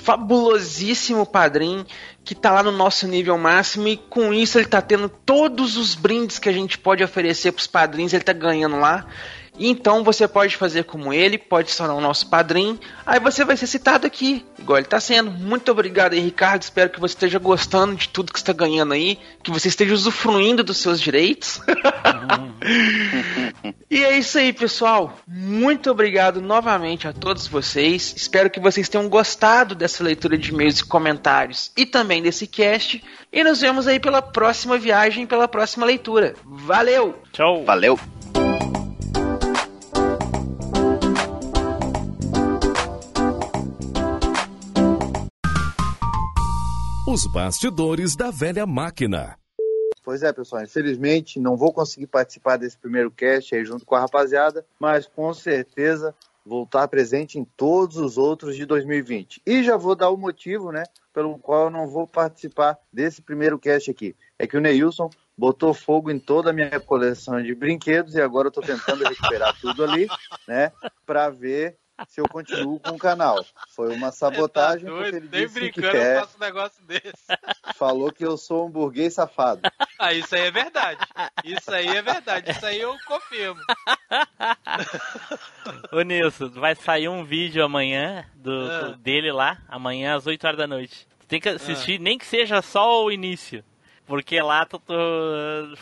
[0.02, 1.84] fabulosíssimo padrinho
[2.24, 5.94] que tá lá no nosso nível máximo e com isso ele tá tendo todos os
[5.94, 9.06] brindes que a gente pode oferecer pros padrinhos, ele tá ganhando lá.
[9.58, 13.56] Então você pode fazer como ele, pode se tornar o nosso padrinho, aí você vai
[13.56, 15.30] ser citado aqui, igual ele tá sendo.
[15.30, 16.62] Muito obrigado aí, Ricardo.
[16.62, 20.62] Espero que você esteja gostando de tudo que está ganhando aí, que você esteja usufruindo
[20.62, 21.60] dos seus direitos.
[23.88, 25.16] E é isso aí, pessoal.
[25.26, 28.14] Muito obrigado novamente a todos vocês.
[28.16, 33.02] Espero que vocês tenham gostado dessa leitura de e-mails e comentários e também desse cast.
[33.32, 36.34] E nos vemos aí pela próxima viagem, pela próxima leitura.
[36.44, 37.14] Valeu!
[37.32, 37.64] Tchau!
[37.64, 38.15] Valeu!
[47.16, 49.38] Os bastidores da velha máquina.
[50.04, 54.00] Pois é, pessoal, infelizmente não vou conseguir participar desse primeiro cast aí junto com a
[54.00, 56.14] rapaziada, mas com certeza
[56.44, 59.40] vou estar presente em todos os outros de 2020.
[59.46, 60.82] E já vou dar o motivo, né,
[61.14, 64.14] pelo qual eu não vou participar desse primeiro cast aqui.
[64.38, 68.48] É que o Neilson botou fogo em toda a minha coleção de brinquedos e agora
[68.48, 70.06] eu tô tentando recuperar tudo ali,
[70.46, 70.70] né,
[71.06, 71.78] para ver
[72.08, 73.44] se eu continuo com o canal.
[73.74, 77.14] Foi uma sabotagem porque ele Nem disse que brincando eu quer, faço um negócio desse.
[77.74, 79.60] falou que eu sou um burguês safado.
[79.98, 81.00] Ah, isso aí é verdade.
[81.42, 82.50] Isso aí é verdade.
[82.50, 83.58] Isso aí eu confirmo.
[85.90, 88.78] Ô Nilson, vai sair um vídeo amanhã do, Ah.
[88.80, 91.08] do- dele lá, amanhã às 8 horas da noite.
[91.20, 93.64] Tu tem que assistir, nem que seja só o início.
[94.04, 94.94] Porque lá tu, tu,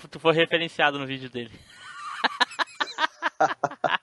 [0.08, 1.50] tu foi referenciado no vídeo dele.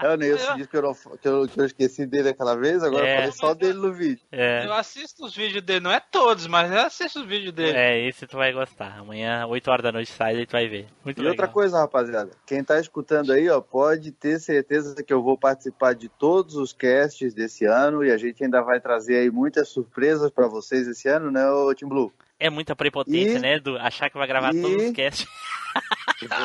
[0.00, 2.82] É, o Neilson disse que eu, não- que, eu, que eu esqueci dele aquela vez,
[2.82, 3.12] agora É.
[3.12, 4.24] eu falei só dele no vídeo.
[4.30, 4.64] É.
[4.66, 7.76] Eu assisto os vídeos dele, não é todos, mas eu assisto os vídeos dele.
[7.76, 8.98] É, esse tu vai gostar.
[8.98, 10.86] Amanhã, 8 horas da noite, sai e tu vai ver.
[11.04, 11.32] Muito E legal.
[11.32, 15.94] outra coisa, rapaziada, quem tá escutando aí, ó, pode ter certeza que eu vou participar
[15.94, 20.30] de todos os casts desse ano e a gente ainda vai trazer aí muitas surpresas
[20.30, 22.12] pra vocês esse ano, né, ô Tim Blue?
[22.42, 23.78] É muita prepotência, E- né, Edu?
[23.78, 25.28] Achar que vai gravar e- todos os casts.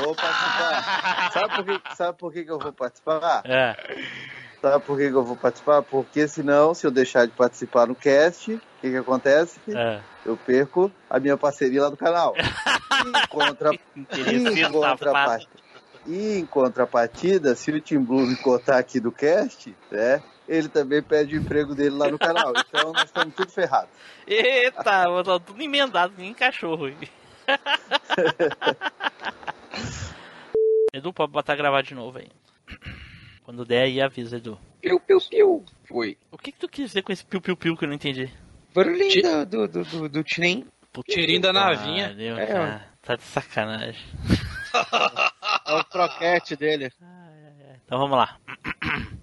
[0.03, 1.31] Vou participar.
[1.33, 3.41] Sabe por que, sabe por que, que eu vou participar?
[3.43, 3.75] É.
[4.61, 5.81] Sabe por que, que eu vou participar?
[5.81, 9.59] Porque senão, se eu deixar de participar no cast, o que, que acontece?
[9.69, 9.99] É.
[10.23, 12.35] Eu perco a minha parceria lá do canal.
[12.97, 13.71] Em, contra...
[13.95, 15.45] Em, contrapart...
[16.07, 20.21] e em contrapartida, se o Tim Blue me cortar aqui do cast, né?
[20.47, 22.53] Ele também perde o emprego dele lá no canal.
[22.55, 23.89] Então nós estamos tudo ferrados.
[24.25, 26.87] Eita, eu tô tudo emendado, nem cachorro.
[30.93, 32.27] Edu, pode botar gravar de novo aí.
[33.43, 34.57] Quando der aí, avisa, Edu.
[34.81, 35.65] Piu, piu, piu.
[35.85, 36.17] Foi.
[36.31, 38.31] O que, que tu quis dizer com esse piu-piu-piu que eu não entendi?
[38.73, 40.67] Barulhinho do, do, do, do Tirim.
[41.07, 42.09] Tirinho da navinha.
[42.09, 42.87] Valeu, É, cara.
[43.01, 44.01] Tá de sacanagem.
[45.65, 46.91] É o croquete dele.
[47.85, 48.37] Então vamos lá.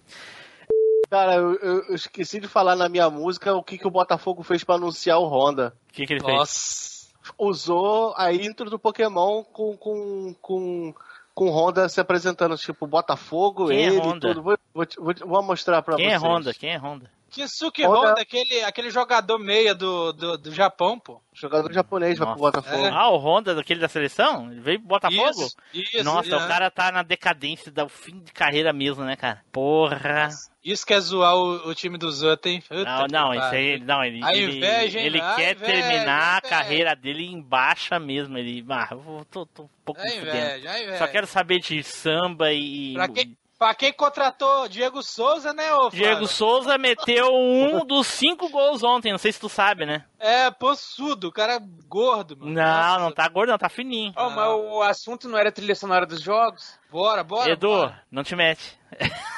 [1.14, 4.64] Cara, eu, eu- esqueci de falar na minha música o que, que o Botafogo fez
[4.64, 5.72] pra anunciar o Honda.
[5.88, 7.06] O que, que ele Nossa.
[7.38, 10.94] usou a intro do Pokémon com, com, com,
[11.32, 14.34] com Honda se apresentando, tipo, Botafogo, Quem é ele Honda?
[14.34, 14.42] tudo.
[14.42, 16.20] Vou, vou, vou, vou mostrar pra Quem vocês.
[16.20, 16.52] é Honda?
[16.54, 17.08] Quem é Honda?
[17.34, 21.20] Kinsuke Honda- Honda, aquele, aquele jogador meia do, do, do Japão, pô.
[21.32, 22.84] Jogador japonês vai pro Botafogo.
[22.86, 24.50] Ah, o Honda daquele da seleção?
[24.52, 25.30] Ele veio pro Botafogo?
[25.30, 26.36] Isso, isso, Nossa, é.
[26.36, 29.42] o cara tá na decadência do fim de carreira mesmo, né, cara?
[29.50, 30.28] Porra.
[30.64, 32.62] Isso quer zoar o, o time do Zota, hein?
[32.62, 35.30] Puta Não, não, isso aí, não, ele, A ele, inveja, hein, ele velho?
[35.30, 38.38] A quer inveja, terminar a carreira dele em baixa mesmo.
[38.38, 40.98] Ele, ah, eu tô, tô um pouco A inveja, a inveja.
[40.98, 42.94] Só quero saber de samba e.
[42.94, 46.26] Pra quem, pra quem contratou Diego Souza, né, ô Diego?
[46.26, 50.04] Souza meteu um dos cinco gols ontem, não sei se tu sabe, né?
[50.18, 52.52] É, possudo, o cara gordo, mano.
[52.52, 54.12] Não, não tá gordo, não, tá fininho.
[54.16, 56.78] Ó, mas o assunto não era trilha sonora dos jogos?
[56.90, 57.50] Bora, bora.
[57.50, 58.78] Edu, não te mete.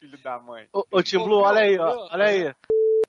[0.00, 0.66] Filho da mãe.
[0.72, 2.08] Ô, ô Tim Blue, olha aí, ó.
[2.10, 2.54] Olha aí.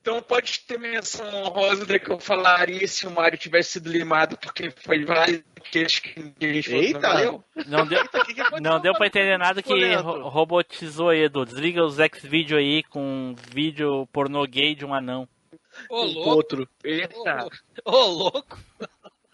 [0.05, 4.37] Então pode ter menção honrosa da que eu falaria se o Mario tivesse sido limado
[4.37, 6.99] porque foi válido que acho que a gente falou que não Eita.
[6.99, 7.43] valeu.
[7.65, 8.03] Não deu,
[8.61, 11.43] não deu pra entender nada que ro- robotizou Edu.
[11.43, 15.27] Desliga os X-Video aí com vídeo pornô gay de um anão.
[15.89, 16.29] Ô, louco.
[16.29, 16.69] Outro.
[16.83, 17.47] Eita.
[17.83, 18.59] Ô, louco.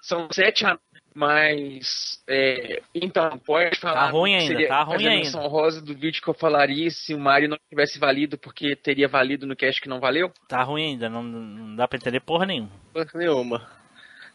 [0.02, 0.80] São sete anos,
[1.13, 2.21] mas.
[2.27, 4.05] é, então, pode falar.
[4.05, 5.39] Tá ruim que ainda, seria tá ruim a ainda.
[5.47, 9.45] rosa do vídeo que eu falaria se o Mario não tivesse valido porque teria valido
[9.45, 10.31] no cast que não valeu?
[10.47, 12.69] Tá ruim ainda, não, não dá pra entender porra nenhuma.
[12.93, 13.80] Porra Nenhuma.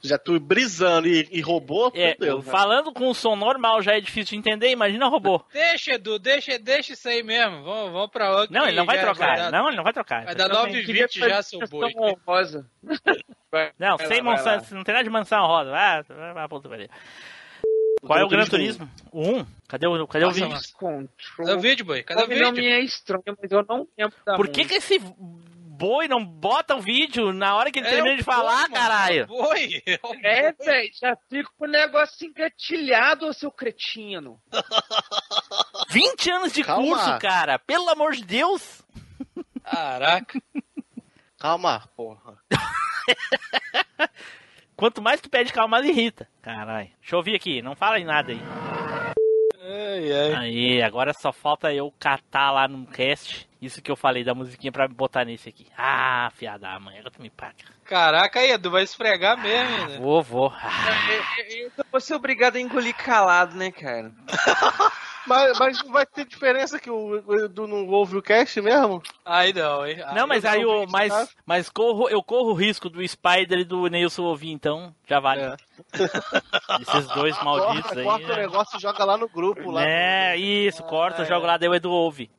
[0.02, 2.44] Já tô brisando e, e robô, É, fudeu, né?
[2.44, 5.42] falando com o som normal já é difícil de entender, imagina robô.
[5.52, 7.62] Deixa, Edu, deixa, deixa isso aí mesmo.
[7.64, 8.52] Vamos, vamos pra outro.
[8.54, 9.36] Não, ele não vai trocar.
[9.36, 10.24] dar- Não, ele não vai trocar.
[10.24, 10.82] Vai dar tranquilo.
[11.08, 11.92] 9,20 já, seu boi.
[12.26, 12.66] Rosa.
[13.78, 15.70] Não, Vai sem lá, vai mansão, não tem nada de mansão rosa.
[15.74, 16.88] Ah, vai pra puta que pariu.
[18.02, 18.90] Qual é o Gran Turismo?
[19.10, 19.46] O 1?
[19.66, 20.50] Cadê o, cadê o vídeo?
[21.38, 22.02] Cadê o vídeo, boi?
[22.02, 22.70] Cadê o O nome vídeo?
[22.74, 25.00] é estranho, mas eu não lembro da Por que, que esse
[25.76, 28.74] boi não bota o vídeo na hora que ele É termina de boi, falar, mano,
[28.74, 29.20] caralho?
[29.20, 29.82] é o Boi.
[30.22, 34.40] é É, velho, já fico com o negócio engatilhado, seu cretino.
[35.90, 36.86] 20 anos de Calma.
[36.86, 37.58] curso, cara.
[37.58, 38.82] Pelo amor de Deus.
[39.64, 40.40] Caraca.
[41.38, 42.36] Calma, porra.
[44.76, 46.28] Quanto mais tu pede calma, mais irrita.
[46.42, 46.90] Caralho.
[47.00, 48.40] Deixa eu ouvir aqui, não fala em nada aí.
[49.68, 50.34] Ai, ai.
[50.34, 54.72] Aí, agora só falta eu catar lá no cast isso que eu falei da musiquinha
[54.72, 55.66] pra botar nesse aqui.
[55.76, 57.54] Ah, fiada da mãe, agora tu me paga.
[57.84, 59.98] Caraca, aí, Edu, vai esfregar mesmo, né?
[59.98, 60.52] Vou, vou.
[60.54, 60.70] Ah,
[61.50, 64.10] Eu vou ser obrigado a engolir calado, né, cara?
[65.26, 69.02] Mas, mas vai ter diferença que o Edu não ouve o cast mesmo?
[69.24, 69.96] Aí não, hein?
[70.14, 71.28] Não, mas eu aí ouvi, Mas, tá?
[71.44, 75.42] mas corro, eu corro o risco do Spider e do Neilson ouvir, então já vale.
[75.42, 75.56] É.
[76.80, 78.04] Esses dois malditos Corta, aí.
[78.04, 78.36] corta o né?
[78.36, 79.68] negócio e joga lá no grupo.
[79.72, 82.30] Lá É, isso, corta, jogo lá, daí o Edu ouve.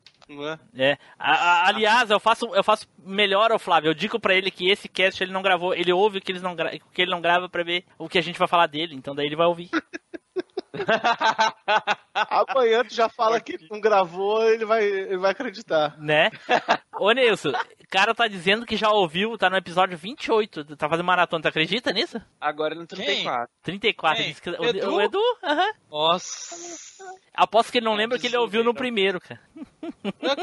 [0.75, 0.97] É?
[1.17, 3.89] A- a- aliás, eu faço, eu faço melhor ao Flávio.
[3.89, 5.73] Eu digo pra ele que esse cast ele não gravou.
[5.73, 6.75] Ele ouve o que, eles não gra...
[6.75, 8.93] o que ele não grava pra ver o que a gente vai falar dele.
[8.95, 9.69] Então daí ele vai ouvir.
[12.13, 15.95] Amanhã tu já fala que não gravou, ele vai, ele vai acreditar.
[15.99, 16.29] Né?
[16.99, 20.75] Ô Nilson, o cara tá dizendo que já ouviu, tá no episódio 28.
[20.75, 22.19] Tá fazendo maratona, tu acredita nisso?
[22.41, 23.49] Agora no 34.
[23.63, 24.23] 34.
[24.23, 24.33] Quem?
[24.33, 24.95] Que- o Edu?
[24.95, 25.21] o Edu?
[25.43, 25.71] Aham.
[25.89, 26.55] Nossa.
[27.33, 29.39] Aposto que ele não lembra que ele ouviu no primeiro, cara.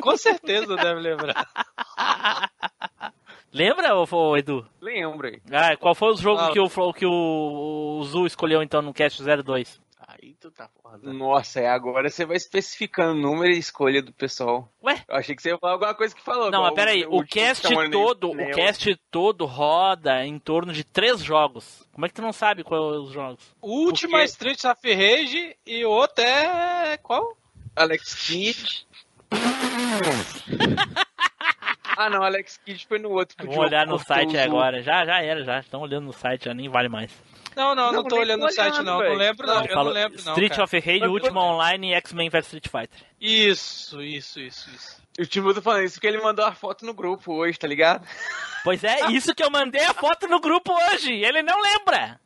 [0.00, 1.34] Com certeza deve lembrar.
[3.52, 4.66] Lembra, ô, Edu?
[4.80, 5.40] Lembra aí.
[5.52, 6.50] Ah, qual foi o jogo Ah.
[6.50, 9.80] que, o, que o, o Zu escolheu então no cast 02?
[10.06, 11.12] Aí tu tá foda.
[11.12, 14.68] Nossa, é agora você vai especificando o número e escolha do pessoal.
[14.82, 15.02] Ué?
[15.08, 16.50] Eu achei que você ia falar alguma coisa que falou.
[16.50, 20.38] Não, mas peraí, o, último cast que chamou todo, o nem cast todo roda em
[20.38, 21.88] torno de três jogos.
[21.92, 23.56] Como é que tu não sabe quais são os jogos?
[23.62, 26.98] O último é Street of Rage e o outro é.
[26.98, 27.36] Qual?
[27.74, 28.86] Alex Kidd.
[31.96, 33.36] ah, não, Alex Kidd foi no outro.
[33.40, 34.82] o Vamos olhar no site agora.
[34.82, 35.60] Já, já era, já.
[35.60, 37.10] Estão olhando no site, já nem vale mais.
[37.56, 38.92] Não, não, não, Não, tô olhando no site, olhando, não.
[38.94, 39.14] Não velho.
[39.16, 39.54] lembro, não.
[39.56, 40.32] Não, Eu não lembro, não.
[40.32, 40.64] Street cara.
[40.64, 43.06] of Rage, eu- Online e X-Men vs Street Fighter.
[43.20, 45.04] Isso, isso, isso, isso.
[45.18, 48.04] O Timbu tá falando isso porque ele mandou a foto no grupo hoje, tá ligado?
[48.64, 51.12] Pois é, isso que eu mandei a foto no grupo hoje.
[51.12, 52.18] Ele não lembra.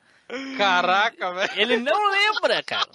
[0.57, 1.51] Caraca, velho.
[1.57, 2.87] Ele não lembra, cara.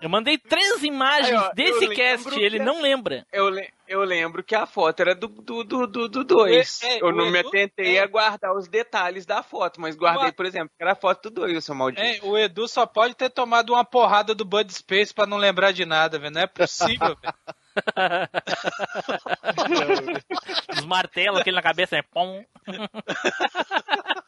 [0.00, 3.26] Eu mandei três imagens Aí, ó, desse cast, ele é- não lembra.
[3.32, 5.66] Eu, le- eu lembro que a foto era do 2.
[5.66, 6.82] Do, do, do dois.
[6.82, 8.02] É, é, eu não me atentei é.
[8.02, 11.30] a guardar os detalhes da foto, mas guardei, Uma- por exemplo, que era a foto
[11.30, 12.26] do 2, seu maldito.
[12.26, 15.84] O Edu só pode ter tomado uma porrada do Bud Space pra não lembrar de
[15.84, 16.32] nada, velho.
[16.34, 17.34] Não é possível, velho.
[20.78, 22.02] Os martelos, aquele na cabeça, né?
[22.10, 22.44] Pom.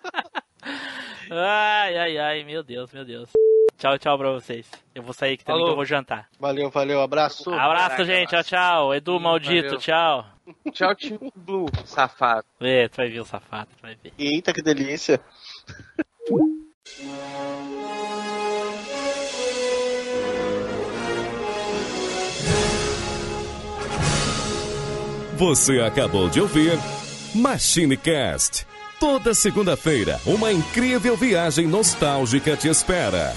[1.30, 3.28] Ai, ai, ai, meu Deus, meu Deus.
[3.78, 4.66] Tchau, tchau pra vocês.
[4.94, 5.68] Eu vou sair que também Alô.
[5.68, 6.28] que eu vou jantar.
[6.40, 7.50] Valeu, valeu, abraço.
[7.50, 8.48] Abraço, Caraca, gente, abraço.
[8.48, 8.94] tchau, tchau.
[8.94, 9.78] Edu, hum, maldito, valeu.
[9.78, 10.26] tchau.
[10.72, 12.46] Tchau, Tim Blue, safado.
[12.60, 14.12] É, tu vai ver o safado, tu vai ver.
[14.18, 15.20] Eita, que delícia.
[25.36, 26.78] Você acabou de ouvir
[27.34, 28.66] Machine Cast.
[28.98, 33.34] Toda segunda-feira, uma incrível viagem nostálgica te espera.